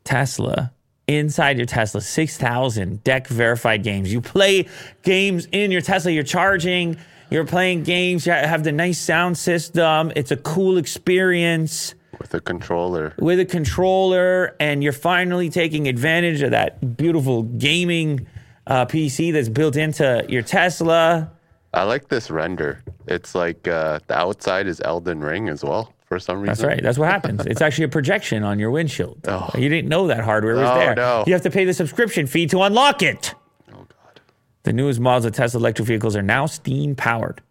Tesla 0.04 0.72
inside 1.08 1.56
your 1.56 1.66
Tesla, 1.66 2.00
6,000 2.00 3.02
deck 3.04 3.26
verified 3.28 3.82
games. 3.82 4.12
You 4.12 4.20
play 4.20 4.66
games 5.02 5.46
in 5.52 5.70
your 5.70 5.80
Tesla, 5.80 6.10
you're 6.10 6.22
charging, 6.22 6.96
you're 7.30 7.46
playing 7.46 7.84
games, 7.84 8.26
you 8.26 8.32
have 8.32 8.64
the 8.64 8.72
nice 8.72 8.98
sound 8.98 9.38
system. 9.38 10.12
It's 10.16 10.30
a 10.32 10.36
cool 10.36 10.78
experience. 10.78 11.94
With 12.20 12.32
a 12.34 12.40
controller. 12.40 13.14
With 13.18 13.38
a 13.40 13.44
controller, 13.44 14.56
and 14.58 14.82
you're 14.82 14.92
finally 14.92 15.48
taking 15.50 15.86
advantage 15.86 16.42
of 16.42 16.50
that 16.52 16.96
beautiful 16.96 17.42
gaming 17.44 18.26
uh, 18.66 18.86
PC 18.86 19.32
that's 19.32 19.48
built 19.50 19.76
into 19.76 20.24
your 20.28 20.42
Tesla. 20.42 21.30
I 21.74 21.82
like 21.84 22.08
this 22.08 22.30
render. 22.30 22.82
It's 23.06 23.34
like 23.34 23.68
uh, 23.68 24.00
the 24.08 24.16
outside 24.18 24.66
is 24.66 24.80
Elden 24.84 25.20
Ring 25.20 25.48
as 25.48 25.62
well 25.62 25.92
for 26.06 26.18
some 26.20 26.36
reason. 26.40 26.46
That's 26.46 26.62
right. 26.62 26.82
That's 26.82 26.98
what 26.98 27.10
happens. 27.10 27.44
it's 27.46 27.60
actually 27.60 27.84
a 27.84 27.88
projection 27.88 28.44
on 28.44 28.58
your 28.58 28.70
windshield. 28.70 29.18
Oh. 29.28 29.50
You 29.58 29.68
didn't 29.68 29.88
know 29.88 30.06
that 30.06 30.20
hardware 30.24 30.54
was 30.54 30.68
oh, 30.68 30.74
there. 30.78 30.94
No. 30.94 31.24
You 31.26 31.32
have 31.32 31.42
to 31.42 31.50
pay 31.50 31.64
the 31.64 31.74
subscription 31.74 32.26
fee 32.26 32.46
to 32.46 32.62
unlock 32.62 33.02
it. 33.02 33.34
Oh 33.72 33.78
God. 33.88 34.20
The 34.62 34.72
newest 34.72 35.00
models 35.00 35.24
of 35.24 35.32
Tesla 35.32 35.60
electric 35.60 35.86
vehicles 35.88 36.14
are 36.16 36.22
now 36.22 36.46
steam 36.46 36.94
powered. 36.94 37.42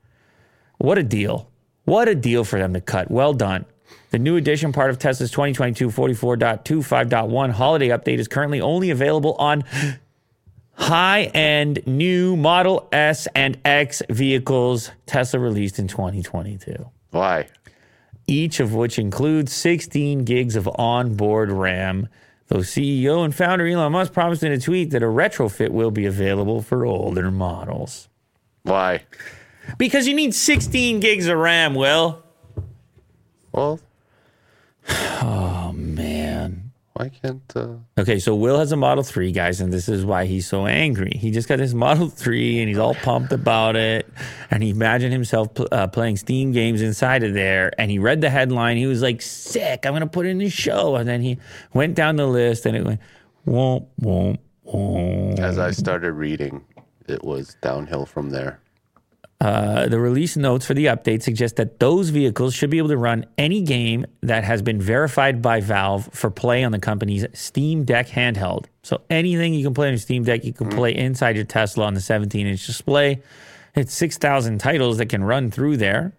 What 0.78 0.98
a 0.98 1.04
deal. 1.04 1.50
What 1.84 2.08
a 2.08 2.16
deal 2.16 2.44
for 2.46 2.58
them 2.58 2.74
to 2.74 2.82
cut. 2.82 3.12
Well 3.12 3.34
done. 3.34 3.66
The 4.12 4.20
new 4.20 4.38
edition 4.38 4.72
part 4.72 4.90
of 4.90 4.98
Tesla's 5.00 5.32
2022 5.32 5.90
44.25.1 5.90 7.52
holiday 7.52 7.90
update 7.90 8.20
is 8.20 8.30
currently 8.30 8.62
only 8.62 8.90
available 8.90 9.34
on 9.34 9.66
high 10.76 11.24
end 11.26 11.86
new 11.86 12.38
Model 12.38 12.88
S 12.94 13.28
and 13.36 13.60
X 13.66 14.02
vehicles 14.10 14.90
Tesla 15.06 15.40
released 15.42 15.78
in 15.80 15.90
2022. 15.90 16.74
Why? 17.12 17.48
each 18.28 18.60
of 18.60 18.74
which 18.74 18.98
includes 18.98 19.54
16 19.54 20.26
gigs 20.26 20.56
of 20.56 20.68
onboard 20.76 21.52
RAM. 21.52 22.08
Though 22.48 22.60
CEO 22.60 23.26
and 23.26 23.34
founder 23.34 23.66
Elon 23.66 23.92
Musk 23.92 24.14
promised 24.14 24.44
in 24.44 24.52
a 24.52 24.60
tweet 24.60 24.92
that 24.92 25.02
a 25.02 25.08
retrofit 25.08 25.70
will 25.70 25.90
be 25.92 26.06
available 26.06 26.62
for 26.62 26.86
older 26.86 27.32
models. 27.32 28.08
Why? 28.62 29.02
Because 29.80 30.08
you 30.08 30.14
need 30.14 30.36
16 30.36 31.00
gigs 31.00 31.28
of 31.28 31.38
RAM, 31.40 31.74
Will. 31.74 32.24
Well, 33.52 33.80
oh, 34.90 35.72
man. 35.76 36.15
Why 36.98 37.10
can't? 37.10 37.42
Uh... 37.54 37.76
Okay, 38.00 38.20
so 38.20 38.34
Will 38.36 38.58
has 38.58 38.72
a 38.72 38.78
Model 38.78 39.04
Three, 39.04 39.34
guys, 39.34 39.60
and 39.60 39.74
this 39.74 39.90
is 39.90 40.06
why 40.06 40.24
he's 40.26 40.48
so 40.48 40.66
angry. 40.66 41.12
He 41.14 41.30
just 41.30 41.50
got 41.50 41.60
his 41.60 41.76
Model 41.76 42.08
Three, 42.08 42.60
and 42.62 42.70
he's 42.70 42.78
all 42.78 42.96
pumped 42.96 43.34
about 43.34 43.76
it. 43.76 44.08
And 44.50 44.64
he 44.64 44.70
imagined 44.70 45.12
himself 45.12 45.54
pl- 45.54 45.68
uh, 45.74 45.88
playing 45.88 46.16
Steam 46.16 46.54
games 46.54 46.82
inside 46.82 47.24
of 47.24 47.34
there. 47.34 47.74
And 47.78 47.92
he 47.92 48.00
read 48.00 48.22
the 48.22 48.30
headline. 48.30 48.78
He 48.78 48.86
was 48.86 49.02
like, 49.02 49.22
"Sick! 49.22 49.86
I'm 49.86 49.92
gonna 49.92 50.08
put 50.08 50.26
in 50.26 50.38
the 50.38 50.48
show." 50.50 50.96
And 50.96 51.06
then 51.08 51.22
he 51.22 51.38
went 51.74 51.96
down 51.96 52.16
the 52.16 52.28
list, 52.28 52.66
and 52.66 52.78
it 52.78 52.86
went, 52.86 53.02
"Womp 53.46 53.88
womp 54.02 54.38
womp." 54.66 55.40
As 55.40 55.60
I 55.60 55.72
started 55.72 56.14
reading, 56.14 56.64
it 57.10 57.26
was 57.26 57.58
downhill 57.62 58.06
from 58.06 58.30
there. 58.30 58.62
Uh, 59.42 59.88
the 59.90 60.00
release 60.00 60.38
notes 60.38 60.66
for 60.66 60.74
the 60.74 60.86
update 60.86 61.22
suggest 61.22 61.58
that 61.58 61.80
those 61.80 62.08
vehicles 62.10 62.54
should 62.54 62.70
be 62.70 62.78
able 62.78 62.88
to 62.88 62.98
run 62.98 63.26
any 63.38 63.62
game 63.62 64.06
that 64.24 64.46
has 64.46 64.62
been 64.62 64.80
verified 64.80 65.42
by 65.42 65.60
Valve 65.60 66.10
for 66.14 66.32
play 66.32 66.64
on 66.64 66.72
the 66.72 66.80
company's 66.80 67.26
Steam 67.34 67.84
Deck 67.84 68.08
handheld. 68.08 68.66
So 68.84 69.02
anything 69.10 69.54
you 69.54 69.64
can 69.66 69.74
play 69.74 69.88
on 69.88 69.94
your 69.94 69.98
Steam 70.00 70.24
Deck, 70.24 70.46
you 70.46 70.54
can 70.54 70.68
mm. 70.70 70.76
play 70.76 70.96
inside 70.96 71.36
your 71.36 71.46
Tesla 71.46 71.86
on 71.86 71.94
the 71.96 72.02
17 72.02 72.48
inch 72.48 72.66
display. 72.66 73.22
It's 73.76 73.94
6,000 73.94 74.58
titles 74.60 75.00
that 75.00 75.08
can 75.08 75.22
run 75.24 75.52
through 75.52 75.78
there. 75.78 76.14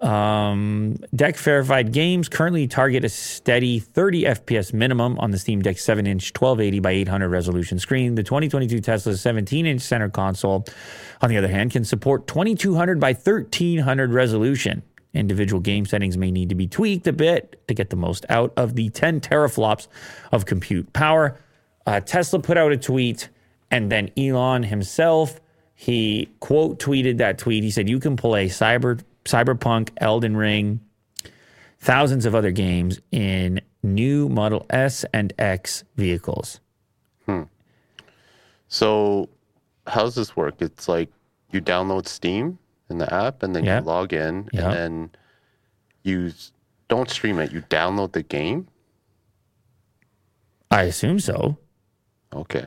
Um, 0.00 0.96
Deck 1.14 1.36
verified 1.36 1.92
games 1.92 2.28
currently 2.28 2.66
target 2.66 3.04
a 3.04 3.08
steady 3.10 3.78
30 3.80 4.24
FPS 4.24 4.72
minimum 4.72 5.18
on 5.18 5.30
the 5.30 5.38
Steam 5.38 5.60
Deck 5.60 5.78
7 5.78 6.06
inch 6.06 6.30
1280 6.34 6.80
by 6.80 6.90
800 6.90 7.28
resolution 7.28 7.78
screen. 7.78 8.14
The 8.14 8.22
2022 8.22 8.80
Tesla 8.80 9.14
17 9.14 9.66
inch 9.66 9.82
center 9.82 10.08
console, 10.08 10.64
on 11.20 11.28
the 11.28 11.36
other 11.36 11.48
hand, 11.48 11.70
can 11.72 11.84
support 11.84 12.26
2200 12.26 12.98
by 12.98 13.12
1300 13.12 14.12
resolution. 14.12 14.82
Individual 15.12 15.60
game 15.60 15.84
settings 15.84 16.16
may 16.16 16.30
need 16.30 16.48
to 16.48 16.54
be 16.54 16.66
tweaked 16.66 17.06
a 17.06 17.12
bit 17.12 17.60
to 17.68 17.74
get 17.74 17.90
the 17.90 17.96
most 17.96 18.24
out 18.30 18.52
of 18.56 18.76
the 18.76 18.88
10 18.90 19.20
teraflops 19.20 19.86
of 20.32 20.46
compute 20.46 20.90
power. 20.94 21.38
Uh, 21.84 22.00
Tesla 22.00 22.38
put 22.38 22.56
out 22.56 22.70
a 22.72 22.76
tweet, 22.76 23.28
and 23.70 23.90
then 23.92 24.10
Elon 24.16 24.62
himself 24.62 25.40
he 25.74 26.28
quote 26.40 26.78
tweeted 26.78 27.18
that 27.18 27.38
tweet. 27.38 27.64
He 27.64 27.70
said, 27.70 27.88
"You 27.88 27.98
can 28.00 28.14
play 28.14 28.48
Cyber 28.50 29.00
Cyberpunk, 29.30 29.90
Elden 29.98 30.36
Ring, 30.36 30.80
thousands 31.78 32.26
of 32.26 32.34
other 32.34 32.50
games 32.50 33.00
in 33.12 33.60
new 33.82 34.28
Model 34.28 34.66
S 34.70 35.04
and 35.14 35.32
X 35.38 35.84
vehicles. 35.96 36.58
Hmm. 37.26 37.42
So, 38.68 39.28
how 39.86 40.02
does 40.02 40.16
this 40.16 40.34
work? 40.36 40.56
It's 40.58 40.88
like 40.88 41.10
you 41.52 41.60
download 41.60 42.06
Steam 42.08 42.58
in 42.88 42.98
the 42.98 43.12
app, 43.12 43.42
and 43.44 43.54
then 43.54 43.64
yep. 43.64 43.82
you 43.82 43.86
log 43.86 44.12
in, 44.12 44.48
yep. 44.52 44.64
and 44.64 44.72
then 44.72 45.10
you 46.02 46.32
don't 46.88 47.08
stream 47.08 47.38
it. 47.38 47.52
You 47.52 47.62
download 47.62 48.12
the 48.12 48.22
game. 48.24 48.66
I 50.72 50.82
assume 50.84 51.20
so. 51.20 51.56
Okay. 52.34 52.66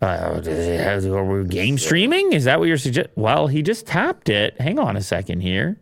Uh, 0.00 0.40
have, 0.42 1.04
are 1.06 1.24
we 1.24 1.44
game 1.48 1.78
streaming? 1.78 2.32
Is 2.32 2.44
that 2.44 2.58
what 2.58 2.66
you're 2.68 2.76
suggesting? 2.76 3.12
Well, 3.16 3.46
he 3.46 3.62
just 3.62 3.86
tapped 3.86 4.28
it. 4.28 4.60
Hang 4.60 4.78
on 4.78 4.96
a 4.96 5.00
second 5.02 5.40
here. 5.40 5.80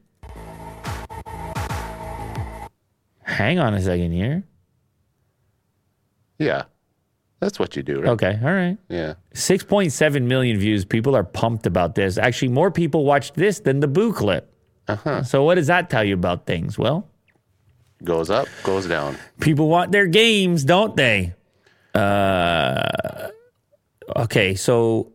Hang 3.22 3.58
on 3.58 3.74
a 3.74 3.82
second 3.82 4.12
here. 4.12 4.44
Yeah. 6.38 6.64
That's 7.40 7.58
what 7.58 7.74
you 7.74 7.82
do, 7.82 8.00
right? 8.02 8.10
Okay. 8.10 8.38
All 8.44 8.52
right. 8.52 8.76
Yeah. 8.88 9.14
6.7 9.34 10.22
million 10.22 10.58
views. 10.58 10.84
People 10.84 11.16
are 11.16 11.24
pumped 11.24 11.66
about 11.66 11.94
this. 11.96 12.18
Actually, 12.18 12.48
more 12.48 12.70
people 12.70 13.04
watched 13.04 13.34
this 13.34 13.60
than 13.60 13.80
the 13.80 13.88
Boo 13.88 14.12
clip. 14.12 14.52
Uh-huh. 14.86 15.24
So, 15.24 15.42
what 15.42 15.54
does 15.56 15.66
that 15.68 15.88
tell 15.90 16.04
you 16.04 16.14
about 16.14 16.46
things? 16.46 16.78
Well, 16.78 17.08
goes 18.04 18.30
up, 18.30 18.46
goes 18.62 18.86
down. 18.86 19.16
People 19.40 19.68
want 19.68 19.90
their 19.92 20.06
games, 20.06 20.64
don't 20.64 20.96
they? 20.96 21.34
Uh, 21.94 23.28
okay, 24.16 24.54
so 24.54 25.12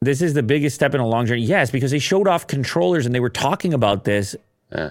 this 0.00 0.22
is 0.22 0.34
the 0.34 0.42
biggest 0.42 0.74
step 0.76 0.94
in 0.94 1.00
a 1.00 1.06
long 1.06 1.26
journey. 1.26 1.42
Yes, 1.42 1.70
because 1.70 1.90
they 1.90 1.98
showed 1.98 2.28
off 2.28 2.46
controllers 2.46 3.06
and 3.06 3.14
they 3.14 3.20
were 3.20 3.30
talking 3.30 3.74
about 3.74 4.04
this 4.04 4.36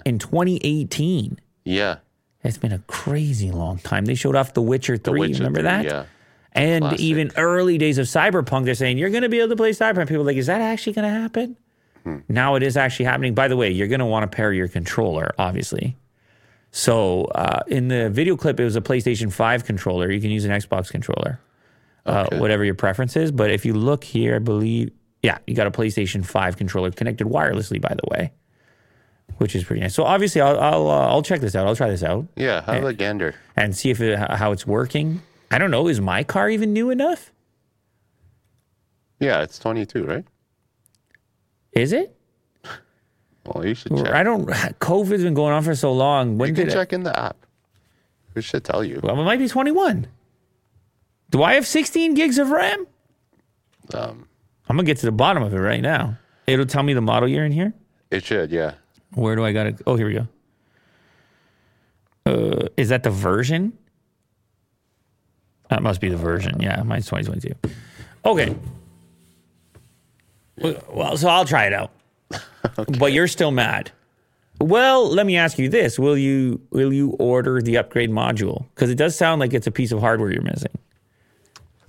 in 0.04 0.18
2018. 0.18 1.38
Yeah. 1.64 1.96
It's 2.44 2.58
been 2.58 2.72
a 2.72 2.78
crazy 2.80 3.50
long 3.50 3.78
time. 3.78 4.04
They 4.04 4.14
showed 4.14 4.36
off 4.36 4.54
The 4.54 4.62
Witcher 4.62 4.96
3. 4.96 5.02
The 5.02 5.10
Witcher 5.18 5.34
remember 5.38 5.60
3, 5.60 5.62
that? 5.64 5.84
Yeah. 5.84 6.06
And 6.52 6.82
Classic. 6.82 7.00
even 7.00 7.30
early 7.36 7.78
days 7.78 7.98
of 7.98 8.06
Cyberpunk, 8.06 8.64
they're 8.64 8.74
saying, 8.74 8.98
you're 8.98 9.10
going 9.10 9.22
to 9.22 9.28
be 9.28 9.38
able 9.38 9.50
to 9.50 9.56
play 9.56 9.70
Cyberpunk. 9.70 10.08
People 10.08 10.24
like, 10.24 10.36
is 10.36 10.46
that 10.46 10.60
actually 10.60 10.94
going 10.94 11.04
to 11.12 11.20
happen? 11.20 11.56
Hmm. 12.04 12.16
Now 12.28 12.54
it 12.54 12.62
is 12.62 12.76
actually 12.76 13.04
happening. 13.06 13.34
By 13.34 13.48
the 13.48 13.56
way, 13.56 13.70
you're 13.70 13.88
going 13.88 13.98
to 14.00 14.06
want 14.06 14.30
to 14.30 14.34
pair 14.34 14.52
your 14.52 14.68
controller, 14.68 15.34
obviously. 15.38 15.96
So 16.70 17.24
uh, 17.26 17.60
in 17.66 17.88
the 17.88 18.08
video 18.10 18.36
clip, 18.36 18.60
it 18.60 18.64
was 18.64 18.76
a 18.76 18.80
PlayStation 18.80 19.32
5 19.32 19.64
controller. 19.64 20.10
You 20.10 20.20
can 20.20 20.30
use 20.30 20.44
an 20.44 20.50
Xbox 20.52 20.90
controller. 20.90 21.40
Uh, 22.08 22.24
okay. 22.28 22.40
whatever 22.40 22.64
your 22.64 22.74
preference 22.74 23.16
is. 23.16 23.30
But 23.30 23.50
if 23.50 23.66
you 23.66 23.74
look 23.74 24.02
here, 24.02 24.36
I 24.36 24.38
believe, 24.38 24.92
yeah, 25.22 25.36
you 25.46 25.54
got 25.54 25.66
a 25.66 25.70
PlayStation 25.70 26.24
5 26.24 26.56
controller 26.56 26.90
connected 26.90 27.26
wirelessly, 27.26 27.78
by 27.82 27.94
the 27.94 28.10
way, 28.10 28.32
which 29.36 29.54
is 29.54 29.62
pretty 29.62 29.82
nice. 29.82 29.94
So 29.94 30.04
obviously, 30.04 30.40
I'll 30.40 30.58
I'll, 30.58 30.88
uh, 30.88 31.08
I'll 31.08 31.20
check 31.22 31.42
this 31.42 31.54
out. 31.54 31.66
I'll 31.66 31.76
try 31.76 31.90
this 31.90 32.02
out. 32.02 32.26
Yeah, 32.34 32.62
have 32.62 32.76
and, 32.76 32.86
a 32.86 32.94
gander 32.94 33.34
and 33.56 33.76
see 33.76 33.90
if 33.90 34.00
it, 34.00 34.18
how 34.18 34.52
it's 34.52 34.66
working. 34.66 35.20
I 35.50 35.58
don't 35.58 35.70
know. 35.70 35.86
Is 35.86 36.00
my 36.00 36.24
car 36.24 36.48
even 36.48 36.72
new 36.72 36.88
enough? 36.88 37.30
Yeah, 39.20 39.42
it's 39.42 39.58
22, 39.58 40.04
right? 40.06 40.24
Is 41.72 41.92
it? 41.92 42.16
Well, 43.44 43.66
you 43.66 43.74
should 43.74 43.94
check. 43.98 44.08
I 44.12 44.22
don't. 44.22 44.46
COVID's 44.46 45.24
been 45.24 45.34
going 45.34 45.52
on 45.52 45.62
for 45.62 45.74
so 45.74 45.92
long. 45.92 46.38
When 46.38 46.48
you 46.48 46.54
can 46.54 46.68
did 46.68 46.72
check 46.72 46.94
I, 46.94 46.96
in 46.96 47.02
the 47.02 47.18
app. 47.18 47.36
It 48.34 48.44
should 48.44 48.64
tell 48.64 48.82
you. 48.82 48.98
Well, 49.02 49.20
it 49.20 49.24
might 49.24 49.38
be 49.40 49.48
21. 49.48 50.06
Do 51.30 51.42
I 51.42 51.54
have 51.54 51.66
16 51.66 52.14
gigs 52.14 52.38
of 52.38 52.50
RAM? 52.50 52.86
Um, 53.92 54.28
I'm 54.68 54.76
gonna 54.76 54.84
get 54.86 54.98
to 54.98 55.06
the 55.06 55.12
bottom 55.12 55.42
of 55.42 55.52
it 55.52 55.58
right 55.58 55.80
now. 55.82 56.16
It'll 56.46 56.66
tell 56.66 56.82
me 56.82 56.94
the 56.94 57.00
model 57.02 57.28
year 57.28 57.44
in 57.44 57.52
here. 57.52 57.74
It 58.10 58.24
should, 58.24 58.50
yeah. 58.50 58.74
Where 59.14 59.36
do 59.36 59.44
I 59.44 59.52
got 59.52 59.66
it? 59.66 59.80
Oh, 59.86 59.96
here 59.96 60.06
we 60.06 60.14
go. 60.14 60.26
Uh, 62.26 62.68
is 62.76 62.88
that 62.90 63.02
the 63.02 63.10
version? 63.10 63.76
That 65.70 65.82
must 65.82 66.00
be 66.00 66.08
the 66.08 66.16
version. 66.16 66.60
Yeah, 66.60 66.82
mine's 66.82 67.06
2022. 67.06 67.72
Okay. 68.24 68.54
Well, 70.90 71.16
so 71.16 71.28
I'll 71.28 71.44
try 71.44 71.66
it 71.66 71.72
out. 71.74 71.90
okay. 72.78 72.98
But 72.98 73.12
you're 73.12 73.28
still 73.28 73.50
mad. 73.50 73.92
Well, 74.60 75.08
let 75.08 75.24
me 75.24 75.36
ask 75.36 75.58
you 75.58 75.68
this: 75.68 75.98
Will 75.98 76.16
you 76.16 76.60
will 76.70 76.92
you 76.92 77.10
order 77.18 77.62
the 77.62 77.76
upgrade 77.76 78.10
module? 78.10 78.66
Because 78.74 78.90
it 78.90 78.96
does 78.96 79.16
sound 79.16 79.40
like 79.40 79.54
it's 79.54 79.66
a 79.66 79.70
piece 79.70 79.92
of 79.92 80.00
hardware 80.00 80.32
you're 80.32 80.42
missing. 80.42 80.72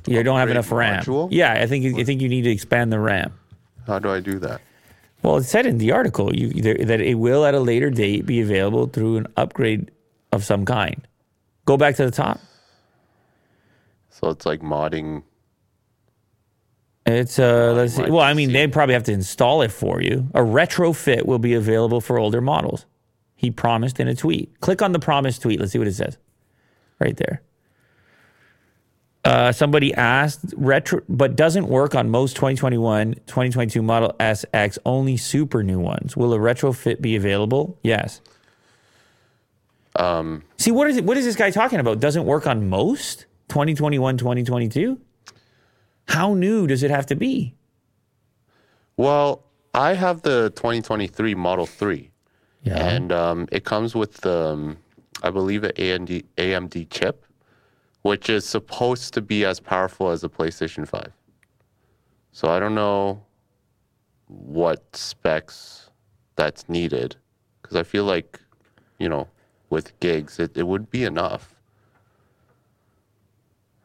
You 0.08 0.20
oh, 0.20 0.24
don't 0.24 0.38
have 0.40 0.50
enough 0.50 0.72
RAM. 0.72 1.04
Module? 1.04 1.28
Yeah, 1.32 1.54
I 1.54 1.66
think 1.68 1.98
I 2.00 2.04
think 2.04 2.22
you 2.22 2.30
need 2.30 2.44
to 2.44 2.50
expand 2.50 2.92
the 2.92 3.00
RAM. 3.00 3.34
How 3.88 4.00
do 4.00 4.10
I 4.10 4.20
do 4.20 4.40
that? 4.40 4.62
Well, 5.24 5.38
it 5.38 5.44
said 5.44 5.66
in 5.66 5.78
the 5.80 5.92
article 5.92 6.34
you, 6.34 6.50
that 6.86 7.02
it 7.02 7.16
will 7.16 7.46
at 7.46 7.54
a 7.54 7.60
later 7.60 7.90
date 7.90 8.26
be 8.26 8.40
available 8.40 8.88
through 8.88 9.18
an 9.18 9.28
upgrade 9.36 9.92
of 10.32 10.46
some 10.46 10.64
kind. 10.64 11.06
Go 11.66 11.76
back 11.76 11.96
to 11.98 12.06
the 12.06 12.12
top. 12.12 12.40
So 14.10 14.30
it's 14.30 14.46
like 14.46 14.62
modding. 14.62 15.24
It's 17.06 17.38
uh, 17.40 17.74
let's 17.76 17.96
see. 17.96 18.04
Well, 18.04 18.22
I 18.22 18.34
mean, 18.34 18.52
they 18.54 18.68
probably 18.68 18.94
have 18.94 19.04
to 19.04 19.12
install 19.12 19.62
it 19.62 19.72
for 19.72 20.02
you. 20.02 20.30
A 20.34 20.40
retrofit 20.42 21.26
will 21.26 21.40
be 21.40 21.54
available 21.54 22.00
for 22.00 22.18
older 22.18 22.40
models. 22.42 22.86
He 23.36 23.52
promised 23.52 24.00
in 24.00 24.08
a 24.08 24.16
tweet. 24.16 24.60
Click 24.62 24.82
on 24.82 24.92
the 24.92 25.00
promised 25.00 25.42
tweet. 25.42 25.60
Let's 25.60 25.72
see 25.74 25.80
what 25.80 25.88
it 25.88 25.94
says. 25.94 26.18
Right 27.00 27.16
there. 27.18 27.42
Uh, 29.30 29.52
somebody 29.52 29.94
asked 29.94 30.40
retro, 30.58 31.02
but 31.08 31.36
doesn't 31.36 31.68
work 31.68 31.94
on 31.94 32.10
most 32.10 32.34
2021, 32.36 33.14
2022 33.28 33.80
Model 33.84 34.16
S, 34.20 34.44
X, 34.56 34.80
only 34.88 35.18
super 35.18 35.62
new 35.62 35.80
ones. 35.80 36.18
Will 36.18 36.34
a 36.34 36.40
retrofit 36.40 37.00
be 37.00 37.16
available? 37.16 37.78
Yes. 37.84 38.22
Um, 39.98 40.42
See, 40.58 40.72
what 40.72 40.90
is 40.90 40.98
it? 40.98 41.06
What 41.06 41.16
is 41.16 41.26
this 41.26 41.36
guy 41.36 41.52
talking 41.52 41.80
about? 41.80 42.00
Doesn't 42.00 42.26
work 42.26 42.48
on 42.48 42.70
most 42.70 43.28
2021, 43.50 44.18
2022. 44.18 45.00
How 46.08 46.34
new 46.34 46.66
does 46.66 46.82
it 46.82 46.90
have 46.90 47.06
to 47.06 47.16
be? 47.16 47.54
Well, 48.98 49.44
I 49.76 49.94
have 49.94 50.24
the 50.24 50.50
2023 50.56 51.36
Model 51.36 51.68
3, 51.68 52.10
yeah. 52.64 52.78
and 52.84 53.12
um, 53.12 53.48
it 53.52 53.64
comes 53.64 53.94
with, 53.94 54.26
um, 54.26 54.78
I 55.22 55.30
believe, 55.30 55.64
an 55.66 55.74
AMD, 55.74 56.26
AMD 56.40 56.90
chip 56.90 57.28
which 58.02 58.30
is 58.30 58.46
supposed 58.48 59.14
to 59.14 59.22
be 59.22 59.44
as 59.46 59.60
powerful 59.60 60.10
as 60.10 60.22
the 60.22 60.30
PlayStation 60.30 60.88
5. 60.88 61.12
So 62.32 62.50
I 62.50 62.60
don't 62.60 62.76
know 62.76 63.24
what 64.28 64.84
specs 64.96 65.90
that's 66.36 66.70
needed 66.70 67.16
because 67.62 67.76
I 67.76 67.84
feel 67.84 68.06
like, 68.06 68.40
you 69.00 69.10
know, 69.10 69.28
with 69.70 69.98
gigs, 70.00 70.40
it, 70.40 70.56
it 70.56 70.64
would 70.68 70.90
be 70.90 71.04
enough. 71.04 71.56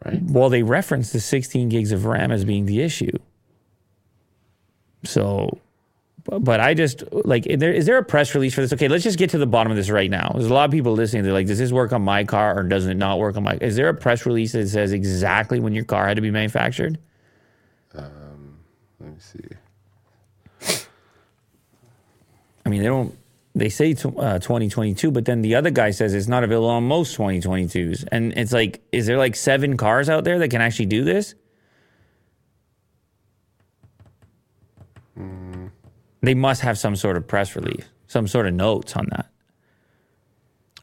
Right? 0.05 0.21
Well, 0.23 0.51
they 0.51 0.63
reference 0.63 1.13
the 1.13 1.21
16 1.21 1.71
gigs 1.71 1.91
of 1.91 2.05
RAM 2.05 2.31
as 2.31 2.45
being 2.45 2.67
the 2.67 2.81
issue. 2.83 3.19
So 5.03 5.59
but 6.25 6.59
I 6.61 6.73
just 6.75 7.05
like 7.13 7.47
is 7.47 7.59
there, 7.61 7.73
is 7.73 7.87
there 7.87 7.99
a 7.99 8.03
press 8.05 8.35
release 8.35 8.55
for 8.55 8.63
this? 8.63 8.73
Okay, 8.73 8.89
let's 8.89 9.05
just 9.05 9.19
get 9.19 9.31
to 9.31 9.39
the 9.39 9.47
bottom 9.47 9.71
of 9.71 9.77
this 9.77 9.91
right 9.91 10.11
now. 10.11 10.31
There's 10.35 10.51
a 10.51 10.55
lot 10.55 10.65
of 10.65 10.71
people 10.71 10.93
listening. 10.93 11.23
They're 11.23 11.33
like, 11.35 11.47
does 11.47 11.59
this 11.59 11.71
work 11.71 11.93
on 11.93 12.03
my 12.03 12.25
car 12.25 12.59
or 12.59 12.63
does 12.63 12.87
it 12.87 12.95
not 12.95 13.19
work 13.19 13.37
on 13.37 13.43
my? 13.43 13.57
Is 13.61 13.77
there 13.77 13.89
a 13.91 13.95
press 13.95 14.25
release 14.25 14.53
that 14.53 14.69
says 14.69 14.93
exactly 14.93 15.61
when 15.61 15.75
your 15.75 15.85
car 15.85 16.07
had 16.07 16.15
to 16.17 16.23
be 16.23 16.31
manufactured? 16.31 16.99
Um, 17.95 18.59
let 19.01 19.11
me 19.11 19.17
see. 19.19 20.79
I 22.67 22.71
mean, 22.71 22.81
they 22.81 22.89
don't. 22.89 23.17
They 23.57 23.69
say 23.69 23.93
t- 23.93 24.09
uh, 24.17 24.39
2022, 24.39 25.11
but 25.13 25.27
then 25.27 25.43
the 25.43 25.55
other 25.55 25.71
guy 25.71 25.91
says 25.91 26.15
it's 26.15 26.27
not 26.27 26.43
available 26.43 26.71
on 26.71 26.89
most 26.89 27.17
2022s, 27.17 28.05
and 28.11 28.33
it's 28.33 28.53
like, 28.53 28.83
is 28.91 29.07
there 29.07 29.19
like 29.19 29.37
seven 29.37 29.77
cars 29.77 30.09
out 30.09 30.25
there 30.25 30.39
that 30.41 30.49
can 30.49 30.61
actually 30.61 30.87
do 30.87 31.05
this? 31.05 31.35
They 36.25 36.35
must 36.35 36.63
have 36.63 36.79
some 36.79 36.97
sort 36.97 37.17
of 37.19 37.27
press 37.27 37.55
release, 37.55 37.85
some 38.07 38.27
sort 38.27 38.47
of 38.47 38.55
notes 38.55 38.97
on 38.97 39.07
that. 39.11 39.27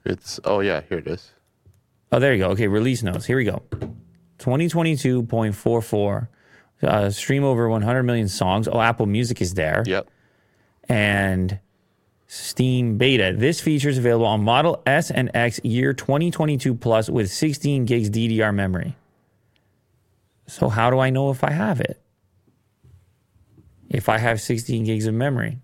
It's 0.05 0.39
oh 0.45 0.59
yeah, 0.59 0.81
here 0.87 0.99
it 0.99 1.07
is. 1.07 1.31
Oh, 2.11 2.19
there 2.19 2.33
you 2.33 2.39
go. 2.43 2.49
Okay, 2.51 2.67
release 2.67 3.01
notes. 3.03 3.25
Here 3.25 3.37
we 3.37 3.45
go. 3.45 3.63
2022.44 4.39 6.27
uh, 6.83 7.09
stream 7.09 7.43
over 7.43 7.69
100 7.69 8.03
million 8.03 8.27
songs. 8.27 8.67
Oh, 8.67 8.81
Apple 8.81 9.05
Music 9.05 9.39
is 9.41 9.53
there. 9.53 9.83
Yep. 9.85 10.09
And 10.89 11.59
Steam 12.27 12.97
Beta. 12.97 13.33
This 13.35 13.61
feature 13.61 13.87
is 13.87 13.97
available 13.97 14.25
on 14.25 14.43
Model 14.43 14.81
S 14.85 15.09
and 15.09 15.31
X 15.33 15.59
year 15.63 15.93
2022 15.93 16.75
plus 16.75 17.09
with 17.09 17.31
16 17.31 17.85
gigs 17.85 18.09
DDR 18.09 18.53
memory. 18.53 18.95
So 20.47 20.69
how 20.69 20.89
do 20.89 20.99
I 20.99 21.09
know 21.11 21.31
if 21.31 21.43
I 21.43 21.51
have 21.51 21.79
it? 21.79 22.00
if 23.93 24.07
I 24.09 24.17
have 24.17 24.39
16 24.41 24.85
gigs 24.85 25.05
of 25.05 25.13
memory. 25.13 25.57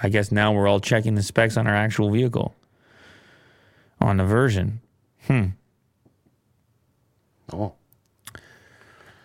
I 0.00 0.10
guess 0.10 0.30
now 0.30 0.52
we're 0.52 0.68
all 0.68 0.78
checking 0.80 1.16
the 1.16 1.24
specs 1.24 1.56
on 1.56 1.66
our 1.66 1.74
actual 1.74 2.10
vehicle, 2.10 2.54
on 4.00 4.18
the 4.18 4.24
version. 4.24 4.80
Hmm. 5.26 5.46
Oh. 7.52 7.72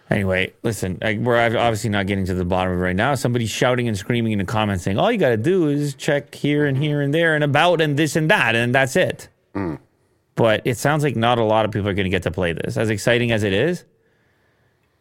Anyway, 0.09 0.53
listen, 0.63 0.97
I, 1.03 1.17
we're 1.19 1.37
obviously 1.39 1.91
not 1.91 2.07
getting 2.07 2.25
to 2.25 2.33
the 2.33 2.45
bottom 2.45 2.73
of 2.73 2.79
it 2.79 2.81
right 2.81 2.95
now. 2.95 3.13
Somebody's 3.13 3.51
shouting 3.51 3.87
and 3.87 3.95
screaming 3.95 4.31
in 4.31 4.39
the 4.39 4.45
comments 4.45 4.83
saying, 4.83 4.97
all 4.97 5.11
you 5.11 5.19
got 5.19 5.29
to 5.29 5.37
do 5.37 5.67
is 5.67 5.93
check 5.93 6.33
here 6.33 6.65
and 6.65 6.75
here 6.77 7.01
and 7.01 7.13
there 7.13 7.35
and 7.35 7.43
about 7.43 7.79
and 7.79 7.97
this 7.97 8.15
and 8.15 8.29
that, 8.31 8.55
and 8.55 8.73
that's 8.73 8.95
it. 8.95 9.29
Mm. 9.53 9.77
But 10.35 10.61
it 10.65 10.77
sounds 10.77 11.03
like 11.03 11.15
not 11.15 11.37
a 11.37 11.43
lot 11.43 11.65
of 11.65 11.71
people 11.71 11.87
are 11.89 11.93
going 11.93 12.05
to 12.05 12.09
get 12.09 12.23
to 12.23 12.31
play 12.31 12.53
this. 12.53 12.77
As 12.77 12.89
exciting 12.89 13.31
as 13.31 13.43
it 13.43 13.53
is, 13.53 13.85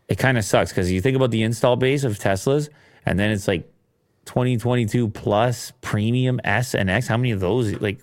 it 0.08 0.18
kind 0.18 0.36
of 0.36 0.44
sucks 0.44 0.70
because 0.70 0.92
you 0.92 1.00
think 1.00 1.16
about 1.16 1.30
the 1.30 1.42
install 1.42 1.76
base 1.76 2.04
of 2.04 2.18
Teslas, 2.18 2.68
and 3.06 3.18
then 3.18 3.30
it's 3.30 3.48
like 3.48 3.62
2022 4.26 5.08
plus 5.08 5.72
premium 5.80 6.40
S 6.44 6.74
and 6.74 6.88
X. 6.88 7.08
How 7.08 7.16
many 7.16 7.32
of 7.32 7.40
those? 7.40 7.80
Like, 7.80 7.98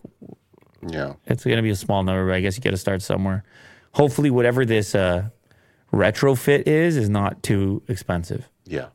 yeah, 0.86 1.14
it's 1.26 1.44
gonna 1.44 1.62
be 1.62 1.70
a 1.70 1.76
small 1.76 2.04
number, 2.04 2.28
but 2.28 2.36
I 2.36 2.42
guess 2.42 2.58
you 2.58 2.64
got 2.64 2.72
to 2.72 2.78
start 2.78 3.02
somewhere. 3.02 3.44
Hopefully, 3.94 4.30
whatever 4.30 4.66
this 4.66 4.96
uh, 4.96 5.30
retrofit 5.94 6.68
is 6.68 6.98
is 6.98 7.10
not 7.10 7.42
too 7.44 7.82
expensive. 7.88 8.50
Yeah. 8.66 8.88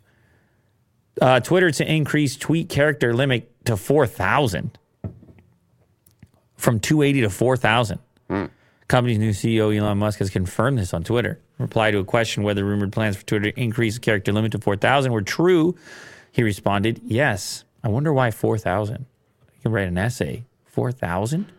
Uh, 1.20 1.38
Twitter 1.40 1.70
to 1.70 1.90
increase 1.90 2.36
tweet 2.36 2.68
character 2.68 3.14
limit 3.14 3.50
to 3.66 3.76
four 3.76 4.06
thousand 4.06 4.76
from 6.56 6.80
280 6.80 7.20
to 7.22 7.28
4,000. 7.28 7.98
Mm. 8.30 8.48
Company's 8.88 9.18
new 9.18 9.32
CEO 9.32 9.76
Elon 9.76 9.98
Musk 9.98 10.20
has 10.20 10.30
confirmed 10.30 10.78
this 10.78 10.94
on 10.94 11.02
Twitter 11.04 11.38
reply 11.58 11.90
to 11.90 11.98
a 11.98 12.04
question 12.04 12.42
whether 12.42 12.64
rumored 12.64 12.92
plans 12.92 13.16
for 13.16 13.24
Twitter 13.24 13.50
to 13.50 13.60
increase 13.60 13.94
the 13.94 14.00
character 14.00 14.32
limit 14.32 14.52
to 14.52 14.58
4,000 14.58 15.12
were 15.12 15.22
true, 15.22 15.74
he 16.32 16.42
responded, 16.42 17.00
Yes. 17.04 17.64
I 17.82 17.88
wonder 17.88 18.14
why 18.14 18.30
4,000? 18.30 19.00
You 19.54 19.60
can 19.62 19.72
write 19.72 19.88
an 19.88 19.98
essay. 19.98 20.44
4,000? 20.66 21.50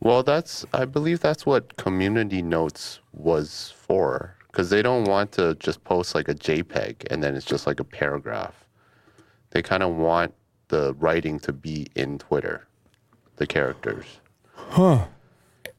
Well, 0.00 0.22
that's, 0.22 0.64
I 0.72 0.84
believe 0.84 1.18
that's 1.18 1.44
what 1.44 1.76
Community 1.76 2.42
Notes 2.42 3.00
was 3.12 3.74
for, 3.76 4.36
because 4.46 4.70
they 4.70 4.82
don't 4.82 5.04
want 5.04 5.32
to 5.32 5.56
just 5.56 5.82
post 5.82 6.14
like 6.14 6.28
a 6.28 6.34
JPEG 6.34 7.06
and 7.10 7.20
then 7.22 7.34
it's 7.34 7.44
just 7.44 7.66
like 7.66 7.80
a 7.80 7.84
paragraph. 7.84 8.64
They 9.50 9.60
kind 9.60 9.82
of 9.82 9.96
want 9.96 10.32
the 10.68 10.94
writing 11.00 11.40
to 11.40 11.52
be 11.52 11.88
in 11.96 12.18
Twitter, 12.18 12.68
the 13.36 13.46
characters. 13.46 14.06
Huh. 14.54 15.06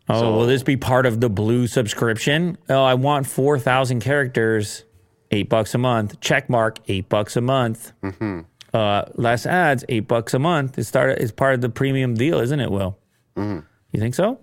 Oh, 0.09 0.21
so, 0.21 0.35
will 0.35 0.45
this 0.47 0.63
be 0.63 0.75
part 0.75 1.05
of 1.05 1.21
the 1.21 1.29
blue 1.29 1.67
subscription? 1.67 2.57
Oh, 2.67 2.83
I 2.83 2.95
want 2.95 3.27
4,000 3.27 3.99
characters, 3.99 4.83
eight 5.29 5.49
bucks 5.49 5.75
a 5.75 5.77
month. 5.77 6.19
Check 6.19 6.49
mark, 6.49 6.79
eight 6.87 7.07
bucks 7.09 7.35
a 7.35 7.41
month. 7.41 7.91
Mm-hmm. 8.01 8.41
Uh, 8.73 9.03
less 9.15 9.45
ads, 9.45 9.85
eight 9.87 10.07
bucks 10.07 10.33
a 10.33 10.39
month. 10.39 10.79
It 10.79 10.85
started, 10.85 11.21
it's 11.21 11.31
part 11.31 11.53
of 11.53 11.61
the 11.61 11.69
premium 11.69 12.15
deal, 12.15 12.39
isn't 12.39 12.59
it, 12.59 12.71
Will? 12.71 12.97
Mm-hmm. 13.37 13.59
You 13.91 13.99
think 13.99 14.15
so? 14.15 14.39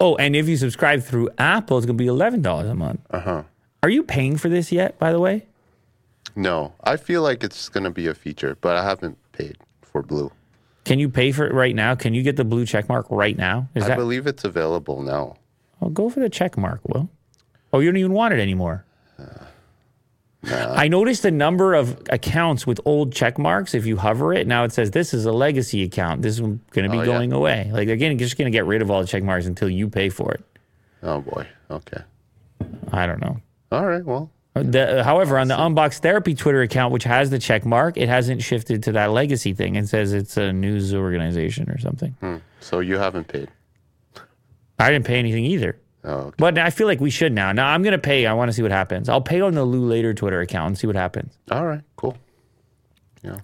Oh, 0.00 0.16
and 0.16 0.34
if 0.34 0.48
you 0.48 0.56
subscribe 0.56 1.04
through 1.04 1.30
Apple, 1.38 1.76
it's 1.78 1.86
going 1.86 1.96
to 1.96 2.02
be 2.04 2.10
$11 2.10 2.68
a 2.70 2.74
month. 2.74 3.00
Uh 3.10 3.20
huh. 3.20 3.42
Are 3.84 3.88
you 3.88 4.02
paying 4.02 4.36
for 4.36 4.48
this 4.48 4.72
yet, 4.72 4.98
by 4.98 5.12
the 5.12 5.20
way? 5.20 5.46
No, 6.34 6.72
I 6.82 6.96
feel 6.96 7.22
like 7.22 7.44
it's 7.44 7.68
going 7.68 7.84
to 7.84 7.90
be 7.90 8.08
a 8.08 8.14
feature, 8.14 8.56
but 8.60 8.76
I 8.76 8.82
haven't 8.82 9.16
paid 9.32 9.56
for 9.80 10.02
blue. 10.02 10.32
Can 10.88 10.98
you 10.98 11.10
pay 11.10 11.32
for 11.32 11.46
it 11.46 11.52
right 11.52 11.74
now? 11.74 11.94
Can 11.94 12.14
you 12.14 12.22
get 12.22 12.36
the 12.36 12.46
blue 12.46 12.64
check 12.64 12.88
mark 12.88 13.06
right 13.10 13.36
now? 13.36 13.68
Is 13.74 13.84
I 13.84 13.88
that, 13.88 13.96
believe 13.98 14.26
it's 14.26 14.42
available 14.42 15.02
now. 15.02 15.36
Well, 15.80 15.90
go 15.90 16.08
for 16.08 16.20
the 16.20 16.30
check 16.30 16.56
mark, 16.56 16.80
Will. 16.88 17.10
Oh, 17.74 17.80
you 17.80 17.90
don't 17.90 17.98
even 17.98 18.14
want 18.14 18.32
it 18.32 18.40
anymore. 18.40 18.86
Uh, 19.18 19.24
nah. 20.44 20.72
I 20.72 20.88
noticed 20.88 21.22
the 21.24 21.30
number 21.30 21.74
of 21.74 22.00
accounts 22.08 22.66
with 22.66 22.80
old 22.86 23.12
check 23.12 23.36
marks. 23.36 23.74
If 23.74 23.84
you 23.84 23.98
hover 23.98 24.32
it, 24.32 24.46
now 24.46 24.64
it 24.64 24.72
says 24.72 24.90
this 24.92 25.12
is 25.12 25.26
a 25.26 25.32
legacy 25.32 25.82
account. 25.82 26.22
This 26.22 26.36
is 26.36 26.40
going 26.40 26.60
to 26.70 26.88
be 26.88 26.96
oh, 27.00 27.04
going 27.04 27.32
yeah. 27.32 27.36
away. 27.36 27.68
Like 27.70 27.88
again, 27.90 28.16
just 28.16 28.38
going 28.38 28.50
to 28.50 28.56
get 28.56 28.64
rid 28.64 28.80
of 28.80 28.90
all 28.90 29.02
the 29.02 29.06
check 29.06 29.22
marks 29.22 29.44
until 29.44 29.68
you 29.68 29.90
pay 29.90 30.08
for 30.08 30.32
it. 30.32 30.44
Oh 31.02 31.20
boy. 31.20 31.46
Okay. 31.70 32.00
I 32.92 33.04
don't 33.06 33.20
know. 33.20 33.36
All 33.72 33.84
right. 33.84 34.02
Well, 34.02 34.30
the, 34.62 35.00
uh, 35.00 35.04
however, 35.04 35.38
on 35.38 35.48
the 35.48 35.56
Unbox 35.56 35.98
Therapy 36.00 36.34
Twitter 36.34 36.62
account, 36.62 36.92
which 36.92 37.04
has 37.04 37.30
the 37.30 37.38
check 37.38 37.64
mark, 37.64 37.96
it 37.96 38.08
hasn't 38.08 38.42
shifted 38.42 38.82
to 38.84 38.92
that 38.92 39.10
legacy 39.10 39.52
thing 39.52 39.76
and 39.76 39.88
says 39.88 40.12
it's 40.12 40.36
a 40.36 40.52
news 40.52 40.94
organization 40.94 41.68
or 41.70 41.78
something. 41.78 42.12
Hmm. 42.20 42.36
So 42.60 42.80
you 42.80 42.96
haven't 42.98 43.28
paid. 43.28 43.48
I 44.78 44.90
didn't 44.90 45.06
pay 45.06 45.18
anything 45.18 45.44
either. 45.44 45.78
Oh, 46.04 46.12
okay. 46.12 46.34
But 46.38 46.58
I 46.58 46.70
feel 46.70 46.86
like 46.86 47.00
we 47.00 47.10
should 47.10 47.32
now. 47.32 47.52
Now 47.52 47.68
I'm 47.68 47.82
going 47.82 47.92
to 47.92 47.98
pay. 47.98 48.26
I 48.26 48.32
want 48.32 48.48
to 48.48 48.52
see 48.52 48.62
what 48.62 48.70
happens. 48.70 49.08
I'll 49.08 49.20
pay 49.20 49.40
on 49.40 49.54
the 49.54 49.64
Lew 49.64 49.86
Later 49.86 50.14
Twitter 50.14 50.40
account 50.40 50.66
and 50.68 50.78
see 50.78 50.86
what 50.86 50.96
happens. 50.96 51.36
All 51.50 51.66
right, 51.66 51.82
cool. 51.96 52.16
Yeah. 53.22 53.38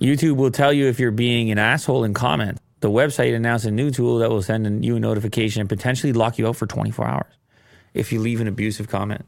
YouTube 0.00 0.36
will 0.36 0.50
tell 0.50 0.72
you 0.72 0.86
if 0.86 0.98
you're 0.98 1.10
being 1.10 1.50
an 1.50 1.58
asshole 1.58 2.04
in 2.04 2.14
comment. 2.14 2.58
The 2.80 2.90
website 2.90 3.34
announced 3.34 3.64
a 3.64 3.70
new 3.70 3.90
tool 3.90 4.18
that 4.18 4.28
will 4.28 4.42
send 4.42 4.84
you 4.84 4.96
a 4.96 5.00
notification 5.00 5.60
and 5.60 5.68
potentially 5.68 6.12
lock 6.12 6.38
you 6.38 6.46
out 6.46 6.56
for 6.56 6.66
24 6.66 7.06
hours 7.06 7.34
if 7.94 8.12
you 8.12 8.20
leave 8.20 8.40
an 8.42 8.48
abusive 8.48 8.88
comment. 8.88 9.22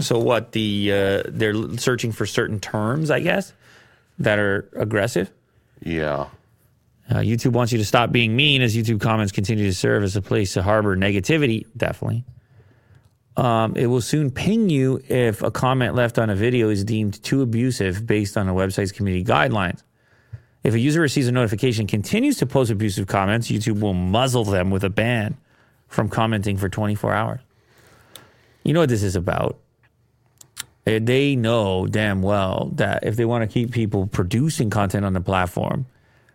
So 0.00 0.18
what 0.18 0.52
the 0.52 0.92
uh, 0.92 1.22
they're 1.28 1.54
searching 1.78 2.12
for 2.12 2.24
certain 2.24 2.60
terms, 2.60 3.10
I 3.10 3.20
guess, 3.20 3.52
that 4.20 4.38
are 4.38 4.68
aggressive. 4.76 5.30
Yeah. 5.80 6.28
Uh, 7.10 7.16
YouTube 7.16 7.52
wants 7.52 7.72
you 7.72 7.78
to 7.78 7.84
stop 7.84 8.12
being 8.12 8.36
mean 8.36 8.62
as 8.62 8.76
YouTube 8.76 9.00
comments 9.00 9.32
continue 9.32 9.64
to 9.64 9.74
serve 9.74 10.04
as 10.04 10.14
a 10.14 10.22
place 10.22 10.52
to 10.54 10.62
harbor 10.62 10.96
negativity. 10.96 11.66
Definitely. 11.76 12.24
Um, 13.36 13.74
it 13.76 13.86
will 13.86 14.00
soon 14.00 14.30
ping 14.30 14.68
you 14.68 15.00
if 15.08 15.42
a 15.42 15.50
comment 15.50 15.94
left 15.94 16.18
on 16.18 16.28
a 16.30 16.34
video 16.34 16.70
is 16.70 16.84
deemed 16.84 17.20
too 17.22 17.40
abusive 17.42 18.04
based 18.06 18.36
on 18.36 18.46
the 18.46 18.52
website's 18.52 18.92
community 18.92 19.24
guidelines. 19.24 19.82
If 20.64 20.74
a 20.74 20.78
user 20.78 21.00
receives 21.00 21.28
a 21.28 21.32
notification 21.32 21.86
continues 21.86 22.36
to 22.38 22.46
post 22.46 22.70
abusive 22.70 23.06
comments, 23.06 23.48
YouTube 23.48 23.80
will 23.80 23.94
muzzle 23.94 24.44
them 24.44 24.70
with 24.70 24.84
a 24.84 24.90
ban 24.90 25.36
from 25.88 26.08
commenting 26.08 26.56
for 26.56 26.68
24 26.68 27.14
hours. 27.14 27.40
You 28.64 28.74
know 28.74 28.80
what 28.80 28.88
this 28.88 29.04
is 29.04 29.16
about? 29.16 29.58
Eh, 30.88 30.98
they 31.02 31.36
know 31.36 31.86
damn 31.86 32.22
well 32.22 32.70
that 32.76 33.04
if 33.04 33.16
they 33.16 33.24
want 33.26 33.42
to 33.48 33.52
keep 33.52 33.70
people 33.72 34.06
producing 34.06 34.70
content 34.70 35.04
on 35.04 35.12
the 35.12 35.20
platform, 35.20 35.84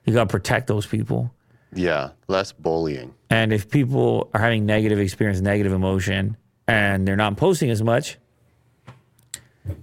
you 0.05 0.13
got 0.13 0.29
to 0.29 0.29
protect 0.29 0.67
those 0.67 0.85
people. 0.85 1.33
Yeah, 1.73 2.11
less 2.27 2.51
bullying. 2.51 3.15
And 3.31 3.51
if 3.51 3.67
people 3.69 4.29
are 4.33 4.39
having 4.39 4.65
negative 4.67 4.99
experience, 4.99 5.39
negative 5.41 5.73
emotion, 5.73 6.37
and 6.67 7.07
they're 7.07 7.15
not 7.15 7.35
posting 7.35 7.71
as 7.71 7.81
much, 7.81 8.17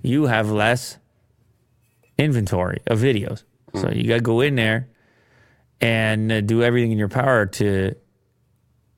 you 0.03 0.27
have 0.27 0.51
less 0.53 0.99
inventory 2.17 2.79
of 2.87 3.01
videos. 3.01 3.43
Mm. 3.73 3.81
So 3.81 3.89
hmm. 3.89 3.95
you 3.97 4.05
got 4.07 4.15
to 4.17 4.21
go 4.21 4.41
in 4.41 4.55
there 4.55 4.89
and 5.81 6.31
uh, 6.31 6.41
do 6.43 6.63
everything 6.63 6.93
in 6.93 6.99
your 6.99 7.09
power 7.09 7.47
to 7.47 7.97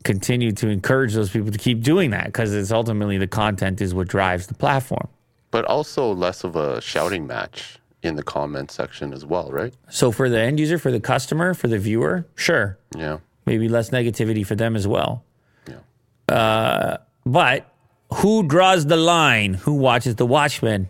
continue 0.05 0.51
to 0.53 0.69
encourage 0.69 1.15
those 1.15 1.31
people 1.31 1.51
to 1.53 1.59
keep 1.59 1.81
doing 1.83 2.11
that 2.11 2.27
because 2.27 2.53
it's 2.53 2.73
ultimately 2.73 3.17
the 3.17 3.29
content 3.29 3.81
is 3.81 3.95
what 3.95 4.09
drives 4.09 4.49
the 4.49 4.55
platform 4.55 5.09
but 5.53 5.65
also 5.67 6.13
less 6.13 6.43
of 6.43 6.57
a 6.57 6.81
shouting 6.81 7.29
match 7.29 7.79
in 8.03 8.17
the 8.17 8.23
comment 8.25 8.73
section 8.73 9.13
as 9.13 9.25
well, 9.25 9.53
right? 9.53 9.73
So 9.89 10.11
for 10.11 10.29
the 10.29 10.41
end 10.41 10.59
user, 10.59 10.79
for 10.79 10.91
the 10.91 10.99
customer, 10.99 11.55
for 11.55 11.69
the 11.69 11.79
viewer, 11.79 12.27
sure. 12.35 12.79
Yeah. 12.97 13.19
Maybe 13.47 13.69
less 13.69 13.91
negativity 13.91 14.45
for 14.45 14.57
them 14.57 14.75
as 14.75 14.89
well. 14.89 15.23
Yeah. 15.69 16.35
Uh, 16.35 16.97
but 17.25 17.73
who 18.15 18.43
draws 18.49 18.87
the 18.87 18.97
line? 18.97 19.55
Who 19.55 19.75
watches 19.75 20.17
the 20.17 20.27
Watchmen? 20.27 20.89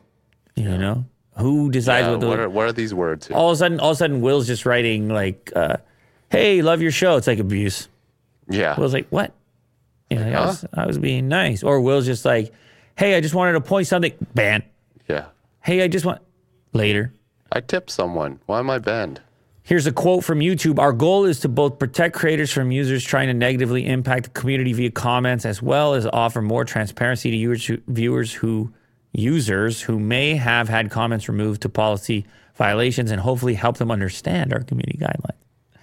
You 0.54 0.64
yeah. 0.64 0.76
know, 0.76 1.04
who 1.38 1.70
decides 1.70 2.04
yeah, 2.06 2.10
what 2.12 2.20
the 2.20 2.26
what 2.28 2.38
are, 2.38 2.48
what 2.48 2.66
are 2.66 2.72
these 2.72 2.92
words? 2.92 3.26
Here? 3.26 3.36
All 3.36 3.48
of 3.50 3.54
a 3.54 3.56
sudden, 3.56 3.80
all 3.80 3.90
of 3.90 3.94
a 3.94 3.98
sudden, 3.98 4.20
Will's 4.20 4.46
just 4.46 4.66
writing 4.66 5.08
like, 5.08 5.50
uh, 5.56 5.78
"Hey, 6.30 6.60
love 6.60 6.82
your 6.82 6.90
show." 6.90 7.16
It's 7.16 7.26
like 7.26 7.38
abuse. 7.38 7.88
Yeah. 8.50 8.78
Will's 8.78 8.92
like, 8.92 9.08
"What?" 9.08 9.32
You 10.10 10.18
know, 10.18 10.24
like, 10.24 10.34
huh? 10.34 10.40
I, 10.42 10.46
was, 10.46 10.64
I 10.74 10.86
was 10.86 10.98
being 10.98 11.28
nice, 11.28 11.62
or 11.62 11.80
Will's 11.80 12.04
just 12.04 12.26
like, 12.26 12.52
Hey, 13.02 13.16
I 13.16 13.20
just 13.20 13.34
wanted 13.34 13.54
to 13.54 13.60
point 13.60 13.88
something. 13.88 14.12
Ban. 14.32 14.62
Yeah. 15.08 15.24
Hey, 15.60 15.82
I 15.82 15.88
just 15.88 16.06
want. 16.06 16.20
Later. 16.72 17.12
I 17.50 17.58
tipped 17.60 17.90
someone. 17.90 18.38
Why 18.46 18.60
am 18.60 18.70
I 18.70 18.78
banned? 18.78 19.20
Here's 19.64 19.88
a 19.88 19.92
quote 19.92 20.22
from 20.22 20.38
YouTube. 20.38 20.78
Our 20.78 20.92
goal 20.92 21.24
is 21.24 21.40
to 21.40 21.48
both 21.48 21.80
protect 21.80 22.14
creators 22.14 22.52
from 22.52 22.70
users 22.70 23.02
trying 23.02 23.26
to 23.26 23.34
negatively 23.34 23.88
impact 23.88 24.24
the 24.26 24.30
community 24.30 24.72
via 24.72 24.92
comments, 24.92 25.44
as 25.44 25.60
well 25.60 25.94
as 25.94 26.06
offer 26.06 26.40
more 26.40 26.64
transparency 26.64 27.32
to 27.32 27.36
viewers 27.44 27.64
who, 27.66 27.78
viewers 27.88 28.32
who 28.34 28.72
users 29.12 29.80
who 29.80 29.98
may 29.98 30.36
have 30.36 30.68
had 30.68 30.88
comments 30.92 31.28
removed 31.28 31.62
to 31.62 31.68
policy 31.68 32.24
violations 32.54 33.10
and 33.10 33.20
hopefully 33.20 33.54
help 33.54 33.78
them 33.78 33.90
understand 33.90 34.52
our 34.52 34.62
community 34.62 34.96
guidelines. 34.96 35.80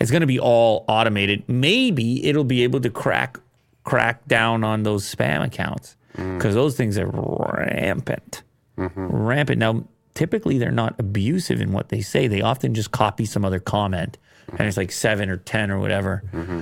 It's 0.00 0.10
going 0.10 0.22
to 0.22 0.26
be 0.26 0.40
all 0.40 0.86
automated. 0.88 1.44
Maybe 1.46 2.24
it'll 2.24 2.42
be 2.42 2.62
able 2.62 2.80
to 2.80 2.88
crack 2.88 3.38
crack 3.84 4.26
down 4.26 4.64
on 4.64 4.82
those 4.84 5.04
spam 5.04 5.44
accounts. 5.44 5.98
Mm. 6.16 6.38
because 6.38 6.52
mm. 6.52 6.58
those 6.58 6.76
things 6.76 6.96
are 6.98 7.06
rampant. 7.08 8.42
Mm-hmm. 8.78 9.00
Rampant. 9.06 9.58
Now, 9.58 9.84
typically 10.14 10.58
they're 10.58 10.70
not 10.70 10.94
abusive 10.98 11.60
in 11.60 11.72
what 11.72 11.88
they 11.88 12.00
say. 12.00 12.26
They 12.28 12.40
often 12.42 12.74
just 12.74 12.90
copy 12.90 13.24
some 13.24 13.44
other 13.44 13.60
comment, 13.60 14.18
mm-hmm. 14.46 14.56
and 14.58 14.68
it's 14.68 14.76
like 14.76 14.92
seven 14.92 15.28
or 15.28 15.36
10 15.36 15.70
or 15.70 15.80
whatever. 15.80 16.22
Mm-hmm. 16.32 16.60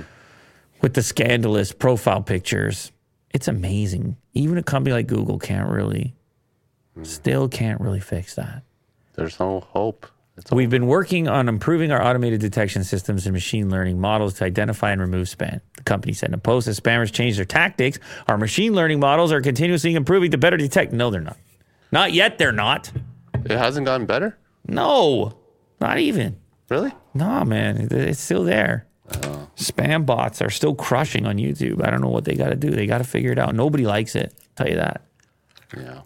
With 0.81 0.95
the 0.95 1.03
scandalous 1.03 1.71
profile 1.71 2.21
pictures, 2.21 2.91
it's 3.33 3.47
amazing. 3.47 4.17
Even 4.33 4.57
a 4.57 4.63
company 4.63 4.93
like 4.93 5.07
Google 5.07 5.39
can't 5.39 5.69
really, 5.69 6.15
mm. 6.97 7.05
still 7.05 7.47
can't 7.47 7.79
really 7.79 8.01
fix 8.01 8.35
that. 8.35 8.63
There's 9.15 9.39
no 9.39 9.59
hope. 9.59 10.07
We've 10.51 10.69
been 10.69 10.87
working 10.87 11.27
on 11.27 11.47
improving 11.47 11.91
our 11.91 12.03
automated 12.03 12.41
detection 12.41 12.83
systems 12.83 13.27
and 13.27 13.33
machine 13.33 13.69
learning 13.69 14.01
models 14.01 14.33
to 14.35 14.45
identify 14.45 14.89
and 14.91 14.99
remove 14.99 15.27
spam. 15.27 15.61
The 15.77 15.83
company 15.83 16.13
said 16.13 16.29
in 16.29 16.33
a 16.33 16.37
post 16.39 16.65
that 16.65 16.71
spammers 16.75 17.11
change 17.11 17.35
their 17.35 17.45
tactics. 17.45 17.99
Our 18.27 18.37
machine 18.39 18.73
learning 18.73 18.99
models 18.99 19.31
are 19.31 19.41
continuously 19.41 19.93
improving 19.93 20.31
to 20.31 20.39
better 20.39 20.57
detect. 20.57 20.91
No, 20.91 21.11
they're 21.11 21.21
not. 21.21 21.37
Not 21.91 22.13
yet, 22.13 22.39
they're 22.39 22.51
not. 22.51 22.91
It 23.45 23.51
hasn't 23.51 23.85
gotten 23.85 24.07
better? 24.07 24.35
No, 24.67 25.37
not 25.79 25.99
even. 25.99 26.37
Really? 26.67 26.91
Nah, 27.13 27.43
man. 27.43 27.87
It's 27.91 28.19
still 28.19 28.43
there. 28.43 28.87
Oh. 29.13 29.47
Spam 29.55 30.03
bots 30.03 30.41
are 30.41 30.49
still 30.49 30.73
crushing 30.73 31.27
on 31.27 31.37
YouTube. 31.37 31.85
I 31.85 31.91
don't 31.91 32.01
know 32.01 32.09
what 32.09 32.25
they 32.25 32.33
got 32.35 32.49
to 32.49 32.55
do. 32.55 32.71
They 32.71 32.87
got 32.87 32.97
to 32.97 33.03
figure 33.03 33.31
it 33.31 33.37
out. 33.37 33.53
Nobody 33.53 33.85
likes 33.85 34.15
it. 34.15 34.33
I'll 34.35 34.47
tell 34.65 34.69
you 34.69 34.77
that. 34.77 35.01
Yeah. 35.77 36.01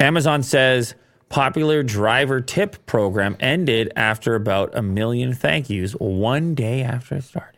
Amazon 0.00 0.42
says 0.42 0.96
popular 1.28 1.82
driver 1.82 2.40
tip 2.40 2.84
program 2.86 3.36
ended 3.40 3.92
after 3.96 4.34
about 4.34 4.76
a 4.76 4.82
million 4.82 5.34
thank 5.34 5.68
yous 5.68 5.92
one 5.92 6.54
day 6.54 6.82
after 6.82 7.16
it 7.16 7.24
started. 7.24 7.52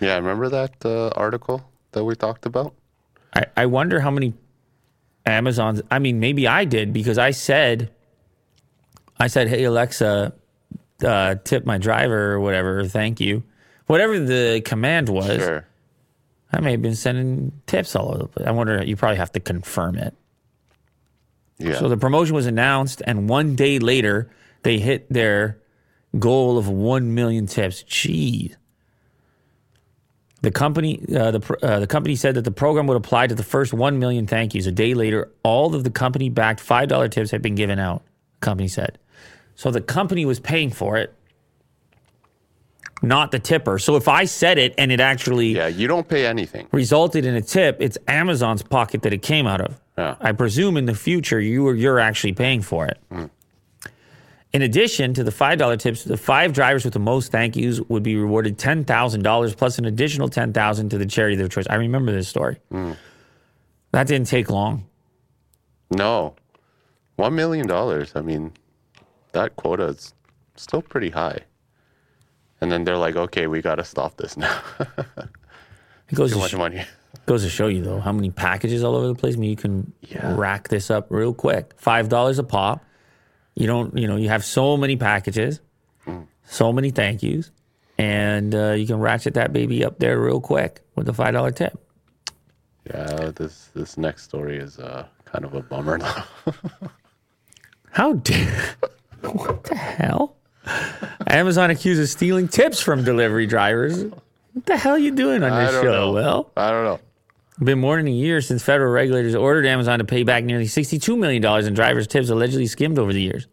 Yeah, 0.00 0.16
remember 0.16 0.48
that 0.48 0.74
uh, 0.84 1.08
article 1.10 1.68
that 1.92 2.04
we 2.04 2.14
talked 2.14 2.46
about? 2.46 2.74
I, 3.34 3.46
I 3.56 3.66
wonder 3.66 4.00
how 4.00 4.10
many 4.10 4.34
Amazons. 5.24 5.82
I 5.90 5.98
mean, 5.98 6.20
maybe 6.20 6.46
I 6.46 6.64
did 6.64 6.92
because 6.92 7.18
I 7.18 7.30
said, 7.32 7.90
I 9.18 9.26
said, 9.28 9.48
hey, 9.48 9.64
Alexa, 9.64 10.32
uh, 11.04 11.34
tip 11.44 11.66
my 11.66 11.78
driver 11.78 12.32
or 12.32 12.40
whatever, 12.40 12.84
thank 12.86 13.20
you. 13.20 13.42
Whatever 13.86 14.18
the 14.20 14.62
command 14.64 15.08
was, 15.08 15.38
sure. 15.42 15.66
I 16.52 16.60
may 16.60 16.72
have 16.72 16.82
been 16.82 16.94
sending 16.96 17.52
tips 17.66 17.94
all 17.96 18.08
over 18.10 18.18
the 18.18 18.28
place. 18.28 18.46
I 18.46 18.50
wonder, 18.52 18.82
you 18.84 18.96
probably 18.96 19.16
have 19.16 19.32
to 19.32 19.40
confirm 19.40 19.96
it. 19.96 20.14
So 21.58 21.88
the 21.88 21.96
promotion 21.96 22.34
was 22.34 22.46
announced, 22.46 23.02
and 23.06 23.28
one 23.28 23.54
day 23.56 23.78
later, 23.78 24.30
they 24.62 24.78
hit 24.78 25.10
their 25.10 25.58
goal 26.18 26.58
of 26.58 26.68
1 26.68 27.14
million 27.14 27.46
tips. 27.46 27.82
Jeez. 27.84 28.54
The 30.42 30.50
company, 30.50 31.02
uh, 31.16 31.30
the, 31.30 31.58
uh, 31.62 31.80
the 31.80 31.86
company 31.86 32.14
said 32.14 32.34
that 32.34 32.42
the 32.44 32.50
program 32.50 32.86
would 32.88 32.96
apply 32.96 33.26
to 33.28 33.34
the 33.34 33.42
first 33.42 33.72
1 33.72 33.98
million 33.98 34.26
thank 34.26 34.54
yous. 34.54 34.66
A 34.66 34.70
day 34.72 34.92
later, 34.94 35.32
all 35.42 35.74
of 35.74 35.82
the 35.82 35.90
company 35.90 36.28
backed 36.28 36.60
$5 36.60 37.10
tips 37.10 37.30
had 37.30 37.40
been 37.40 37.54
given 37.54 37.78
out, 37.78 38.02
company 38.40 38.68
said. 38.68 38.98
So 39.54 39.70
the 39.70 39.80
company 39.80 40.26
was 40.26 40.38
paying 40.38 40.70
for 40.70 40.98
it, 40.98 41.14
not 43.02 43.30
the 43.30 43.38
tipper. 43.38 43.78
So 43.78 43.96
if 43.96 44.08
I 44.08 44.26
said 44.26 44.58
it 44.58 44.74
and 44.76 44.92
it 44.92 45.00
actually 45.00 45.56
yeah, 45.56 45.68
you 45.68 45.88
don't 45.88 46.06
pay 46.06 46.26
anything 46.26 46.68
resulted 46.70 47.24
in 47.24 47.34
a 47.34 47.40
tip, 47.42 47.78
it's 47.80 47.96
Amazon's 48.06 48.62
pocket 48.62 49.02
that 49.02 49.14
it 49.14 49.22
came 49.22 49.46
out 49.46 49.62
of. 49.62 49.80
I 49.98 50.32
presume 50.32 50.76
in 50.76 50.86
the 50.86 50.94
future 50.94 51.40
you 51.40 51.66
are, 51.68 51.74
you're 51.74 51.98
actually 51.98 52.32
paying 52.34 52.62
for 52.62 52.86
it. 52.86 52.98
Mm. 53.10 53.30
In 54.52 54.62
addition 54.62 55.12
to 55.14 55.24
the 55.24 55.30
$5 55.30 55.78
tips, 55.78 56.04
the 56.04 56.16
five 56.16 56.52
drivers 56.52 56.84
with 56.84 56.92
the 56.94 56.98
most 57.00 57.30
thank 57.32 57.56
yous 57.56 57.80
would 57.88 58.02
be 58.02 58.16
rewarded 58.16 58.58
$10,000 58.58 59.56
plus 59.56 59.78
an 59.78 59.84
additional 59.84 60.28
10000 60.28 60.88
to 60.90 60.98
the 60.98 61.06
charity 61.06 61.34
of 61.34 61.38
their 61.38 61.48
choice. 61.48 61.66
I 61.68 61.74
remember 61.76 62.12
this 62.12 62.28
story. 62.28 62.58
Mm. 62.72 62.96
That 63.92 64.06
didn't 64.06 64.28
take 64.28 64.48
long. 64.50 64.84
No. 65.90 66.36
$1 67.18 67.32
million. 67.32 67.70
I 68.14 68.20
mean, 68.20 68.52
that 69.32 69.56
quota 69.56 69.84
is 69.84 70.14
still 70.56 70.82
pretty 70.82 71.10
high. 71.10 71.40
And 72.60 72.72
then 72.72 72.84
they're 72.84 72.96
like, 72.98 73.16
okay, 73.16 73.46
we 73.48 73.60
got 73.60 73.74
to 73.76 73.84
stop 73.84 74.16
this 74.16 74.36
now. 74.36 74.60
it 74.80 76.14
goes 76.14 76.32
Too 76.32 76.38
much 76.38 76.56
money. 76.56 76.82
Goes 77.26 77.42
to 77.42 77.50
show 77.50 77.66
you 77.66 77.82
though 77.82 77.98
how 77.98 78.12
many 78.12 78.30
packages 78.30 78.84
all 78.84 78.94
over 78.94 79.08
the 79.08 79.14
place. 79.16 79.34
I 79.34 79.38
mean, 79.38 79.50
you 79.50 79.56
can 79.56 79.92
yeah. 80.00 80.36
rack 80.36 80.68
this 80.68 80.92
up 80.92 81.06
real 81.10 81.34
quick. 81.34 81.72
Five 81.76 82.08
dollars 82.08 82.38
a 82.38 82.44
pop. 82.44 82.84
You 83.56 83.66
don't, 83.66 83.98
you 83.98 84.06
know, 84.06 84.14
you 84.14 84.28
have 84.28 84.44
so 84.44 84.76
many 84.76 84.94
packages, 84.96 85.60
so 86.44 86.72
many 86.72 86.90
thank 86.90 87.24
yous, 87.24 87.50
and 87.98 88.54
uh, 88.54 88.72
you 88.72 88.86
can 88.86 89.00
ratchet 89.00 89.34
that 89.34 89.52
baby 89.52 89.84
up 89.84 89.98
there 89.98 90.20
real 90.20 90.40
quick 90.40 90.82
with 90.94 91.08
a 91.08 91.12
five 91.12 91.34
dollar 91.34 91.50
tip. 91.50 91.76
Yeah, 92.88 93.32
this 93.34 93.70
this 93.74 93.98
next 93.98 94.22
story 94.22 94.58
is 94.58 94.78
uh, 94.78 95.08
kind 95.24 95.44
of 95.44 95.54
a 95.54 95.62
bummer. 95.62 95.98
how 97.90 98.12
dare? 98.12 98.76
what 99.22 99.64
the 99.64 99.74
hell? 99.74 100.36
Amazon 101.26 101.70
accuses 101.72 102.12
stealing 102.12 102.46
tips 102.46 102.78
from 102.78 103.02
delivery 103.02 103.48
drivers. 103.48 104.04
What 104.52 104.66
the 104.66 104.76
hell 104.76 104.94
are 104.94 104.98
you 104.98 105.10
doing 105.10 105.42
on 105.42 105.64
this 105.64 105.72
show, 105.72 105.82
know. 106.12 106.12
Will? 106.12 106.52
I 106.56 106.70
don't 106.70 106.84
know 106.84 107.00
been 107.64 107.80
more 107.80 107.96
than 107.96 108.08
a 108.08 108.12
year 108.12 108.40
since 108.40 108.62
federal 108.62 108.92
regulators 108.92 109.34
ordered 109.34 109.66
Amazon 109.66 109.98
to 109.98 110.04
pay 110.04 110.22
back 110.22 110.44
nearly 110.44 110.66
$62 110.66 111.18
million 111.18 111.44
in 111.66 111.74
drivers' 111.74 112.06
tips 112.06 112.28
allegedly 112.28 112.66
skimmed 112.66 112.98
over 112.98 113.12
the 113.12 113.22
years. 113.22 113.46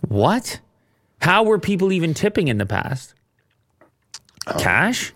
What? 0.00 0.60
How 1.20 1.42
were 1.44 1.58
people 1.58 1.92
even 1.92 2.14
tipping 2.14 2.48
in 2.48 2.58
the 2.58 2.66
past? 2.66 3.14
Um, 4.46 4.58
cash? 4.58 5.12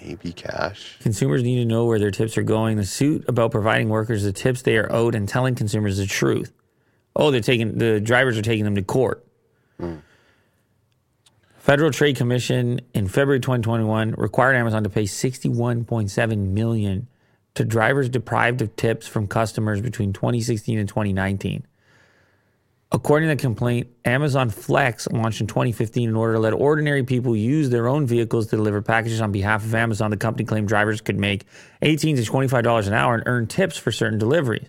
Maybe 0.00 0.32
cash. 0.32 0.96
Consumers 1.00 1.42
need 1.42 1.56
to 1.56 1.64
know 1.64 1.84
where 1.84 1.98
their 1.98 2.12
tips 2.12 2.38
are 2.38 2.44
going. 2.44 2.76
The 2.76 2.84
suit 2.84 3.24
about 3.28 3.50
providing 3.50 3.88
workers 3.88 4.22
the 4.22 4.32
tips 4.32 4.62
they 4.62 4.76
are 4.78 4.90
owed 4.90 5.14
and 5.14 5.28
telling 5.28 5.56
consumers 5.56 5.98
the 5.98 6.06
truth. 6.06 6.52
Oh, 7.16 7.32
they're 7.32 7.40
taking 7.40 7.76
the 7.78 8.00
drivers 8.00 8.38
are 8.38 8.42
taking 8.42 8.64
them 8.64 8.76
to 8.76 8.82
court. 8.82 9.26
Mm. 9.80 10.00
Federal 11.70 11.92
Trade 11.92 12.16
Commission 12.16 12.80
in 12.94 13.06
February 13.06 13.38
2021 13.38 14.16
required 14.18 14.56
Amazon 14.56 14.82
to 14.82 14.90
pay 14.90 15.04
61.7 15.04 16.48
million 16.48 17.06
to 17.54 17.64
drivers 17.64 18.08
deprived 18.08 18.60
of 18.60 18.74
tips 18.74 19.06
from 19.06 19.28
customers 19.28 19.80
between 19.80 20.12
2016 20.12 20.80
and 20.80 20.88
2019. 20.88 21.64
According 22.90 23.28
to 23.28 23.36
the 23.36 23.40
complaint, 23.40 23.86
Amazon 24.04 24.50
Flex 24.50 25.06
launched 25.12 25.42
in 25.42 25.46
2015 25.46 26.08
in 26.08 26.16
order 26.16 26.32
to 26.32 26.40
let 26.40 26.54
ordinary 26.54 27.04
people 27.04 27.36
use 27.36 27.70
their 27.70 27.86
own 27.86 28.04
vehicles 28.04 28.48
to 28.48 28.56
deliver 28.56 28.82
packages 28.82 29.20
on 29.20 29.30
behalf 29.30 29.62
of 29.64 29.72
Amazon. 29.72 30.10
The 30.10 30.16
company 30.16 30.44
claimed 30.46 30.66
drivers 30.66 31.00
could 31.00 31.20
make 31.20 31.46
18 31.82 32.16
to 32.16 32.24
25 32.24 32.64
dollars 32.64 32.88
an 32.88 32.94
hour 32.94 33.14
and 33.14 33.22
earn 33.26 33.46
tips 33.46 33.76
for 33.76 33.92
certain 33.92 34.18
deliveries. 34.18 34.66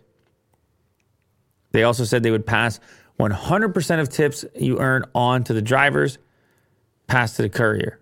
They 1.72 1.82
also 1.82 2.04
said 2.04 2.22
they 2.22 2.30
would 2.30 2.46
pass 2.46 2.80
100% 3.20 4.00
of 4.00 4.10
tips 4.10 4.46
you 4.54 4.78
earn 4.78 5.04
on 5.16 5.44
to 5.46 5.54
the 5.56 5.64
drivers 5.64 6.20
passed 7.12 7.36
to 7.36 7.42
the 7.42 7.50
courier. 7.50 8.00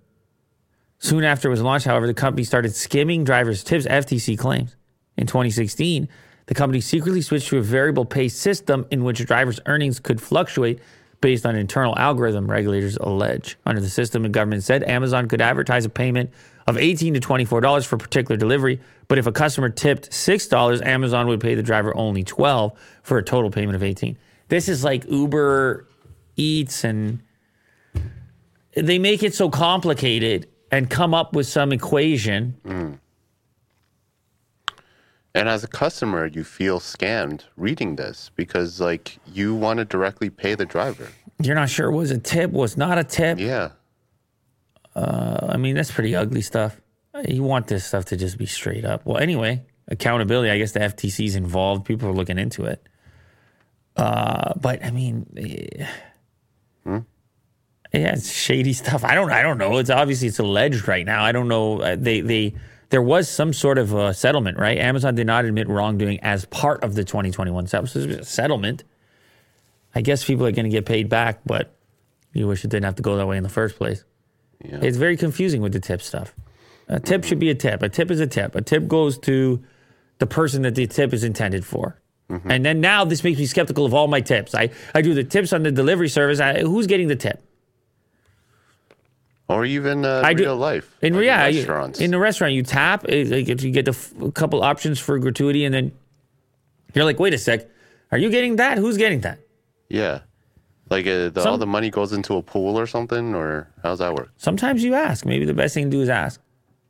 Soon 0.99 1.23
after 1.23 1.47
it 1.47 1.51
was 1.51 1.63
launched, 1.63 1.87
however, 1.87 2.05
the 2.05 2.13
company 2.13 2.43
started 2.43 2.75
skimming 2.75 3.23
drivers' 3.23 3.63
tips, 3.63 3.85
FTC 3.87 4.37
claims. 4.37 4.75
In 5.17 5.25
2016, 5.25 6.07
the 6.45 6.53
company 6.53 6.79
secretly 6.79 7.21
switched 7.21 7.47
to 7.47 7.57
a 7.57 7.61
variable 7.61 8.05
pay 8.05 8.27
system 8.27 8.85
in 8.91 9.03
which 9.03 9.25
drivers' 9.25 9.59
earnings 9.65 9.99
could 9.99 10.21
fluctuate 10.21 10.79
based 11.21 11.43
on 11.47 11.55
internal 11.55 11.97
algorithm, 11.97 12.45
regulators 12.49 12.97
allege. 12.97 13.57
Under 13.65 13.81
the 13.81 13.89
system, 13.89 14.21
the 14.21 14.29
government 14.29 14.63
said 14.63 14.83
Amazon 14.83 15.27
could 15.27 15.41
advertise 15.41 15.85
a 15.85 15.89
payment 15.89 16.29
of 16.67 16.75
$18 16.75 17.15
to 17.19 17.19
$24 17.19 17.87
for 17.87 17.95
a 17.95 17.99
particular 17.99 18.37
delivery, 18.37 18.79
but 19.07 19.17
if 19.17 19.25
a 19.25 19.31
customer 19.31 19.69
tipped 19.69 20.11
$6, 20.11 20.85
Amazon 20.85 21.25
would 21.27 21.41
pay 21.41 21.55
the 21.55 21.63
driver 21.63 21.97
only 21.97 22.23
12 22.23 22.77
for 23.01 23.17
a 23.17 23.23
total 23.23 23.49
payment 23.49 23.75
of 23.75 23.81
18. 23.81 24.15
This 24.49 24.69
is 24.69 24.83
like 24.83 25.09
Uber 25.09 25.87
Eats 26.37 26.83
and 26.83 27.21
they 28.81 28.99
make 28.99 29.23
it 29.23 29.33
so 29.33 29.49
complicated 29.49 30.47
and 30.71 30.89
come 30.89 31.13
up 31.13 31.33
with 31.33 31.47
some 31.47 31.71
equation. 31.71 32.55
Mm. 32.65 32.99
And 35.35 35.47
as 35.49 35.63
a 35.63 35.67
customer, 35.67 36.25
you 36.25 36.43
feel 36.43 36.79
scammed 36.79 37.41
reading 37.55 37.95
this 37.95 38.31
because, 38.35 38.81
like, 38.81 39.19
you 39.31 39.53
want 39.55 39.77
to 39.77 39.85
directly 39.85 40.29
pay 40.29 40.55
the 40.55 40.65
driver. 40.65 41.07
You're 41.41 41.55
not 41.55 41.69
sure 41.69 41.91
was 41.91 42.11
a 42.11 42.17
tip, 42.17 42.51
was 42.51 42.77
not 42.77 42.97
a 42.97 43.03
tip. 43.03 43.39
Yeah. 43.39 43.69
Uh, 44.95 45.49
I 45.49 45.57
mean, 45.57 45.75
that's 45.75 45.91
pretty 45.91 46.15
ugly 46.15 46.41
stuff. 46.41 46.81
You 47.27 47.43
want 47.43 47.67
this 47.67 47.85
stuff 47.85 48.05
to 48.05 48.17
just 48.17 48.37
be 48.37 48.45
straight 48.45 48.85
up. 48.85 49.05
Well, 49.05 49.17
anyway, 49.17 49.63
accountability. 49.87 50.49
I 50.49 50.57
guess 50.57 50.71
the 50.71 50.79
FTC 50.79 51.25
is 51.25 51.35
involved. 51.35 51.85
People 51.85 52.09
are 52.09 52.13
looking 52.13 52.37
into 52.39 52.65
it. 52.65 52.83
Uh, 53.95 54.53
but 54.59 54.83
I 54.83 54.91
mean, 54.91 55.25
eh. 55.37 55.85
hmm? 56.85 56.99
Yeah, 57.93 58.13
it's 58.13 58.31
shady 58.31 58.73
stuff. 58.73 59.03
I 59.03 59.15
don't. 59.15 59.31
I 59.31 59.41
don't 59.41 59.57
know. 59.57 59.77
It's 59.79 59.89
obviously 59.89 60.27
it's 60.27 60.37
alleged 60.39 60.87
right 60.87 61.05
now. 61.05 61.23
I 61.23 61.31
don't 61.31 61.47
know. 61.47 61.79
Uh, 61.81 61.95
they 61.97 62.21
they 62.21 62.53
there 62.89 63.01
was 63.01 63.27
some 63.27 63.51
sort 63.51 63.79
of 63.79 63.93
a 63.93 63.97
uh, 63.97 64.13
settlement, 64.13 64.59
right? 64.59 64.77
Amazon 64.77 65.15
did 65.15 65.25
not 65.25 65.45
admit 65.45 65.67
wrongdoing 65.67 66.19
as 66.19 66.45
part 66.45 66.83
of 66.83 66.93
the 66.93 67.03
2021 67.03 67.65
settlement. 68.23 68.83
I 69.95 70.01
guess 70.01 70.23
people 70.23 70.45
are 70.45 70.51
going 70.51 70.65
to 70.65 70.69
get 70.69 70.85
paid 70.85 71.09
back, 71.09 71.39
but 71.47 71.73
you 72.33 72.47
wish 72.47 72.63
it 72.63 72.67
didn't 72.69 72.85
have 72.85 72.95
to 72.95 73.01
go 73.01 73.17
that 73.17 73.25
way 73.25 73.37
in 73.37 73.43
the 73.43 73.49
first 73.49 73.75
place. 73.77 74.03
Yeah. 74.63 74.79
It's 74.83 74.97
very 74.97 75.17
confusing 75.17 75.61
with 75.63 75.73
the 75.73 75.79
tip 75.79 76.01
stuff. 76.03 76.35
A 76.89 76.99
tip 76.99 77.21
mm-hmm. 77.21 77.27
should 77.29 77.39
be 77.39 77.49
a 77.49 77.55
tip. 77.55 77.81
A 77.81 77.89
tip 77.89 78.11
is 78.11 78.19
a 78.19 78.27
tip. 78.27 78.53
A 78.53 78.61
tip 78.61 78.87
goes 78.87 79.17
to 79.19 79.63
the 80.19 80.27
person 80.27 80.61
that 80.61 80.75
the 80.75 80.85
tip 80.85 81.11
is 81.11 81.23
intended 81.23 81.65
for. 81.65 81.99
Mm-hmm. 82.29 82.51
And 82.51 82.63
then 82.65 82.81
now 82.81 83.03
this 83.03 83.23
makes 83.23 83.39
me 83.39 83.47
skeptical 83.47 83.83
of 83.85 83.95
all 83.95 84.07
my 84.07 84.21
tips. 84.21 84.53
I, 84.53 84.69
I 84.93 85.01
do 85.01 85.15
the 85.15 85.23
tips 85.23 85.53
on 85.53 85.63
the 85.63 85.71
delivery 85.71 86.09
service. 86.09 86.39
I, 86.39 86.61
who's 86.61 86.85
getting 86.85 87.07
the 87.07 87.15
tip? 87.15 87.41
or 89.49 89.65
even 89.65 90.05
uh, 90.05 90.21
I 90.23 90.31
real 90.31 90.55
do, 90.55 90.59
life 90.61 90.95
in 91.01 91.15
like 91.15 91.25
yeah, 91.25 91.43
restaurants. 91.43 91.99
In 91.99 92.11
the 92.11 92.19
restaurant, 92.19 92.53
you 92.53 92.63
tap. 92.63 93.03
Like 93.03 93.49
if 93.49 93.63
you 93.63 93.71
get 93.71 93.87
a 93.87 94.31
couple 94.31 94.61
options 94.63 94.99
for 94.99 95.17
gratuity, 95.19 95.65
and 95.65 95.73
then 95.73 95.91
you're 96.93 97.03
like, 97.03 97.19
wait 97.19 97.33
a 97.33 97.37
sec, 97.37 97.67
are 98.11 98.17
you 98.19 98.29
getting 98.29 98.57
that? 98.57 98.77
Who's 98.77 98.95
getting 98.95 99.21
that? 99.21 99.39
Yeah, 99.89 100.19
like 100.91 101.07
uh, 101.07 101.29
the, 101.29 101.41
Some, 101.41 101.51
all 101.51 101.57
the 101.57 101.65
money 101.67 101.89
goes 101.89 102.13
into 102.13 102.35
a 102.35 102.43
pool 102.43 102.79
or 102.79 102.85
something, 102.85 103.33
or 103.35 103.67
how's 103.81 103.99
that 103.99 104.13
work? 104.13 104.29
Sometimes 104.37 104.83
you 104.83 104.93
ask. 104.93 105.25
Maybe 105.25 105.45
the 105.45 105.55
best 105.55 105.73
thing 105.73 105.85
to 105.85 105.89
do 105.89 106.01
is 106.01 106.09
ask. 106.09 106.39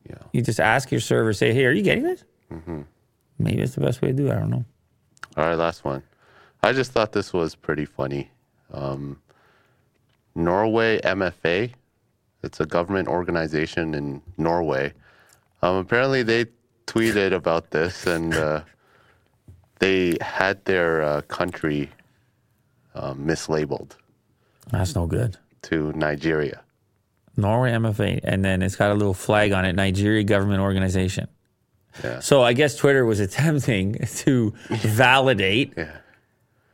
Yeah, 0.08 0.18
you 0.34 0.42
just 0.42 0.60
ask 0.60 0.92
your 0.92 1.02
server, 1.02 1.32
say, 1.34 1.54
hey, 1.54 1.66
are 1.66 1.72
you 1.72 1.82
getting 1.84 2.04
this? 2.04 2.24
Mm-hmm. 2.52 2.82
Maybe 3.40 3.62
it's 3.62 3.76
the 3.76 3.82
best 3.82 4.02
way 4.02 4.10
to 4.10 4.14
do. 4.14 4.28
it. 4.28 4.32
I 4.32 4.36
don't 4.40 4.50
know. 4.50 4.66
All 5.38 5.46
right, 5.46 5.56
last 5.56 5.86
one. 5.86 6.04
I 6.62 6.74
just 6.74 6.92
thought 6.92 7.14
this 7.14 7.32
was 7.32 7.56
pretty 7.56 7.86
funny. 7.86 8.30
Um, 8.74 9.22
Norway 10.36 11.00
MFA 11.02 11.72
it's 12.44 12.60
a 12.60 12.66
government 12.66 13.08
organization 13.08 13.94
in 13.96 14.22
Norway. 14.38 14.94
Um, 15.62 15.76
apparently, 15.78 16.24
they 16.24 16.46
tweeted 16.88 17.34
about 17.34 17.72
this 17.72 18.06
and 18.08 18.34
uh, 18.34 18.62
they 19.80 20.16
had 20.22 20.64
their 20.66 21.02
uh, 21.02 21.22
country 21.24 21.90
uh, 22.96 23.14
mislabeled. 23.14 23.92
That's 24.72 24.96
no 24.96 25.06
good. 25.06 25.38
To 25.64 25.92
Nigeria. 25.94 26.62
Norway 27.36 27.72
MFA. 27.72 28.20
And 28.24 28.44
then 28.44 28.62
it's 28.62 28.76
got 28.76 28.92
a 28.92 28.94
little 28.94 29.14
flag 29.14 29.52
on 29.52 29.66
it 29.66 29.74
Nigeria 29.76 30.24
Government 30.24 30.62
Organization. 30.62 31.28
Yeah. 32.04 32.20
So 32.20 32.44
I 32.44 32.54
guess 32.54 32.76
Twitter 32.76 33.06
was 33.06 33.20
attempting 33.20 33.96
to 34.18 34.54
validate. 34.70 35.74
yeah 35.78 35.98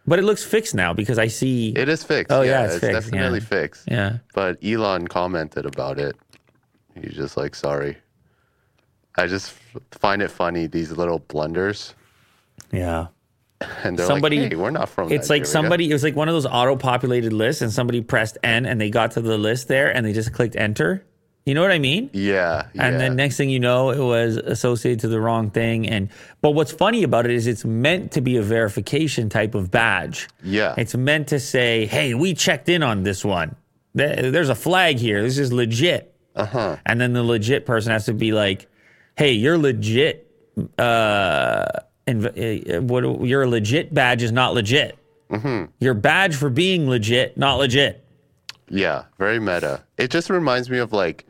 but 0.07 0.19
it 0.19 0.23
looks 0.23 0.43
fixed 0.43 0.75
now 0.75 0.93
because 0.93 1.17
I 1.17 1.27
see 1.27 1.73
it 1.75 1.89
is 1.89 2.03
fixed. 2.03 2.31
Oh 2.31 2.41
yeah, 2.41 2.51
yeah 2.61 2.65
it's, 2.65 2.75
it's 2.75 2.85
fixed. 2.85 3.11
definitely 3.11 3.39
yeah. 3.39 3.45
fixed. 3.45 3.83
Yeah. 3.89 4.17
But 4.33 4.57
Elon 4.63 5.07
commented 5.07 5.65
about 5.65 5.99
it. 5.99 6.15
He's 6.99 7.13
just 7.13 7.37
like, 7.37 7.55
sorry. 7.55 7.97
I 9.15 9.27
just 9.27 9.53
find 9.91 10.21
it 10.21 10.29
funny 10.29 10.67
these 10.67 10.91
little 10.91 11.19
blunders. 11.19 11.95
Yeah. 12.71 13.07
And 13.83 13.97
they're 13.97 14.05
somebody, 14.05 14.41
like, 14.41 14.49
hey, 14.51 14.57
we're 14.57 14.69
not 14.69 14.89
from. 14.89 15.05
It's 15.11 15.29
Nigeria. 15.29 15.39
like 15.41 15.45
somebody. 15.47 15.89
It 15.89 15.93
was 15.93 16.03
like 16.03 16.15
one 16.15 16.27
of 16.27 16.35
those 16.35 16.45
auto-populated 16.45 17.31
lists, 17.31 17.61
and 17.61 17.71
somebody 17.71 18.01
pressed 18.01 18.37
N, 18.43 18.65
and 18.65 18.79
they 18.81 18.89
got 18.89 19.11
to 19.11 19.21
the 19.21 19.37
list 19.37 19.69
there, 19.69 19.95
and 19.95 20.05
they 20.05 20.11
just 20.11 20.33
clicked 20.33 20.57
enter, 20.57 21.05
you 21.45 21.53
know 21.53 21.61
what 21.61 21.71
I 21.71 21.77
mean? 21.77 22.09
Yeah, 22.11 22.67
yeah. 22.73 22.83
And 22.87 22.99
then 22.99 23.15
next 23.15 23.37
thing 23.37 23.51
you 23.51 23.59
know, 23.59 23.91
it 23.91 23.99
was 23.99 24.37
associated 24.37 25.01
to 25.01 25.07
the 25.09 25.21
wrong 25.21 25.51
thing. 25.51 25.87
And 25.87 26.09
but 26.41 26.51
what's 26.51 26.71
funny 26.71 27.03
about 27.03 27.25
it 27.25 27.31
is 27.31 27.45
it's 27.45 27.63
meant 27.63 28.11
to 28.13 28.21
be 28.21 28.37
a 28.37 28.41
verification 28.41 29.29
type 29.29 29.53
of 29.53 29.69
badge. 29.69 30.27
Yeah. 30.43 30.73
It's 30.75 30.95
meant 30.95 31.27
to 31.27 31.39
say, 31.39 31.85
"Hey, 31.85 32.15
we 32.15 32.33
checked 32.33 32.67
in 32.67 32.81
on 32.81 33.03
this 33.03 33.23
one. 33.23 33.55
There's 33.93 34.49
a 34.49 34.55
flag 34.55 34.97
here. 34.97 35.21
This 35.21 35.37
is 35.37 35.53
legit." 35.53 36.15
Uh 36.35 36.45
huh. 36.47 36.77
And 36.85 36.99
then 36.99 37.13
the 37.13 37.21
legit 37.23 37.67
person 37.67 37.91
has 37.91 38.07
to 38.07 38.13
be 38.15 38.31
like, 38.31 38.67
"Hey, 39.15 39.33
you're 39.33 39.59
legit. 39.59 40.25
Uh, 40.79 41.65
inv- 42.07 42.75
uh 42.75 42.81
what 42.81 43.03
your 43.23 43.47
legit 43.47 43.93
badge 43.93 44.23
is 44.23 44.31
not 44.31 44.55
legit. 44.55 44.97
Mm-hmm. 45.29 45.65
Your 45.79 45.93
badge 45.93 46.35
for 46.37 46.49
being 46.49 46.89
legit, 46.89 47.37
not 47.37 47.57
legit." 47.59 48.03
Yeah, 48.67 49.03
very 49.19 49.39
meta. 49.39 49.83
It 49.99 50.09
just 50.09 50.31
reminds 50.31 50.71
me 50.71 50.79
of 50.79 50.91
like 50.91 51.27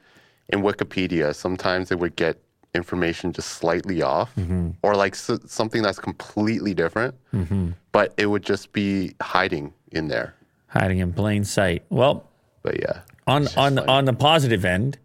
in 0.49 0.61
Wikipedia, 0.61 1.33
sometimes 1.35 1.91
it 1.91 1.99
would 1.99 2.15
get 2.15 2.39
information 2.73 3.31
just 3.31 3.49
slightly 3.51 4.01
off 4.01 4.35
mm-hmm. 4.35 4.71
or 4.83 4.95
like 4.95 5.15
something 5.15 5.81
that's 5.81 5.99
completely 5.99 6.73
different, 6.73 7.15
mm-hmm. 7.33 7.69
but 7.91 8.13
it 8.17 8.25
would 8.25 8.43
just 8.43 8.71
be 8.73 9.15
hiding 9.21 9.73
in 9.91 10.07
there, 10.07 10.35
hiding 10.67 10.99
in 10.99 11.13
plain 11.13 11.43
sight. 11.45 11.83
Well, 11.89 12.27
but 12.63 12.79
yeah, 12.79 12.99
on 13.27 13.47
on 13.57 13.79
on 13.89 14.05
the 14.05 14.13
positive 14.13 14.65
end, 14.65 14.97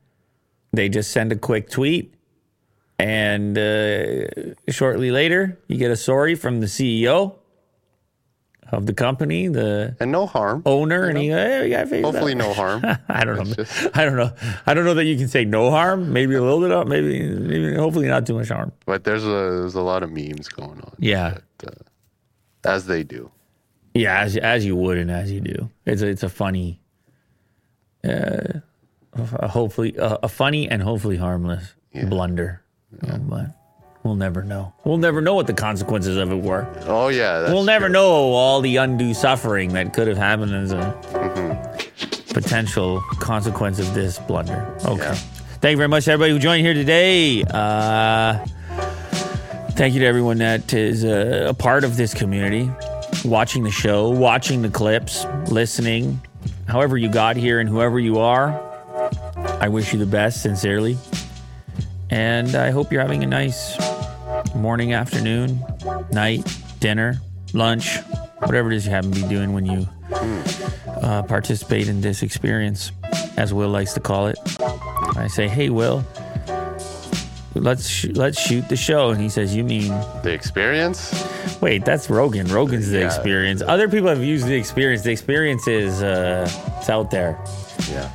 they 0.72 0.88
just 0.88 1.10
send 1.12 1.30
a 1.32 1.36
quick 1.36 1.70
tweet, 1.70 2.12
and 2.98 3.56
uh, 3.56 4.52
shortly 4.68 5.10
later 5.10 5.58
you 5.68 5.76
get 5.78 5.90
a 5.92 5.96
sorry 5.96 6.34
from 6.34 6.60
the 6.60 6.66
CEO 6.66 7.36
of 8.72 8.86
the 8.86 8.94
company, 8.94 9.48
the 9.48 9.96
and 10.00 10.12
no 10.12 10.26
harm 10.26 10.62
owner, 10.64 11.02
know, 11.02 11.08
and 11.08 11.18
he, 11.18 11.28
hey, 11.28 12.02
hopefully 12.02 12.34
no 12.34 12.52
harm. 12.52 12.84
I 13.08 13.24
don't 13.24 13.36
know. 13.36 13.44
Just, 13.54 13.96
I 13.96 14.04
don't 14.04 14.16
know. 14.16 14.32
I 14.66 14.74
don't 14.74 14.84
know 14.84 14.94
that 14.94 15.04
you 15.04 15.16
can 15.16 15.28
say 15.28 15.44
no 15.44 15.70
harm. 15.70 16.12
Maybe 16.12 16.34
a 16.34 16.42
little 16.42 16.60
bit 16.60 16.70
of 16.70 16.86
maybe, 16.86 17.20
maybe 17.28 17.74
hopefully 17.76 18.06
not 18.08 18.26
too 18.26 18.34
much 18.34 18.48
harm. 18.48 18.72
But 18.86 19.04
there's 19.04 19.24
a 19.24 19.60
there's 19.60 19.74
a 19.74 19.82
lot 19.82 20.02
of 20.02 20.10
memes 20.12 20.48
going 20.48 20.70
on. 20.80 20.94
Yeah, 20.98 21.38
uh, 21.66 21.70
as 22.64 22.86
they 22.86 23.02
do. 23.02 23.30
Yeah, 23.94 24.20
as 24.20 24.36
as 24.36 24.64
you 24.64 24.76
would 24.76 24.98
and 24.98 25.10
as 25.10 25.32
you 25.32 25.40
do. 25.40 25.70
It's 25.84 26.02
a, 26.02 26.06
it's 26.06 26.22
a 26.22 26.28
funny, 26.28 26.80
uh, 28.04 28.38
hopefully 29.48 29.98
uh, 29.98 30.18
a 30.22 30.28
funny 30.28 30.68
and 30.68 30.82
hopefully 30.82 31.16
harmless 31.16 31.74
yeah. 31.92 32.04
blunder. 32.06 32.62
Yeah. 33.02 33.12
You 33.14 33.18
know, 33.18 33.24
but, 33.28 33.46
We'll 34.02 34.16
never 34.16 34.42
know. 34.42 34.72
We'll 34.84 34.96
never 34.96 35.20
know 35.20 35.34
what 35.34 35.46
the 35.46 35.52
consequences 35.52 36.16
of 36.16 36.30
it 36.32 36.36
were. 36.40 36.66
Oh 36.86 37.08
yeah, 37.08 37.52
we'll 37.52 37.64
never 37.64 37.86
true. 37.86 37.92
know 37.92 38.08
all 38.10 38.60
the 38.60 38.76
undue 38.76 39.12
suffering 39.12 39.72
that 39.74 39.92
could 39.92 40.08
have 40.08 40.16
happened 40.16 40.54
as 40.54 40.72
a 40.72 40.98
mm-hmm. 41.12 42.32
potential 42.32 43.02
consequence 43.20 43.78
of 43.78 43.92
this 43.92 44.18
blunder. 44.20 44.74
Okay. 44.86 44.96
Yeah. 45.04 45.14
Thank 45.14 45.72
you 45.72 45.76
very 45.76 45.88
much, 45.88 46.08
everybody 46.08 46.32
who 46.32 46.38
joined 46.38 46.64
here 46.64 46.72
today. 46.72 47.42
Uh, 47.50 48.42
thank 49.72 49.92
you 49.92 50.00
to 50.00 50.06
everyone 50.06 50.38
that 50.38 50.72
is 50.72 51.04
a, 51.04 51.48
uh, 51.48 51.50
a 51.50 51.54
part 51.54 51.84
of 51.84 51.98
this 51.98 52.14
community, 52.14 52.70
watching 53.26 53.62
the 53.64 53.70
show, 53.70 54.08
watching 54.08 54.62
the 54.62 54.70
clips, 54.70 55.26
listening. 55.48 56.18
However, 56.66 56.96
you 56.96 57.10
got 57.12 57.36
here 57.36 57.60
and 57.60 57.68
whoever 57.68 58.00
you 58.00 58.18
are, 58.18 58.58
I 59.60 59.68
wish 59.68 59.92
you 59.92 59.98
the 59.98 60.06
best, 60.06 60.40
sincerely. 60.40 60.96
And 62.08 62.54
I 62.56 62.70
hope 62.70 62.90
you're 62.90 63.02
having 63.02 63.22
a 63.22 63.26
nice 63.26 63.76
morning, 64.54 64.92
afternoon, 64.94 65.64
night, 66.12 66.44
dinner, 66.80 67.20
lunch, 67.54 67.98
whatever 68.38 68.70
it 68.72 68.76
is 68.76 68.84
you 68.86 68.90
happen 68.92 69.12
to 69.12 69.22
be 69.22 69.28
doing 69.28 69.52
when 69.52 69.66
you 69.66 69.86
uh, 71.02 71.22
participate 71.22 71.88
in 71.88 72.00
this 72.00 72.22
experience, 72.22 72.92
as 73.36 73.52
Will 73.54 73.68
likes 73.68 73.92
to 73.94 74.00
call 74.00 74.26
it. 74.26 74.38
I 75.16 75.28
say, 75.28 75.48
"Hey, 75.48 75.70
Will, 75.70 76.04
let's 77.54 77.86
sh- 77.88 78.06
let's 78.12 78.40
shoot 78.40 78.68
the 78.68 78.76
show," 78.76 79.10
and 79.10 79.20
he 79.20 79.28
says, 79.28 79.54
"You 79.54 79.64
mean 79.64 79.88
the 80.22 80.32
experience?" 80.32 81.26
Wait, 81.60 81.84
that's 81.84 82.08
Rogan. 82.10 82.46
Rogan's 82.48 82.90
the 82.90 83.00
yeah. 83.00 83.06
experience. 83.06 83.62
Other 83.62 83.88
people 83.88 84.08
have 84.08 84.22
used 84.24 84.46
the 84.46 84.54
experience. 84.54 85.02
The 85.02 85.12
experience 85.12 85.66
is 85.68 86.02
uh, 86.02 86.48
it's 86.78 86.88
out 86.90 87.10
there. 87.10 87.42
Yeah. 87.90 88.10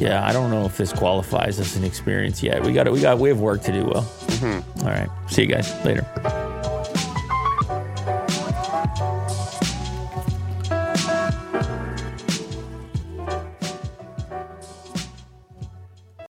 Yeah, 0.00 0.26
I 0.26 0.32
don't 0.32 0.50
know 0.50 0.64
if 0.66 0.76
this 0.76 0.92
qualifies 0.92 1.58
as 1.58 1.74
an 1.76 1.84
experience 1.84 2.42
yet. 2.42 2.64
We 2.64 2.72
got 2.72 2.86
it. 2.86 2.92
We 2.92 3.00
got. 3.00 3.18
We 3.18 3.28
have 3.30 3.40
work 3.40 3.62
to 3.62 3.72
do. 3.72 3.84
Well, 3.84 4.06
Mm-hmm. 4.36 4.80
All 4.82 4.90
right. 4.90 5.08
See 5.30 5.42
you 5.42 5.48
guys 5.48 5.72
later. 5.84 6.04